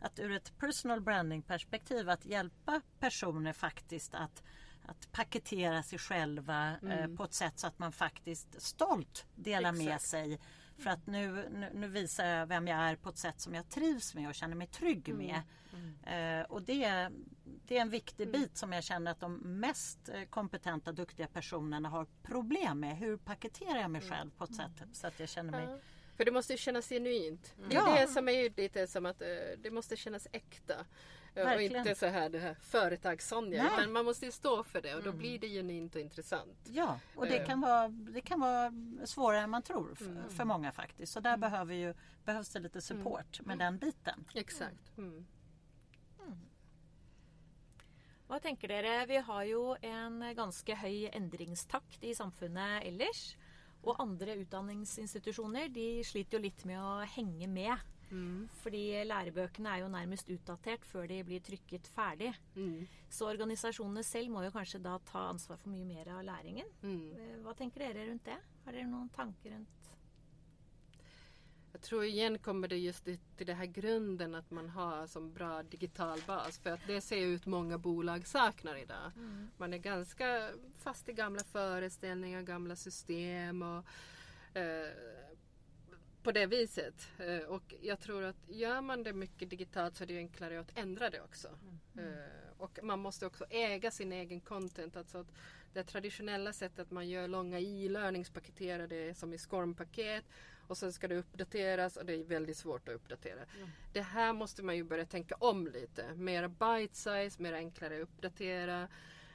att 0.00 0.18
ur 0.18 0.32
ett 0.32 0.58
personal 0.58 1.00
branding 1.00 1.42
perspektiv 1.42 2.10
att 2.10 2.24
hjälpa 2.24 2.80
personer 2.98 3.52
faktiskt 3.52 4.14
att 4.14 4.42
att 4.86 5.12
paketera 5.12 5.82
sig 5.82 5.98
själva 5.98 6.76
eh, 6.90 7.06
på 7.16 7.24
ett 7.24 7.34
sätt 7.34 7.58
så 7.58 7.66
att 7.66 7.78
man 7.78 7.92
faktiskt 7.92 8.62
stolt 8.62 9.26
delar 9.34 9.72
med 9.72 9.86
Exakt. 9.86 10.04
sig. 10.04 10.40
För 10.82 10.90
att 10.90 11.06
nu, 11.06 11.48
nu, 11.50 11.70
nu 11.74 11.88
visar 11.88 12.24
jag 12.24 12.46
vem 12.46 12.68
jag 12.68 12.78
är 12.78 12.96
på 12.96 13.08
ett 13.08 13.18
sätt 13.18 13.40
som 13.40 13.54
jag 13.54 13.68
trivs 13.68 14.14
med 14.14 14.28
och 14.28 14.34
känner 14.34 14.56
mig 14.56 14.66
trygg 14.66 15.14
med. 15.14 15.42
Eh, 16.06 16.46
och 16.50 16.62
det, 16.62 17.10
det 17.44 17.76
är 17.76 17.82
en 17.82 17.90
viktig 17.90 18.32
bit 18.32 18.56
som 18.56 18.72
jag 18.72 18.84
känner 18.84 19.10
att 19.10 19.20
de 19.20 19.34
mest 19.36 20.08
eh, 20.08 20.22
kompetenta, 20.30 20.92
duktiga 20.92 21.26
personerna 21.26 21.88
har 21.88 22.06
problem 22.22 22.80
med. 22.80 22.96
Hur 22.96 23.16
paketerar 23.16 23.80
jag 23.80 23.90
mig 23.90 24.00
själv 24.00 24.30
på 24.30 24.44
ett 24.44 24.54
sätt 24.54 24.82
så 24.92 25.06
att 25.06 25.20
jag 25.20 25.28
känner 25.28 25.50
mig... 25.50 25.80
För 26.16 26.24
det 26.24 26.30
måste 26.32 26.52
ju 26.52 26.56
kännas 26.56 26.88
genuint. 26.88 27.54
Det 27.68 27.74
Ja. 27.74 27.96
är 27.96 28.00
det 28.00 28.12
som 28.12 28.28
är 28.28 28.32
ju 28.32 28.52
lite 28.56 28.86
som 28.86 29.06
att 29.06 29.22
eh, 29.22 29.28
det 29.62 29.70
måste 29.70 29.96
kännas 29.96 30.28
äkta. 30.32 30.74
Eh, 31.34 31.52
Och 31.54 31.62
inte 31.62 31.94
så 31.94 32.06
här 32.06 32.28
det 32.28 32.38
här 32.38 32.54
företags-Sonja. 32.60 33.70
Men 33.76 33.92
man 33.92 34.04
måste 34.04 34.26
ju 34.26 34.32
stå 34.32 34.62
för 34.64 34.82
det 34.82 34.94
och 34.94 35.02
då 35.02 35.12
blir 35.12 35.38
det 35.38 35.48
genuint 35.48 35.94
och 35.94 36.00
intressant. 36.00 36.58
Ja, 36.68 36.98
och 37.16 37.26
det 37.26 37.38
Eh. 37.38 37.46
kan, 37.46 37.60
vara, 37.60 37.88
det 37.88 38.20
kan 38.20 38.40
vara 38.40 38.72
svårare 39.04 39.40
än 39.40 39.50
man 39.50 39.62
tror 39.62 39.94
för, 39.94 40.28
för 40.28 40.44
många 40.44 40.72
faktiskt. 40.72 41.12
Så 41.12 41.20
där 41.20 41.36
behöver 41.36 41.74
ju, 41.74 41.94
behövs 42.24 42.48
det 42.48 42.58
lite 42.60 42.80
support 42.80 43.40
med 43.46 43.58
den 43.58 43.78
biten. 43.78 44.24
Exakt. 44.34 44.98
Mm. 44.98 45.26
Hva 48.28 48.38
tenker 48.40 48.68
dere? 48.68 49.06
Vi 49.06 49.16
har 49.16 49.42
jo 49.44 49.76
en 49.82 50.22
ganske 50.36 50.74
høy 50.80 51.08
endringstakt 51.12 52.04
i 52.04 52.14
samfunnet 52.16 52.84
ellers. 52.88 53.36
Og 53.82 53.98
andre 54.00 54.36
utdanningsinstitusjoner 54.44 55.68
de 55.74 56.04
sliter 56.06 56.38
jo 56.38 56.42
litt 56.46 56.64
med 56.64 56.78
å 56.80 57.00
henge 57.16 57.48
med. 57.50 57.76
Fordi 58.62 58.82
lærebøkene 59.08 59.68
er 59.72 59.82
jo 59.82 59.88
nærmest 59.92 60.30
utdatert 60.34 60.84
før 60.84 61.06
de 61.08 61.22
blir 61.24 61.40
trykket 61.44 61.86
ferdig. 61.94 62.32
Mm. 62.54 62.86
Så 63.10 63.28
organisasjonene 63.30 64.02
selv 64.04 64.30
må 64.34 64.42
jo 64.44 64.50
kanskje 64.54 64.82
da 64.84 64.98
ta 65.08 65.28
ansvar 65.30 65.60
for 65.62 65.72
mye 65.72 65.86
mer 65.88 66.12
av 66.16 66.24
læringen. 66.26 66.68
Mm. 66.82 67.06
Eh, 67.16 67.38
Hva 67.44 67.54
tenker 67.58 67.86
dere 67.86 68.08
rundt 68.10 68.28
det? 68.28 68.38
Har 68.64 68.76
dere 68.76 68.90
noen 68.90 69.08
tanker 69.16 69.56
rundt 69.56 69.78
Jag 71.72 71.80
tror 71.82 72.04
igen 72.04 72.38
kommer 72.38 72.68
det 72.68 72.78
just 72.78 73.04
till 73.04 73.46
det 73.46 73.54
här 73.54 73.66
grunden 73.66 74.34
att 74.34 74.50
man 74.50 74.68
har 74.68 75.06
som 75.06 75.32
bra 75.32 75.62
digital 75.62 76.20
bas. 76.26 76.58
För 76.58 76.70
att 76.70 76.86
det 76.86 77.00
ser 77.00 77.16
ut 77.26 77.46
många 77.46 77.78
bolag 77.78 78.26
saknar 78.26 78.76
idag. 78.76 79.10
Man 79.56 79.74
är 79.74 79.78
ganska 79.78 80.50
fast 80.78 81.08
i 81.08 81.12
gamla 81.12 81.44
föreställningar, 81.44 82.42
gamla 82.42 82.76
system 82.76 83.62
och 83.62 83.84
eh, 84.56 84.90
på 86.22 86.32
det 86.32 86.46
viset. 86.46 87.08
Eh, 87.18 87.48
och 87.48 87.74
jag 87.80 88.00
tror 88.00 88.22
att 88.22 88.36
gör 88.48 88.80
man 88.80 89.02
det 89.02 89.12
mycket 89.12 89.50
digitalt 89.50 89.96
så 89.96 90.04
är 90.04 90.08
det 90.08 90.16
enklare 90.16 90.60
att 90.60 90.78
ändra 90.78 91.10
det 91.10 91.20
också. 91.20 91.48
Eh, 91.98 92.58
och 92.58 92.78
man 92.82 92.98
måste 92.98 93.26
också 93.26 93.44
äga 93.50 93.90
sin 93.90 94.12
egen 94.12 94.40
content. 94.40 94.96
Alltså 94.96 95.18
att 95.18 95.32
det 95.72 95.84
traditionella 95.84 96.52
sättet 96.52 96.90
man 96.90 97.08
gör 97.08 97.28
långa 97.28 97.58
e-learnings 97.60 98.30
paketerar 98.30 98.86
det 98.86 99.18
som 99.18 99.34
i 99.34 99.38
SCORM-paket 99.38 100.24
och 100.66 100.78
sen 100.78 100.92
ska 100.92 101.08
det 101.08 101.16
uppdateras 101.16 101.96
och 101.96 102.06
det 102.06 102.14
är 102.14 102.24
väldigt 102.24 102.56
svårt 102.56 102.88
att 102.88 102.94
uppdatera. 102.94 103.40
Det 103.92 104.00
här 104.00 104.32
måste 104.32 104.62
man 104.62 104.76
ju 104.76 104.84
börja 104.84 105.06
tänka 105.06 105.34
om 105.34 105.66
lite. 105.66 106.14
Mera 106.14 106.48
bite 106.48 106.96
size, 106.96 107.42
mer 107.42 107.52
enklare 107.52 107.96
att 107.96 108.02
uppdatera. 108.02 108.88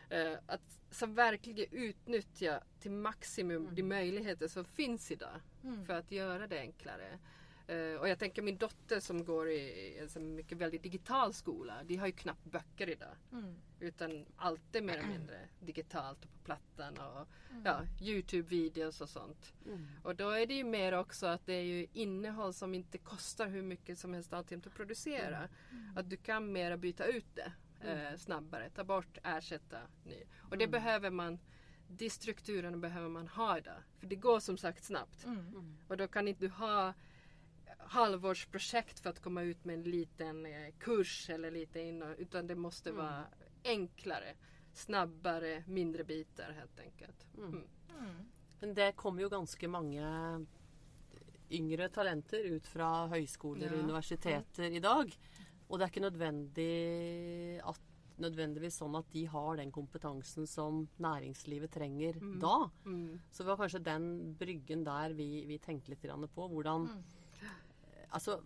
Eh, 0.09 0.37
att 0.45 0.79
som 0.91 1.13
verkligen 1.13 1.65
utnyttja 1.71 2.63
till 2.79 2.91
maximum 2.91 3.69
de 3.75 3.83
möjligheter 3.83 4.47
som 4.47 4.65
finns 4.65 5.11
idag 5.11 5.41
för 5.85 5.93
att 5.93 6.11
göra 6.11 6.47
det 6.47 6.59
enklare. 6.59 7.19
Eh, 7.67 7.99
och 7.99 8.09
jag 8.09 8.19
tänker 8.19 8.41
min 8.41 8.57
dotter 8.57 8.99
som 8.99 9.25
går 9.25 9.49
i 9.49 9.97
en 10.01 10.09
så 10.09 10.19
mycket 10.19 10.57
väldigt 10.57 10.83
digital 10.83 11.33
skola. 11.33 11.83
De 11.83 11.95
har 11.95 12.07
ju 12.07 12.13
knappt 12.13 12.45
böcker 12.45 12.89
idag. 12.89 13.15
Utan 13.79 14.25
allt 14.35 14.75
är 14.75 14.81
mer 14.81 14.97
eller 14.97 15.07
mindre 15.07 15.39
digitalt 15.59 16.25
och 16.25 16.31
på 16.31 16.37
plattan 16.43 16.97
och 16.97 17.27
ja, 17.65 17.81
Youtube-videos 18.01 19.01
och 19.01 19.09
sånt. 19.09 19.53
Och 20.03 20.15
då 20.15 20.29
är 20.29 20.45
det 20.45 20.53
ju 20.53 20.63
mer 20.63 20.93
också 20.93 21.27
att 21.27 21.45
det 21.45 21.53
är 21.53 21.63
ju 21.63 21.87
innehåll 21.93 22.53
som 22.53 22.73
inte 22.73 22.97
kostar 22.97 23.47
hur 23.47 23.61
mycket 23.61 23.99
som 23.99 24.13
helst 24.13 24.33
alltid 24.33 24.67
att 24.67 24.73
producera. 24.73 25.49
Att 25.95 26.09
du 26.09 26.17
kan 26.17 26.51
mera 26.51 26.77
byta 26.77 27.05
ut 27.05 27.35
det 27.35 27.51
eh, 27.83 28.17
snabbare. 28.17 28.69
Ta 28.69 28.83
bort, 28.83 29.17
ersätta, 29.23 29.79
ny. 30.03 30.23
Och 30.49 30.57
det 30.57 30.67
behöver 30.67 31.09
man 31.09 31.39
de 31.89 32.09
strukturerna 32.09 32.77
behöver 32.77 33.09
man 33.09 33.27
ha 33.27 33.57
idag. 33.57 33.81
För 33.99 34.07
det 34.07 34.15
går 34.15 34.39
som 34.39 34.57
sagt 34.57 34.83
snabbt. 34.83 35.25
Och 35.87 35.97
då 35.97 36.07
kan 36.07 36.27
inte 36.27 36.45
du 36.45 36.49
ha 36.49 36.93
halvårsprojekt 37.77 38.99
för 38.99 39.09
att 39.09 39.19
komma 39.19 39.41
ut 39.41 39.65
med 39.65 39.73
en 39.73 39.83
liten 39.83 40.45
eh, 40.45 40.73
kurs 40.79 41.29
eller 41.29 41.51
lite 41.51 41.79
innan. 41.79 42.15
Utan 42.15 42.47
det 42.47 42.55
måste 42.55 42.91
vara 42.91 43.23
enklare, 43.63 44.35
snabbare, 44.73 45.63
mindre 45.67 46.03
bitar 46.03 46.51
helt 46.51 46.79
enkelt. 46.79 47.27
Mm. 47.37 47.67
Men 48.59 48.73
det 48.73 48.91
kommer 48.91 49.21
jo 49.21 49.29
ganske 49.29 49.67
mange 49.67 50.45
yngre 51.49 51.89
talenter 51.89 52.39
ut 52.39 52.67
fra 52.67 53.07
høyskoler 53.07 53.71
og 53.71 53.77
Ja. 53.77 53.83
universiteter 53.83 54.63
i 54.63 54.79
dag. 54.79 55.17
Og 55.67 55.77
det 55.77 55.86
er 55.86 55.91
ikke 55.91 56.06
nødvendig 56.06 56.73
at, 57.67 57.80
nødvendigvis 58.17 58.80
sånn 58.82 58.95
at 58.97 59.10
de 59.13 59.25
har 59.30 59.60
den 59.60 59.71
kompetansen 59.73 60.47
som 60.49 60.86
næringslivet 61.03 61.69
trenger 61.75 62.17
da. 62.41 62.69
Mm. 62.88 63.19
Så 63.30 63.43
det 63.43 63.51
var 63.51 63.60
kanskje 63.62 63.84
den 63.86 64.08
bryggen 64.39 64.86
der 64.88 65.13
vi, 65.17 65.45
vi 65.49 65.60
tenkte 65.62 65.93
litt 65.93 66.08
på. 66.34 66.47
Hvordan 66.49 66.89
Altså, 68.08 68.39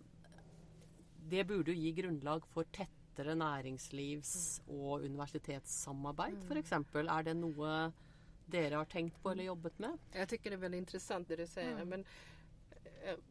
det 1.30 1.46
burde 1.46 1.70
jo 1.70 1.78
gi 1.78 1.92
grunnlag 1.94 2.44
for 2.50 2.66
tettere 2.74 3.36
næringslivs- 3.38 4.60
og 4.66 5.04
universitetssamarbeid, 5.06 6.42
f.eks. 6.48 6.72
Er 6.72 7.22
det 7.28 7.36
noe 7.38 7.92
dere 8.52 8.80
har 8.80 8.90
tenkt 8.90 9.22
på 9.22 9.30
eller 9.30 9.44
jobbet 9.44 9.78
med? 9.78 9.98
Jag 10.12 10.28
tycker 10.28 10.50
det 10.50 10.56
är 10.56 10.58
väldigt 10.66 10.78
intressant 10.78 11.28
det 11.28 11.36
du 11.36 11.46
säger. 11.46 11.84
Men, 11.84 12.00
eh, 12.00 12.06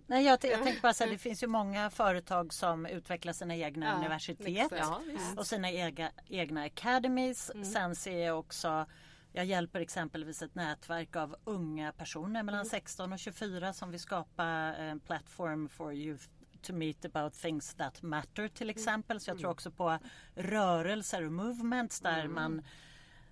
Nej, 0.08 0.26
jag, 0.26 0.40
jag 0.44 0.64
tänker 0.64 0.82
bara 0.82 0.94
säga 0.94 1.12
det 1.12 1.18
finns 1.18 1.44
ju 1.44 1.48
många 1.48 1.90
företag 1.90 2.54
som 2.54 2.86
utvecklar 2.86 3.34
sina 3.34 3.56
egna 3.56 3.86
Ja, 3.86 3.96
universitet. 3.96 4.72
Ja, 4.72 5.02
och 5.38 5.48
sina 5.48 5.72
egna, 5.72 6.12
egna 6.28 6.64
academies. 6.64 7.52
Mm. 7.54 7.66
Sen 7.66 7.96
ser 7.96 8.26
jag 8.26 8.40
också 8.40 8.86
jag 9.34 9.46
hjälper 9.46 9.80
exempelvis 9.80 10.42
ett 10.42 10.56
nätverk 10.56 11.16
av 11.16 11.36
unga 11.44 11.92
personer 11.92 12.40
Mm. 12.40 12.46
mellan 12.46 12.66
16 12.66 13.14
och 13.14 13.20
24 13.20 13.74
som 13.74 13.92
vill 13.92 14.00
skapa 14.00 14.44
en 14.44 15.00
plattform 15.00 15.70
for 15.70 15.94
youth 15.94 16.24
to 16.62 16.74
meet 16.74 17.06
about 17.06 17.34
things 17.34 17.74
that 17.74 18.02
matter 18.02 18.48
till 18.48 18.70
exempel. 18.70 19.20
Så 19.20 19.30
jag 19.30 19.40
tror 19.40 19.50
också 19.50 19.72
på 19.72 19.98
rörelser 20.36 21.26
och 21.26 21.32
movements 21.32 22.00
där 22.00 22.28
man 22.28 22.62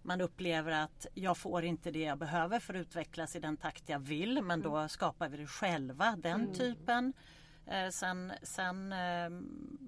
man 0.09 0.21
upplever 0.21 0.71
att 0.71 1.07
jag 1.13 1.37
får 1.37 1.63
inte 1.63 1.91
det 1.91 1.99
jag 1.99 2.17
behöver 2.17 2.59
för 2.59 2.73
att 2.73 2.79
utvecklas 2.79 3.35
i 3.35 3.39
den 3.39 3.57
takt 3.57 3.89
jag 3.89 3.99
vill 3.99 4.41
men 4.41 4.61
då 4.61 4.87
skapar 4.87 5.29
vi 5.29 5.37
det 5.37 5.47
själva, 5.47 6.15
den 6.15 6.53
typen. 6.53 7.13
Eh, 7.65 7.89
sen 7.89 8.31
sen 8.43 8.93
eh, 8.93 9.29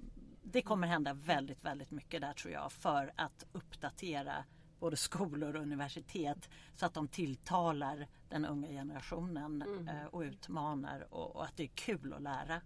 det 0.51 0.61
kommer 0.61 0.87
hända 0.87 1.13
väldigt, 1.13 1.65
väldigt 1.65 1.91
mycket 1.91 2.21
där 2.21 2.33
tror 2.33 2.53
jag 2.53 2.71
för 2.71 3.13
att 3.15 3.45
uppdatera 3.51 4.45
både 4.79 4.97
skolor 4.97 5.55
och 5.55 5.61
universitet 5.61 6.49
så 6.73 6.85
att 6.85 6.93
de 6.93 7.07
tilltalar 7.07 8.07
den 8.29 8.45
unga 8.45 8.67
generationen 8.67 9.63
eh, 9.89 10.05
och 10.05 10.21
utmanar 10.21 11.13
och, 11.13 11.35
och 11.35 11.45
att 11.45 11.57
det 11.57 11.63
är 11.63 11.67
kul 11.67 12.13
att 12.13 12.21
lära. 12.21 12.61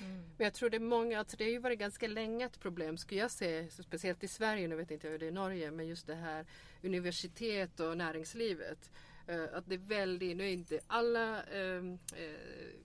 Mm. 0.00 0.22
Men 0.36 0.44
jag 0.44 0.54
tror 0.54 0.70
det 0.70 0.76
är 0.76 0.80
många, 0.80 1.18
alltså 1.18 1.36
det 1.36 1.44
har 1.44 1.50
ju 1.50 1.58
varit 1.58 1.78
ganska 1.78 2.08
länge 2.08 2.46
ett 2.46 2.60
problem 2.60 2.96
skulle 2.96 3.20
jag 3.20 3.30
se, 3.30 3.70
speciellt 3.70 4.24
i 4.24 4.28
Sverige, 4.28 4.68
nu 4.68 4.76
vet 4.76 4.90
inte 4.90 5.06
jag 5.06 5.12
hur 5.12 5.18
det 5.18 5.26
är 5.26 5.28
i 5.28 5.32
Norge, 5.32 5.70
men 5.70 5.86
just 5.86 6.06
det 6.06 6.14
här 6.14 6.46
universitet 6.82 7.80
och 7.80 7.96
näringslivet. 7.96 8.90
Eh, 9.26 9.44
att 9.52 9.68
det 9.68 9.74
är 9.74 9.78
väldigt, 9.78 10.36
nu 10.36 10.44
är 10.44 10.52
inte 10.52 10.80
alla 10.86 11.42
eh, 11.42 11.82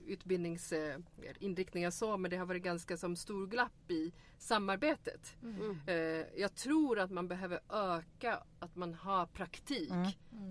utbildningsinriktningar 0.06 1.90
så, 1.90 2.16
men 2.16 2.30
det 2.30 2.36
har 2.36 2.46
varit 2.46 2.62
ganska 2.62 2.96
som 2.96 3.16
stor 3.16 3.46
glapp 3.46 3.90
i 3.90 4.12
samarbetet. 4.38 5.36
Eh, 5.86 6.40
jag 6.40 6.54
tror 6.54 6.98
att 6.98 7.10
man 7.10 7.28
behöver 7.28 7.60
öka 7.70 8.42
att 8.58 8.76
man 8.76 8.94
har 8.94 9.26
praktik 9.26 9.92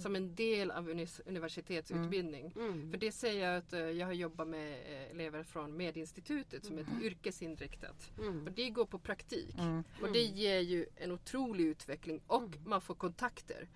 som 0.02 0.16
en 0.16 0.36
del 0.36 0.72
av 0.72 0.90
universitetsutbildning. 1.26 2.52
För 2.92 2.98
det 2.98 3.12
säger 3.12 3.48
jag 3.50 3.58
att 3.58 3.74
eh, 3.74 3.80
jag 3.80 4.06
har 4.08 4.14
jobbat 4.14 4.48
med 4.48 4.72
eh, 4.72 5.12
elever 5.12 5.44
från 5.44 5.78
Medinstitutet 5.78 6.66
som 6.66 6.78
är 6.78 6.82
ett 6.82 7.02
yrkesinriktat. 7.04 8.12
Och 8.46 8.52
det 8.52 8.70
går 8.70 8.86
på 8.86 9.00
praktik. 9.00 9.56
Och 10.02 10.12
det 10.14 10.24
ger 10.24 10.60
ju 10.60 10.86
en 10.96 11.12
otrolig 11.12 11.66
utveckling 11.66 12.22
och 12.28 12.58
man 12.66 12.82
får 12.82 12.96
kontakter. 12.96 13.68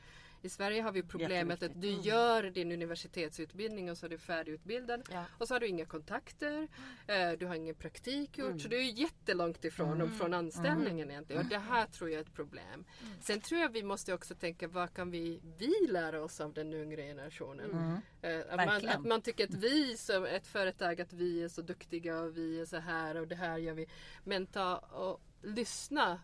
I 0.46 0.50
Sverige 0.50 0.82
har 0.82 0.92
vi 0.92 1.04
problemet 1.04 1.64
att 1.64 1.82
du 1.82 1.90
gör 1.90 2.44
din 2.44 2.72
universitetsutbildning 2.72 3.92
och 3.92 3.98
så 3.98 4.06
är 4.06 4.10
du 4.10 4.18
färdigutbildad. 4.18 5.10
Ja. 5.12 5.26
Och 5.38 5.48
så 5.48 5.54
har 5.56 5.60
du 5.60 5.68
inga 5.68 5.86
kontakter, 5.86 6.68
eh, 7.08 7.32
du 7.40 7.46
har 7.46 7.56
ingen 7.56 7.76
praktik 7.76 8.38
gjort. 8.38 8.62
Så 8.62 8.68
du 8.68 8.78
är 8.78 8.82
jättelångt 8.82 9.66
ifrån 9.66 10.00
dem 10.00 10.12
från 10.12 10.34
anställningen 10.34 11.12
egentligen. 11.12 11.42
Och 11.42 11.50
det 11.50 11.58
här 11.58 11.86
tror 11.86 12.10
jag 12.10 12.18
är 12.18 12.22
ett 12.22 12.34
problem. 12.34 12.86
Sen 13.22 13.42
tror 13.42 13.62
jag 13.62 13.70
vi 13.70 13.84
måste 13.84 14.14
också 14.14 14.36
tänka 14.36 14.68
vad 14.68 14.94
kan 14.94 15.12
vi, 15.12 15.42
vi 15.58 15.88
lära 15.90 16.24
oss 16.24 16.42
av 16.42 16.54
den 16.54 16.74
yngre 16.74 17.02
generationen? 17.02 18.02
Eh, 18.22 18.40
att, 18.50 18.66
man, 18.66 18.90
att 18.90 19.06
man 19.06 19.22
tycker 19.22 19.44
att 19.44 19.54
vi 19.54 19.98
som 19.98 20.26
ett 20.26 20.48
företag 20.48 21.02
att 21.02 21.14
vi 21.14 21.44
är 21.44 21.48
så 21.48 21.62
duktiga 21.62 22.20
och 22.20 22.38
vi 22.38 22.62
är 22.62 22.66
så 22.66 22.78
här 22.78 23.18
och 23.18 23.28
det 23.28 23.36
här 23.36 23.58
gör 23.58 23.74
vi. 23.74 23.88
Men 24.24 24.46
ta 24.46 24.78
och 24.78 25.22
lyssna 25.42 26.20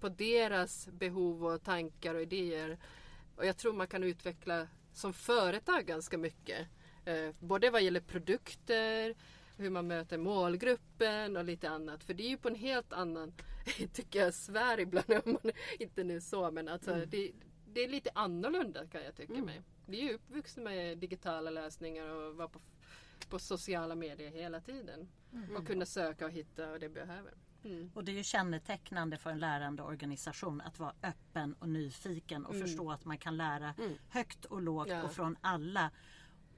på 0.00 0.08
deras 0.08 0.88
behov 0.88 1.44
och 1.44 1.62
tankar 1.62 2.14
och 2.14 2.22
idéer. 2.22 2.78
Och 3.38 3.46
jag 3.46 3.56
tror 3.56 3.72
man 3.72 3.86
kan 3.86 4.04
utveckla 4.04 4.68
som 4.92 5.12
företag 5.12 5.86
ganska 5.86 6.18
mycket. 6.18 6.66
Eh, 7.04 7.30
både 7.40 7.70
vad 7.70 7.82
gäller 7.82 8.00
produkter, 8.00 9.14
hur 9.56 9.70
man 9.70 9.86
möter 9.86 10.18
målgruppen 10.18 11.36
och 11.36 11.44
lite 11.44 11.68
annat. 11.70 12.04
För 12.04 12.14
det 12.14 12.22
är 12.22 12.28
ju 12.28 12.36
på 12.36 12.48
en 12.48 12.54
helt 12.54 12.92
annan, 12.92 13.32
tycker 13.92 14.18
jag, 14.18 14.34
sfär 14.34 14.80
ibland. 14.80 15.12
Om 15.24 15.32
man 15.42 15.52
inte 15.78 16.04
nu 16.04 16.20
så, 16.20 16.50
men 16.50 16.68
alltså, 16.68 16.94
det, 17.06 17.32
det 17.66 17.84
är 17.84 17.88
lite 17.88 18.10
annorlunda 18.14 18.86
kan 18.86 19.04
jag 19.04 19.16
tycka 19.16 19.32
mig. 19.32 19.62
Vi 19.86 20.00
är 20.00 20.04
ju 20.04 20.14
uppvuxna 20.14 20.62
med 20.62 20.98
digitala 20.98 21.50
lösningar 21.50 22.08
och 22.08 22.36
vara 22.36 22.48
på, 22.48 22.60
på 23.28 23.38
sociala 23.38 23.94
medier 23.94 24.30
hela 24.30 24.60
tiden. 24.60 25.08
Och 25.56 25.66
kunna 25.66 25.86
söka 25.86 26.24
och 26.24 26.32
hitta 26.32 26.70
vad 26.70 26.80
det 26.80 26.88
behöver. 26.88 27.34
Mm. 27.68 27.90
Och 27.94 28.04
det 28.04 28.12
är 28.12 28.16
ju 28.16 28.22
kännetecknande 28.24 29.18
för 29.18 29.30
en 29.30 29.38
lärande 29.38 29.82
organisation 29.82 30.60
att 30.60 30.78
vara 30.78 30.92
öppen 31.02 31.54
och 31.58 31.68
nyfiken 31.68 32.46
och 32.46 32.54
förstå 32.56 32.90
att 32.92 33.04
man 33.04 33.18
kan 33.18 33.36
lära 33.36 33.74
högt 34.08 34.44
och 34.44 34.62
lågt 34.62 34.88
Ja. 34.88 35.02
och 35.02 35.12
från 35.12 35.36
alla. 35.40 35.90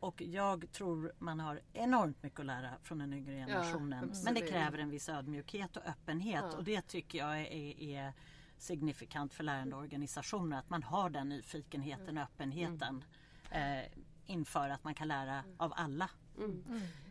Och 0.00 0.22
jag 0.22 0.72
tror 0.72 1.12
man 1.18 1.40
har 1.40 1.60
enormt 1.72 2.22
mycket 2.22 2.40
att 2.40 2.46
lära 2.46 2.70
från 2.82 2.98
den 2.98 3.12
yngre 3.12 3.34
generationen. 3.34 4.12
Men 4.24 4.34
det 4.34 4.40
kräver 4.40 4.78
en 4.78 4.90
viss 4.90 5.08
ödmjukhet 5.08 5.76
och 5.76 5.86
öppenhet 5.86 6.44
Ja. 6.50 6.56
och 6.56 6.64
det 6.64 6.82
tycker 6.82 7.18
jag 7.18 7.40
är, 7.40 7.80
är 7.80 8.12
signifikant 8.58 9.34
för 9.34 9.44
lärande 9.44 9.76
organisationer. 9.76 10.58
Att 10.58 10.70
man 10.70 10.82
har 10.82 11.10
den 11.10 11.28
nyfikenheten 11.28 12.16
och 12.18 12.22
öppenheten 12.24 13.04
eh, 13.50 13.84
inför 14.26 14.70
att 14.70 14.84
man 14.84 14.94
kan 14.94 15.08
lära 15.08 15.44
av 15.56 15.72
alla. 15.76 16.10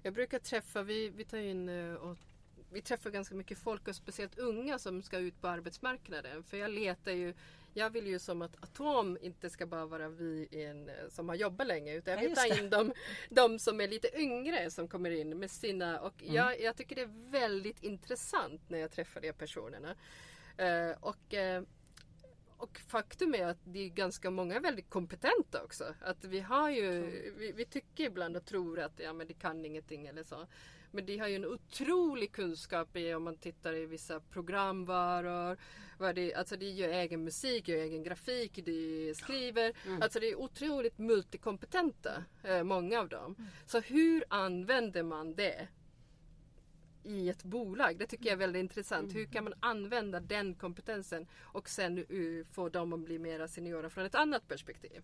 Jag 0.04 0.14
brukar 0.14 0.40
träffa, 0.40 0.84
vi, 0.84 1.10
vi 1.10 1.26
tar 1.26 1.38
in 1.38 1.70
eh, 1.70 1.94
och 1.94 2.18
vi 2.72 2.82
träffar 2.82 3.10
ganska 3.10 3.36
mycket 3.36 3.58
folk 3.58 3.88
och 3.88 3.96
speciellt 3.96 4.40
unga 4.40 4.80
som 4.80 5.02
ska 5.02 5.18
ut 5.18 5.42
på 5.42 5.48
arbetsmarknaden. 5.48 6.44
För 6.44 6.58
jag 6.58 6.72
letar 6.72 7.12
ju, 7.12 7.34
jag 7.74 7.90
vill 7.90 8.08
ju 8.08 8.20
som 8.20 8.42
att 8.42 8.64
Atom 8.64 9.18
inte 9.22 9.50
ska 9.50 9.66
bara 9.66 9.86
vara 9.86 10.10
vi 10.10 10.48
in, 10.52 10.90
eh, 10.90 11.10
som 11.10 11.30
har 11.30 11.36
jobbat 11.36 11.68
länge 11.68 11.94
utan 11.96 12.14
jag 12.14 12.24
Ja, 12.24 12.28
vill 12.28 12.36
ta 12.38 12.58
in 12.64 12.70
de, 12.70 12.94
de 13.30 13.60
som 13.60 13.82
är 13.82 13.88
lite 13.88 14.20
yngre 14.22 14.72
som 14.72 14.88
kommer 14.88 15.12
in 15.12 15.40
med 15.40 15.52
sina 15.52 16.00
och 16.00 16.22
Mm. 16.24 16.36
jag, 16.36 16.62
jag 16.62 16.76
tycker 16.76 16.96
det 16.96 17.02
är 17.02 17.32
väldigt 17.32 17.84
intressant 17.84 18.62
när 18.70 18.80
jag 18.80 18.92
träffar 18.92 19.22
de 19.22 19.34
personerna. 19.34 19.96
Eh, 20.58 20.92
och 21.00 21.34
eh, 21.34 21.64
och 22.58 22.80
faktum 22.88 23.36
är 23.36 23.46
att 23.46 23.58
det 23.64 23.80
är 23.80 23.90
ganska 23.90 24.32
många 24.32 24.60
väldigt 24.60 24.90
kompetenta 24.90 25.64
också. 25.64 25.96
Att 26.02 26.24
vi 26.26 26.40
har 26.40 26.70
ju, 26.70 27.02
vi, 27.38 27.52
vi 27.52 27.66
tycker 27.66 28.04
ibland 28.04 28.38
och 28.38 28.46
tror 28.46 28.80
att 28.80 29.00
ja, 29.00 29.14
men 29.14 29.28
det 29.28 29.34
kan 29.34 29.66
ingenting 29.66 30.08
eller 30.08 30.24
så. 30.24 30.48
Men 30.92 31.06
de 31.06 31.18
har 31.18 31.28
ju 31.28 31.36
en 31.36 31.46
otrolig 31.46 32.32
kunskap 32.32 32.98
i 32.98 33.14
om 33.14 33.24
man 33.24 33.38
tittar 33.38 33.74
i 33.74 33.86
vissa 33.86 34.20
programvaror. 34.20 35.58
Vad 35.98 36.16
det, 36.16 36.34
alltså 36.34 36.56
de 36.58 36.66
gör 36.66 36.90
egen 36.90 37.24
musik, 37.24 37.68
gör 37.68 37.78
egen 37.78 38.04
grafik, 38.04 38.66
de 38.66 39.14
skriver. 39.16 39.74
Alltså 40.02 40.20
det 40.20 40.30
är 40.30 40.36
otroligt 40.36 40.98
multikompetenta, 40.98 42.24
eh, 42.44 42.64
många 42.64 43.00
av 43.00 43.10
dem. 43.10 43.36
Så 43.66 43.80
hur 43.80 44.24
använder 44.30 45.04
man 45.04 45.36
det? 45.36 45.68
i 47.04 47.30
ett 47.30 47.44
bolag. 47.44 47.98
Det 47.98 48.06
tycker 48.06 48.26
jag 48.26 48.34
är 48.34 48.38
väldigt 48.38 48.60
intressant. 48.60 49.16
Hur 49.16 49.26
kan 49.26 49.44
man 49.44 49.54
använda 49.60 50.20
den 50.20 50.56
kompetensen 50.56 51.28
och 51.38 51.70
sen 51.70 51.98
uh, 51.98 52.46
få 52.46 52.70
dem 52.70 52.94
att 52.94 53.00
bli 53.00 53.20
mera 53.20 53.48
seniora 53.48 53.90
från 53.90 54.06
ett 54.06 54.16
annat 54.16 54.48
perspektiv. 54.48 55.04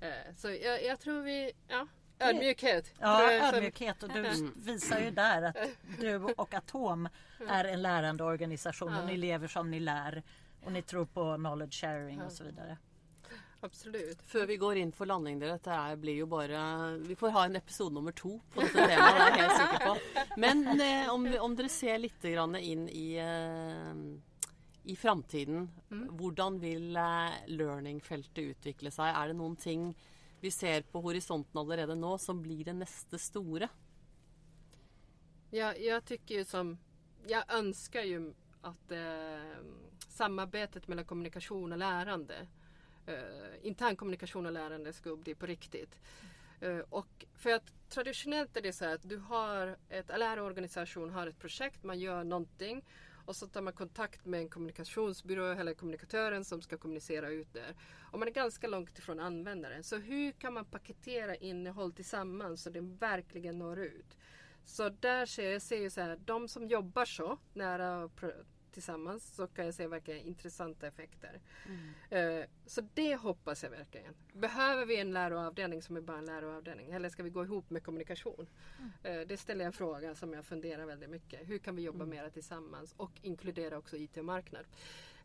Eh, 0.00 0.34
så 0.36 0.50
jag, 0.50 0.84
jag 0.84 1.00
tror 1.00 1.22
vi, 1.22 1.52
ja, 1.68 1.86
ödmjukhet. 2.18 2.94
Ja, 3.00 3.32
ödmjukhet 3.32 4.02
och 4.02 4.12
du 4.12 4.52
visar 4.56 5.00
ju 5.00 5.10
där 5.10 5.42
att 5.42 5.56
du 6.00 6.16
och 6.16 6.54
Atom 6.54 7.08
är 7.48 7.64
en 7.64 7.82
lärande 7.82 8.24
organisation 8.24 8.94
och 8.94 9.06
ni 9.06 9.16
lever 9.16 9.48
som 9.48 9.70
ni 9.70 9.80
lär 9.80 10.22
och 10.64 10.72
ni 10.72 10.82
tror 10.82 11.04
på 11.04 11.34
knowledge 11.34 11.80
sharing 11.80 12.22
och 12.22 12.32
så 12.32 12.44
vidare. 12.44 12.78
Absolut. 13.60 14.22
Før 14.22 14.46
vi 14.46 14.56
går 14.60 14.78
inn 14.78 14.92
for 14.94 15.08
landing, 15.08 15.38
dere, 15.40 15.56
dette 15.56 15.96
blir 15.98 16.20
jo 16.20 16.26
bare 16.30 16.60
Vi 17.02 17.16
får 17.16 17.32
ha 17.34 17.44
en 17.48 17.56
episode 17.56 17.94
nummer 17.94 18.12
to 18.12 18.36
på 18.54 18.62
dette 18.62 18.84
temaet, 18.90 19.16
det 19.16 19.24
er 19.24 19.30
jeg 19.30 19.40
helt 19.40 19.60
sikker 19.60 19.86
på. 19.86 20.24
Men 20.44 20.64
eh, 20.76 21.08
om, 21.12 21.26
om 21.40 21.56
dere 21.56 21.70
ser 21.72 21.98
litt 21.98 22.22
grann 22.22 22.54
inn 22.60 22.84
i, 22.92 23.06
eh, 23.22 23.94
i 24.92 24.96
framtiden, 24.96 25.70
hvordan 25.88 26.60
vil 26.62 27.00
eh, 27.00 27.40
learning-feltet 27.48 28.42
utvikle 28.44 28.92
seg? 28.94 29.10
Er 29.10 29.32
det 29.32 29.38
noen 29.40 29.56
ting 29.58 29.88
vi 30.46 30.50
ser 30.50 30.82
på 30.82 31.00
horisonten 31.00 31.58
allerede 31.58 31.94
nå 31.94 32.18
som 32.18 32.42
blir 32.42 32.64
det 32.64 32.72
neste 32.72 33.18
store? 33.18 33.68
Jag, 35.50 35.80
jag 35.82 36.04
tycker 36.04 36.34
ju 36.34 36.44
som, 36.44 36.78
jag 37.26 37.54
önskar 37.54 38.02
ju 38.02 38.34
att 38.60 38.92
eh, 38.92 39.56
samarbetet 40.08 40.88
mellan 40.88 41.04
kommunikation 41.04 41.72
och 41.72 41.78
lärande, 41.78 42.46
eh, 43.06 43.66
intern 43.66 43.96
kommunikation 43.96 44.46
och 44.46 44.52
lärande 44.52 44.92
ska 44.92 45.16
bli 45.16 45.34
på 45.34 45.46
riktigt. 45.46 45.98
Eh, 46.60 46.78
och 46.78 47.24
för 47.34 47.50
att 47.50 47.72
traditionellt 47.88 48.56
är 48.56 48.62
det 48.62 48.72
så 48.72 48.84
här 48.84 48.94
att 48.94 49.08
du 49.08 49.16
har 49.16 49.76
ett, 49.88 50.10
en 50.10 50.20
lärarorganisation 50.20 51.10
har 51.10 51.26
ett 51.26 51.38
projekt, 51.38 51.84
man 51.84 51.98
gör 51.98 52.24
någonting 52.24 52.84
och 53.26 53.36
så 53.36 53.46
tar 53.46 53.60
man 53.62 53.72
kontakt 53.72 54.26
med 54.26 54.40
en 54.40 54.48
kommunikationsbyrå 54.48 55.44
eller 55.46 55.74
kommunikatören 55.74 56.44
som 56.44 56.62
ska 56.62 56.76
kommunicera 56.76 57.28
ut 57.28 57.52
det. 57.52 57.74
Och 58.10 58.18
man 58.18 58.28
är 58.28 58.32
ganska 58.32 58.66
långt 58.66 58.98
ifrån 58.98 59.20
användaren. 59.20 59.84
Så 59.84 59.96
hur 59.96 60.32
kan 60.32 60.52
man 60.52 60.64
paketera 60.64 61.34
innehåll 61.34 61.92
tillsammans 61.92 62.62
så 62.62 62.70
det 62.70 62.80
verkligen 62.80 63.58
når 63.58 63.78
ut? 63.78 64.16
Så 64.64 64.88
där 64.88 65.26
ser 65.26 65.50
jag 65.50 65.62
ser 65.62 65.80
ju 65.80 65.90
så 65.90 66.00
här, 66.00 66.16
de 66.24 66.48
som 66.48 66.68
jobbar 66.68 67.04
så 67.04 67.38
nära 67.52 68.08
tillsammans 68.76 69.34
så 69.34 69.46
kan 69.46 69.64
jag 69.64 69.74
se 69.74 69.86
verkligen 69.86 70.20
intressanta 70.20 70.86
effekter. 70.86 71.40
Eh, 72.10 72.44
så 72.66 72.80
det 72.94 73.16
hoppas 73.16 73.62
jag 73.62 73.70
verkligen. 73.70 74.14
Behöver 74.32 74.86
vi 74.86 75.00
en 75.00 75.12
läroavdelning 75.12 75.82
som 75.82 75.96
är 75.96 76.00
bara 76.00 76.18
en 76.18 76.26
läroavdelning 76.26 76.90
eller 76.90 77.08
ska 77.08 77.22
vi 77.22 77.30
gå 77.30 77.44
ihop 77.44 77.70
med 77.70 77.82
kommunikation? 77.82 78.46
Eh, 79.02 79.20
det 79.20 79.36
ställer 79.36 79.60
jag 79.60 79.66
en 79.66 79.72
fråga 79.72 80.14
som 80.14 80.32
jag 80.32 80.44
funderar 80.44 80.86
väldigt 80.86 81.10
mycket. 81.10 81.48
Hur 81.48 81.58
kan 81.58 81.76
vi 81.76 81.82
jobba 81.82 82.06
mera 82.06 82.30
tillsammans 82.30 82.94
och 82.96 83.12
inkludera 83.22 83.78
också 83.78 83.96
IT 83.96 84.16
och 84.16 84.24
marknad? 84.24 84.64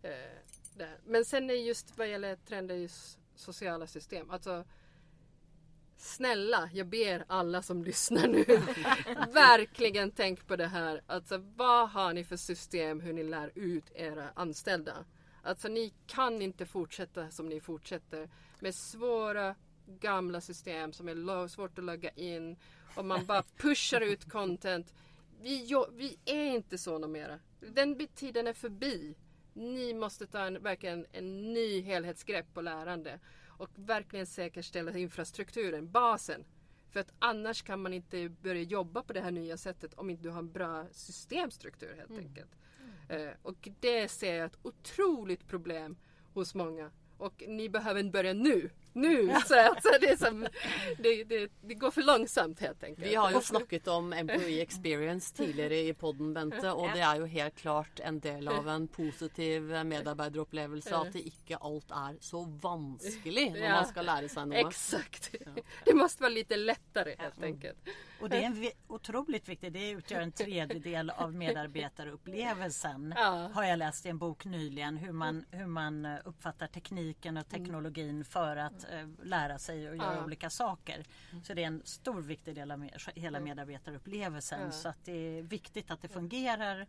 Eh. 0.02 0.88
Men 1.06 1.26
sen 1.26 1.50
är 1.50 1.54
just 1.54 1.98
vad 1.98 2.10
gäller 2.10 2.36
trender 2.36 2.76
i 2.76 2.90
sociala 3.36 3.88
system. 3.88 4.30
Alltså 4.30 4.66
Snälla, 6.02 6.70
jag 6.74 6.88
ber 6.88 7.26
alla 7.28 7.62
som 7.62 7.84
lyssnar 7.84 8.28
nu. 8.28 8.44
verkligen 9.34 10.12
tänk 10.12 10.48
på 10.48 10.56
det 10.56 10.68
här. 10.68 11.02
Alltså 11.08 11.38
vad 11.38 11.90
har 11.90 12.14
ni 12.14 12.24
för 12.24 12.38
system 12.38 13.00
hur 13.00 13.14
ni 13.14 13.24
lär 13.24 13.52
ut 13.56 13.92
era 13.96 14.30
anställda? 14.36 15.06
Alltså 15.44 15.68
ni 15.68 15.94
kan 16.08 16.42
inte 16.42 16.66
fortsätta 16.66 17.32
som 17.32 17.50
ni 17.50 17.60
fortsätter 17.60 18.30
med 18.60 18.76
svåra 18.76 19.56
gamla 19.86 20.42
system 20.42 20.94
som 20.94 21.10
är 21.10 21.48
svårt 21.48 21.78
att 21.78 21.86
logga 21.86 22.10
in 22.10 22.58
och 22.96 23.06
man 23.06 23.26
bara 23.26 23.44
pushar 23.58 24.02
ut 24.02 24.30
content. 24.30 24.94
Vi, 25.42 25.86
vi 25.92 26.18
är 26.26 26.46
inte 26.46 26.78
så 26.78 27.08
mera. 27.08 27.40
Den 27.60 28.08
tiden 28.16 28.48
är 28.48 28.54
förbi. 28.54 29.16
Ni 29.54 29.94
måste 29.94 30.28
ta 30.28 30.40
en, 30.40 30.64
verkligen 30.64 31.06
en 31.12 31.54
ny 31.54 31.82
helhetsgrepp 31.82 32.54
på 32.54 32.62
lärande 32.62 33.20
och 33.62 33.70
verkligen 33.76 34.26
säkerställa 34.26 34.98
infrastrukturen, 34.98 35.92
basen. 35.92 36.46
För 36.90 37.00
att 37.00 37.14
annars 37.20 37.62
kan 37.62 37.82
man 37.82 37.94
inte 37.94 38.30
börja 38.30 38.62
jobba 38.62 39.04
på 39.04 39.14
det 39.14 39.22
här 39.22 39.32
nya 39.32 39.58
sättet 39.58 39.94
om 39.94 40.10
inte 40.10 40.24
du 40.24 40.30
har 40.30 40.40
en 40.40 40.52
bra 40.52 40.86
systemstruktur 40.92 41.96
helt 41.96 42.18
enkelt. 42.18 42.52
Eh, 43.10 43.30
och 43.42 43.70
det 43.80 44.08
ser 44.08 44.36
jag 44.36 44.46
ett 44.46 44.58
otroligt 44.62 45.48
problem 45.48 45.96
hos 46.34 46.56
många. 46.56 46.92
Och 47.18 47.44
ni 47.48 47.70
behöver 47.70 48.04
börja 48.04 48.34
nu. 48.34 48.70
Nu! 48.94 49.28
Så 49.46 49.60
alltså, 49.60 49.90
det, 50.02 50.10
är 50.10 50.16
som, 50.18 50.48
det, 50.98 51.24
det, 51.24 51.52
det 51.62 51.74
går 51.74 51.92
för 51.92 52.02
långsamt 52.02 52.60
helt 52.60 52.84
enkelt. 52.84 53.08
Vi 53.08 53.16
har 53.16 53.32
jo 53.32 53.42
snakket 53.42 53.88
om 53.88 54.14
employee 54.14 54.62
experience 54.62 55.36
tidligere 55.36 55.80
i 55.80 55.94
podden, 55.94 56.34
Bente. 56.34 56.72
Og 56.72 56.90
det 56.94 57.02
er 57.02 57.16
jo 57.22 57.26
helt 57.26 57.56
klart 57.56 58.00
en 58.04 58.20
del 58.20 58.48
av 58.48 58.68
en 58.70 58.88
positiv 58.88 59.72
medarbeideropplevelse 59.86 60.96
at 60.96 61.14
det 61.14 61.24
ikke 61.32 61.58
alt 61.62 61.92
er 61.92 62.18
så 62.22 62.44
vanskelig 62.62 63.52
når 63.52 63.64
Ja. 63.64 63.74
man 63.82 63.88
skal 63.88 64.06
lære 64.06 64.30
seg 64.30 64.48
noe. 64.52 64.58
Exakt! 64.68 65.32
Det 65.86 65.94
måste 65.94 66.22
vara 66.24 66.34
lite 66.34 66.58
lättare 66.58 67.16
helt 67.20 67.44
enkelt. 67.44 67.78
Och 68.22 68.30
det 68.30 68.38
är 68.38 68.46
en 68.46 68.68
otroligt 68.88 69.50
viktigt, 69.50 69.74
det 69.74 69.90
utgör 69.90 70.22
en 70.22 70.32
tredjedel 70.32 71.10
av 71.10 71.34
medarbetarupplevelsen. 71.36 73.14
Ja. 73.18 73.50
Har 73.54 73.64
jag 73.64 73.80
läst 73.80 74.06
i 74.06 74.10
en 74.10 74.18
bok 74.18 74.46
nyligen 74.46 74.98
hur 74.98 75.12
man, 75.12 75.46
hur 75.52 75.66
man 75.66 76.06
eh, 76.06 76.16
uppfattar 76.26 76.68
tekniken 76.68 77.38
och 77.38 77.48
teknologin 77.50 78.26
för 78.26 78.56
att 78.58 78.84
eh, 78.92 79.08
lära 79.24 79.58
sig 79.60 79.90
och 79.90 79.96
göra 79.96 80.16
Ja. 80.16 80.24
olika 80.24 80.50
saker. 80.50 81.06
Så 81.44 81.54
det 81.54 81.64
är 81.64 81.68
en 81.68 81.82
stor 81.86 82.22
viktig 82.22 82.56
del 82.56 82.72
av 82.72 82.80
med, 82.80 83.02
hela 83.16 83.40
medarbetarupplevelsen. 83.40 84.62
Ja. 84.62 84.72
Så 84.72 84.90
att 84.90 85.06
det 85.06 85.38
är 85.38 85.42
viktigt 85.42 85.92
att 85.92 86.02
det 86.02 86.08
fungerar. 86.08 86.88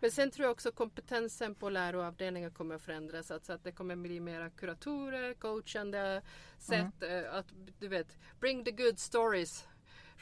Men 0.00 0.10
sen 0.10 0.30
tror 0.30 0.44
jag 0.44 0.52
också 0.52 0.72
kompetensen 0.72 1.54
på 1.54 1.70
läroavdelningar 1.70 2.50
kommer 2.50 2.74
att 2.74 2.82
förändras. 2.82 3.30
Alltså 3.30 3.52
att 3.52 3.64
det 3.64 3.72
kommer 3.72 3.96
bli 3.96 4.20
mera 4.20 4.50
kuratorer, 4.50 5.34
coachande 5.34 6.22
sätt. 6.58 7.02
eh, 7.02 7.34
Att 7.34 7.46
du 7.78 7.88
vet, 7.88 8.18
bring 8.40 8.64
the 8.64 8.70
good 8.70 8.98
stories 8.98 9.68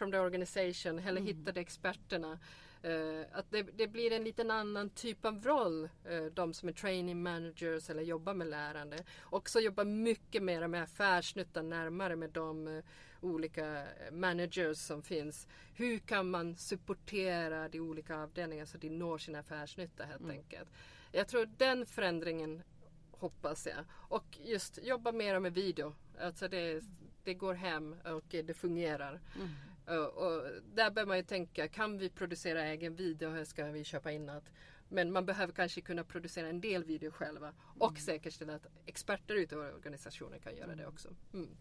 from 0.00 0.12
the 0.12 0.18
organization. 0.18 0.98
Eller 0.98 1.20
hitta 1.20 1.52
de 1.52 1.60
experterna. 1.60 2.38
Eh, 2.82 3.20
att 3.32 3.50
det, 3.50 3.62
det 3.62 3.86
blir 3.86 4.12
en 4.12 4.24
liten 4.24 4.50
annan 4.50 4.90
typ 4.90 5.24
av 5.24 5.44
roll. 5.44 5.88
eh, 6.04 6.24
de 6.34 6.54
som 6.54 6.68
är 6.68 6.72
training 6.72 7.22
managers 7.22 7.90
eller 7.90 8.02
jobbar 8.02 8.34
med 8.34 8.46
lärande. 8.46 9.04
Också 9.22 9.60
jobba 9.60 9.84
mycket 9.84 10.42
mer 10.42 10.66
med 10.66 10.82
affärsnyttan 10.82 11.68
närmare 11.68 12.16
med 12.16 12.30
de 12.30 12.68
eh, 12.68 12.84
olika 13.20 13.78
eh, 13.78 14.12
managers 14.12 14.78
som 14.78 15.02
finns. 15.02 15.48
Hur 15.74 15.98
kan 15.98 16.30
man 16.30 16.56
supportera 16.56 17.68
de 17.68 17.80
olika 17.80 18.16
avdelningarna 18.16 18.66
så 18.66 18.78
de 18.78 18.88
når 18.88 19.18
sin 19.18 19.34
affärsnytta 19.34 20.04
helt 20.04 20.30
enkelt. 20.30 20.68
Jag 21.12 21.28
tror 21.28 21.48
den 21.56 21.86
förändringen 21.86 22.62
hoppas 23.10 23.66
jag. 23.66 23.84
Och 23.92 24.38
just 24.44 24.78
jobba 24.82 25.12
mer 25.12 25.38
med 25.38 25.54
video. 25.54 25.94
Alltså 26.20 26.48
det, 26.48 26.82
det 27.24 27.34
går 27.34 27.54
hem 27.54 27.96
och 28.04 28.24
det 28.28 28.56
fungerar. 28.56 29.20
Och, 29.34 29.69
och 29.98 30.42
där 30.74 30.90
behöver 30.90 31.06
man 31.06 31.16
ju 31.16 31.22
tänka, 31.22 31.68
kan 31.68 31.98
vi 31.98 32.10
producera 32.10 32.62
egen 32.64 32.94
video? 32.96 33.30
Hur 33.30 33.44
ska 33.44 33.64
vi 33.64 33.84
köpa 33.84 34.12
in 34.12 34.26
något? 34.26 34.44
Men 34.88 35.12
man 35.12 35.26
behöver 35.26 35.52
kanske 35.52 35.80
kunna 35.80 36.04
producera 36.04 36.48
en 36.48 36.60
del 36.60 36.84
video 36.84 37.10
själva 37.10 37.52
och 37.78 37.98
säkerställa 37.98 38.54
att 38.54 38.66
experter 38.86 39.34
ute 39.34 39.54
i 39.54 39.58
organisationen 39.58 40.40
kan 40.40 40.56
göra 40.56 40.74
det 40.74 40.86
också. 40.86 41.08
Mm. 41.34 41.56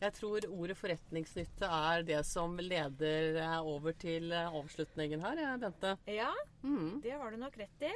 Jeg 0.00 0.14
tror 0.14 0.44
ordet 0.46 0.78
forretningsnytte 0.78 1.66
er 1.66 2.02
det 2.06 2.20
som 2.26 2.52
leder 2.62 3.34
eh, 3.42 3.66
over 3.66 3.92
til 3.98 4.30
eh, 4.32 4.46
avslutningen 4.54 5.20
ja, 5.20 5.56
Bente. 5.58 5.96
Ja, 6.06 6.30
Mm. 6.62 7.00
det 7.02 7.10
har 7.10 7.30
du 7.30 7.36
nok 7.36 7.56
rett 7.58 7.82
i. 7.82 7.90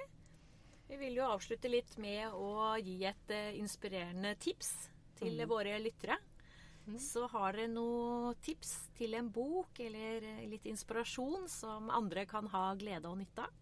Vi 0.89 0.97
vil 0.97 1.15
jo 1.15 1.23
avslutte 1.31 1.69
litt 1.69 1.97
med 1.99 2.33
å 2.35 2.75
gi 2.83 3.05
et 3.05 3.31
eh, 3.31 3.55
inspirerende 3.59 4.35
tips 4.35 4.91
til 5.19 5.47
våre 5.47 5.79
lyttere. 6.87 7.01
Så 7.01 7.27
har 7.27 7.53
dere 7.53 7.69
noen 7.69 8.35
tips 8.43 8.91
til 8.99 9.15
en 9.15 9.31
bok 9.31 9.81
eller 9.81 10.23
eh, 10.23 10.47
litt 10.49 10.67
inspirasjon 10.67 11.49
som 11.49 11.91
andre 11.91 12.27
kan 12.27 12.47
ha 12.53 12.75
glede 12.75 13.09
og 13.09 13.19
nytte 13.19 13.43
av? 13.43 13.61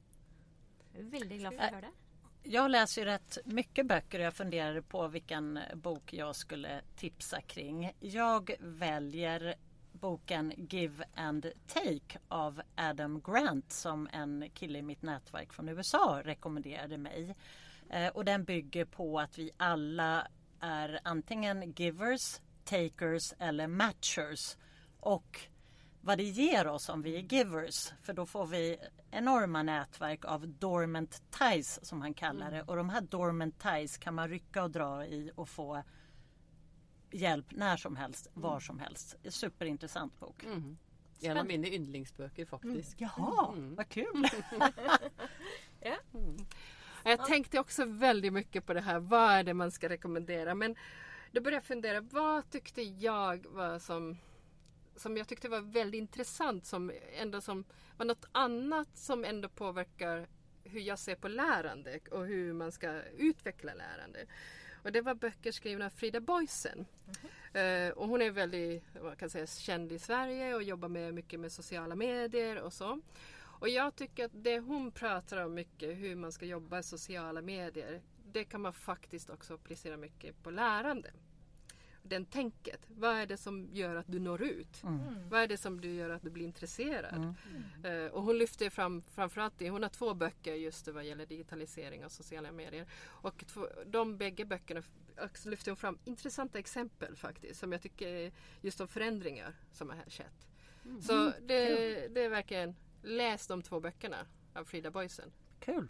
Veldig 0.94 1.38
glad 1.38 1.54
for 1.54 1.66
å 1.66 1.74
høre 1.74 1.90
det. 1.90 1.96
Jag 2.42 2.70
läser 2.70 3.02
ju 3.02 3.04
rätt 3.04 3.38
mycket 3.44 3.86
böcker 3.86 4.18
och 4.18 4.24
jag 4.24 4.34
funderade 4.34 4.82
på 4.82 5.08
vilken 5.08 5.58
bok 5.74 6.12
jag 6.12 6.36
skulle 6.36 6.80
tipsa 6.96 7.40
kring. 7.40 7.92
Jag 8.00 8.50
väljer 8.60 9.54
boken 9.92 10.52
Give 10.56 11.04
and 11.14 11.46
Take 11.66 12.18
av 12.28 12.62
Adam 12.76 13.20
Grant 13.20 13.72
som 13.72 14.08
en 14.12 14.50
kille 14.54 14.78
i 14.78 14.82
mitt 14.82 15.02
nätverk 15.02 15.52
från 15.52 15.68
USA 15.68 16.20
rekommenderade 16.24 16.98
mig. 16.98 17.36
Eh, 17.90 18.08
och 18.08 18.24
den 18.24 18.44
bygger 18.44 18.84
på 18.84 19.20
att 19.20 19.38
vi 19.38 19.50
alla 19.56 20.26
är 20.60 21.00
antingen 21.04 21.72
givers, 21.72 22.40
takers 22.64 23.34
eller 23.38 23.66
matchers. 23.66 24.56
Och 25.00 25.40
vad 26.00 26.18
det 26.18 26.24
ger 26.24 26.66
oss 26.66 26.88
om 26.88 27.02
vi 27.02 27.16
är 27.16 27.20
givers. 27.20 27.92
För 28.02 28.12
då 28.12 28.26
får 28.26 28.46
vi 28.46 28.78
enorma 29.10 29.62
nätverk 29.62 30.24
av 30.24 30.48
dormant 30.48 31.22
ties 31.30 31.86
som 31.86 32.00
han 32.00 32.14
kallar 32.14 32.50
det. 32.50 32.62
Och 32.62 32.76
de 32.76 32.88
här 32.88 33.00
dormant 33.00 33.58
ties 33.58 33.98
kan 33.98 34.14
man 34.14 34.28
rycka 34.28 34.62
och 34.62 34.70
dra 34.70 35.06
i 35.06 35.32
och 35.34 35.48
få 35.48 35.82
hjälp 37.10 37.46
när 37.50 37.76
som 37.76 37.96
helst, 37.96 38.28
var 38.34 38.60
som 38.60 38.78
helst. 38.78 39.16
Superintressant 39.28 40.20
bok. 40.20 40.44
En 41.22 41.38
av 41.38 41.46
mine 41.46 41.68
yndlingsbøker, 41.68 42.44
faktisk. 42.44 43.00
Jaha, 43.00 43.54
vad 43.56 43.88
kul! 43.88 44.26
Jag 47.04 47.26
tänkte 47.26 47.58
också 47.58 47.84
väldigt 47.84 48.32
mycket 48.32 48.66
på 48.66 48.74
det 48.74 48.80
här. 48.80 48.98
Vad 48.98 49.30
är 49.30 49.44
det 49.44 49.54
man 49.54 49.70
ska 49.70 49.88
rekommendera? 49.88 50.54
Men 50.54 50.76
då 51.32 51.40
började 51.40 51.56
jag 51.56 51.64
fundera. 51.64 52.00
Vad 52.00 52.50
tyckte 52.50 52.82
jag 52.82 53.46
var 53.46 53.78
som 53.78 54.16
som 54.96 55.16
jag 55.16 55.28
tyckte 55.28 55.48
var 55.48 55.60
väldigt 55.60 55.98
intressant 55.98 56.66
som 56.66 56.92
ändå 57.16 57.40
som 57.40 57.64
var 57.96 58.06
något 58.06 58.24
annat 58.32 58.88
som 58.94 59.24
ändå 59.24 59.48
påverkar 59.48 60.28
hur 60.64 60.80
jag 60.80 60.98
ser 60.98 61.14
på 61.14 61.28
lärande 61.28 62.00
och 62.10 62.26
hur 62.26 62.52
man 62.52 62.72
ska 62.72 63.02
utveckla 63.02 63.74
lärande. 63.74 64.26
Och 64.82 64.92
det 64.92 65.00
var 65.00 65.14
böcker 65.14 65.52
skrivna 65.52 65.86
av 65.86 65.90
Frida 65.90 66.20
Boysen. 66.20 66.86
Eh, 67.52 67.88
och 67.88 68.08
hon 68.08 68.22
är 68.22 68.30
väldigt 68.30 68.84
vad 69.00 69.18
kan 69.18 69.30
säga, 69.30 69.46
känd 69.46 69.92
i 69.92 69.98
Sverige 69.98 70.54
och 70.54 70.62
jobbar 70.62 70.88
med 70.88 71.14
mycket 71.14 71.40
med 71.40 71.52
sociala 71.52 71.94
medier 71.94 72.60
och 72.60 72.72
så. 72.72 73.00
Och 73.60 73.68
jag 73.68 73.96
tycker 73.96 74.24
att 74.24 74.44
det 74.44 74.58
hon 74.58 74.90
pratar 74.90 75.44
om 75.44 75.54
mycket, 75.54 75.96
hur 75.96 76.16
man 76.16 76.32
ska 76.32 76.46
jobba 76.46 76.78
i 76.78 76.82
sociala 76.82 77.42
medier, 77.42 78.00
det 78.32 78.44
kan 78.44 78.60
man 78.60 78.72
faktiskt 78.72 79.30
också 79.30 79.54
applicera 79.54 79.96
mycket 79.96 80.42
på 80.42 80.50
lärande. 80.50 81.10
Den 82.02 82.24
tänket. 82.24 82.80
Vad 82.88 83.16
är 83.16 83.26
det 83.26 83.36
som 83.36 83.68
gör 83.72 83.96
att 83.96 84.06
du 84.08 84.18
når 84.18 84.42
ut? 84.42 84.80
Vad 85.30 85.40
är 85.40 85.48
det 85.48 85.56
som 85.56 85.80
du 85.80 85.94
gör 85.94 86.10
att 86.10 86.22
du 86.22 86.30
blir 86.30 86.44
intresserad? 86.44 87.34
Eh, 87.84 88.12
och 88.12 88.22
hon 88.22 88.38
lyfter 88.38 88.70
fram 88.70 89.02
framförallt 89.02 89.54
det. 89.58 89.70
Hon 89.70 89.82
har 89.82 89.90
två 89.90 90.14
böcker 90.14 90.54
just 90.54 90.88
vad 90.88 91.04
gäller 91.04 91.26
digitalisering 91.26 92.04
och 92.04 92.12
sociala 92.12 92.52
medier. 92.52 92.86
Och 93.02 93.44
två, 93.46 93.66
de 93.86 94.16
bägge 94.16 94.44
böckerna 94.44 94.82
lyfter 95.44 95.70
hon 95.70 95.76
fram 95.76 95.98
intressanta 96.04 96.58
exempel 96.58 97.16
faktiskt. 97.16 97.60
Som 97.60 97.72
jag 97.72 97.82
tycker 97.82 98.32
just 98.60 98.80
om 98.80 98.88
förändringar 98.88 99.54
som 99.72 99.90
har 99.90 99.96
skett. 100.10 100.48
Så 101.02 101.32
det, 101.40 102.08
det 102.08 102.24
är 102.24 102.28
verkligen 102.28 102.76
läs 103.02 103.46
de 103.46 103.62
två 103.62 103.80
böckerna 103.80 104.26
av 104.54 104.64
Frida 104.64 104.90
Boysen. 104.90 105.32
Kul! 105.60 105.88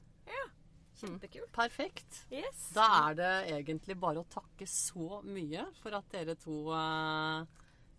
Kjempekult. 1.00 1.50
Perfekt. 1.56 2.20
Yes. 2.32 2.68
Da 2.74 2.86
er 3.08 3.18
det 3.18 3.32
egentlig 3.56 3.96
bare 4.00 4.22
å 4.22 4.28
takke 4.30 4.68
så 4.68 5.20
mye 5.24 5.66
for 5.80 5.96
at 5.96 6.08
dere 6.12 6.36
to 6.40 6.62
eh, 6.76 7.44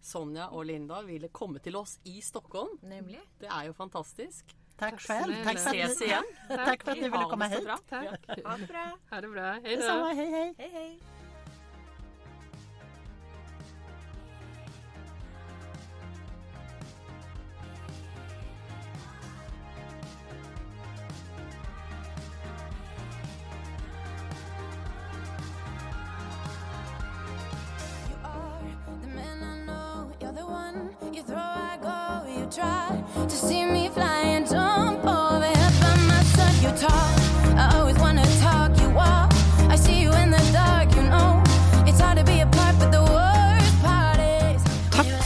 Sonja 0.01 0.49
og 0.55 0.65
Linda 0.69 1.01
ville 1.05 1.29
komme 1.33 1.61
til 1.61 1.77
oss 1.77 1.99
i 2.09 2.19
Stockholm. 2.25 2.77
Nemlig. 2.81 3.21
Det 3.41 3.49
er 3.49 3.69
jo 3.69 3.77
fantastisk. 3.77 4.55
Tack 4.77 4.99
själv. 5.01 5.23
snälla. 5.23 5.43
Tack 5.43 5.59
för, 5.59 5.69
att 5.69 5.75
Ses 5.75 5.99
ni, 5.99 6.05
igjen. 6.05 6.23
tack 6.47 6.83
för 6.83 6.91
att 6.91 6.97
ni 6.97 7.09
ville 7.09 7.23
komma 7.29 7.45
hit. 7.45 7.67
Tack. 7.89 8.27
Ha 8.45 8.57
det 8.57 8.67
bra. 8.67 8.97
Ha 9.09 9.21
det 9.21 9.27
bra. 9.27 9.51
Hej 9.63 9.77
då. 9.77 10.05
Hej 10.05 10.31
hej. 10.31 10.55
Hej, 10.57 10.69
hej. 10.73 10.99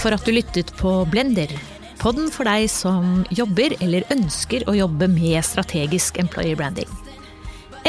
For 0.06 0.14
at 0.14 0.22
du 0.28 0.36
lyttet 0.36 0.70
på 0.78 1.00
Blender. 1.10 1.50
Podden 1.98 2.28
for 2.30 2.46
deg 2.46 2.68
som 2.70 3.24
jobber 3.34 3.74
eller 3.82 4.06
ønsker 4.14 4.68
å 4.70 4.76
jobbe 4.78 5.08
med 5.10 5.42
strategisk 5.42 6.20
employer 6.22 6.60
branding. 6.60 6.92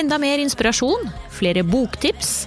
Enda 0.00 0.16
mer 0.20 0.40
inspirasjon, 0.40 1.10
flere 1.36 1.64
boktips 1.66 2.46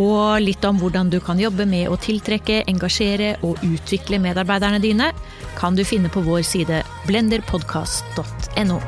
og 0.00 0.40
litt 0.40 0.64
om 0.64 0.80
hvordan 0.80 1.12
du 1.12 1.18
kan 1.20 1.40
jobbe 1.42 1.66
med 1.68 1.90
å 1.92 1.98
tiltrekke, 2.00 2.62
engasjere 2.70 3.34
og 3.44 3.60
utvikle 3.66 4.22
medarbeiderne 4.22 4.80
dine, 4.80 5.12
kan 5.58 5.76
du 5.76 5.84
finne 5.84 6.08
på 6.08 6.24
vår 6.24 6.44
side 6.46 6.80
blenderpodkast.no. 7.10 8.80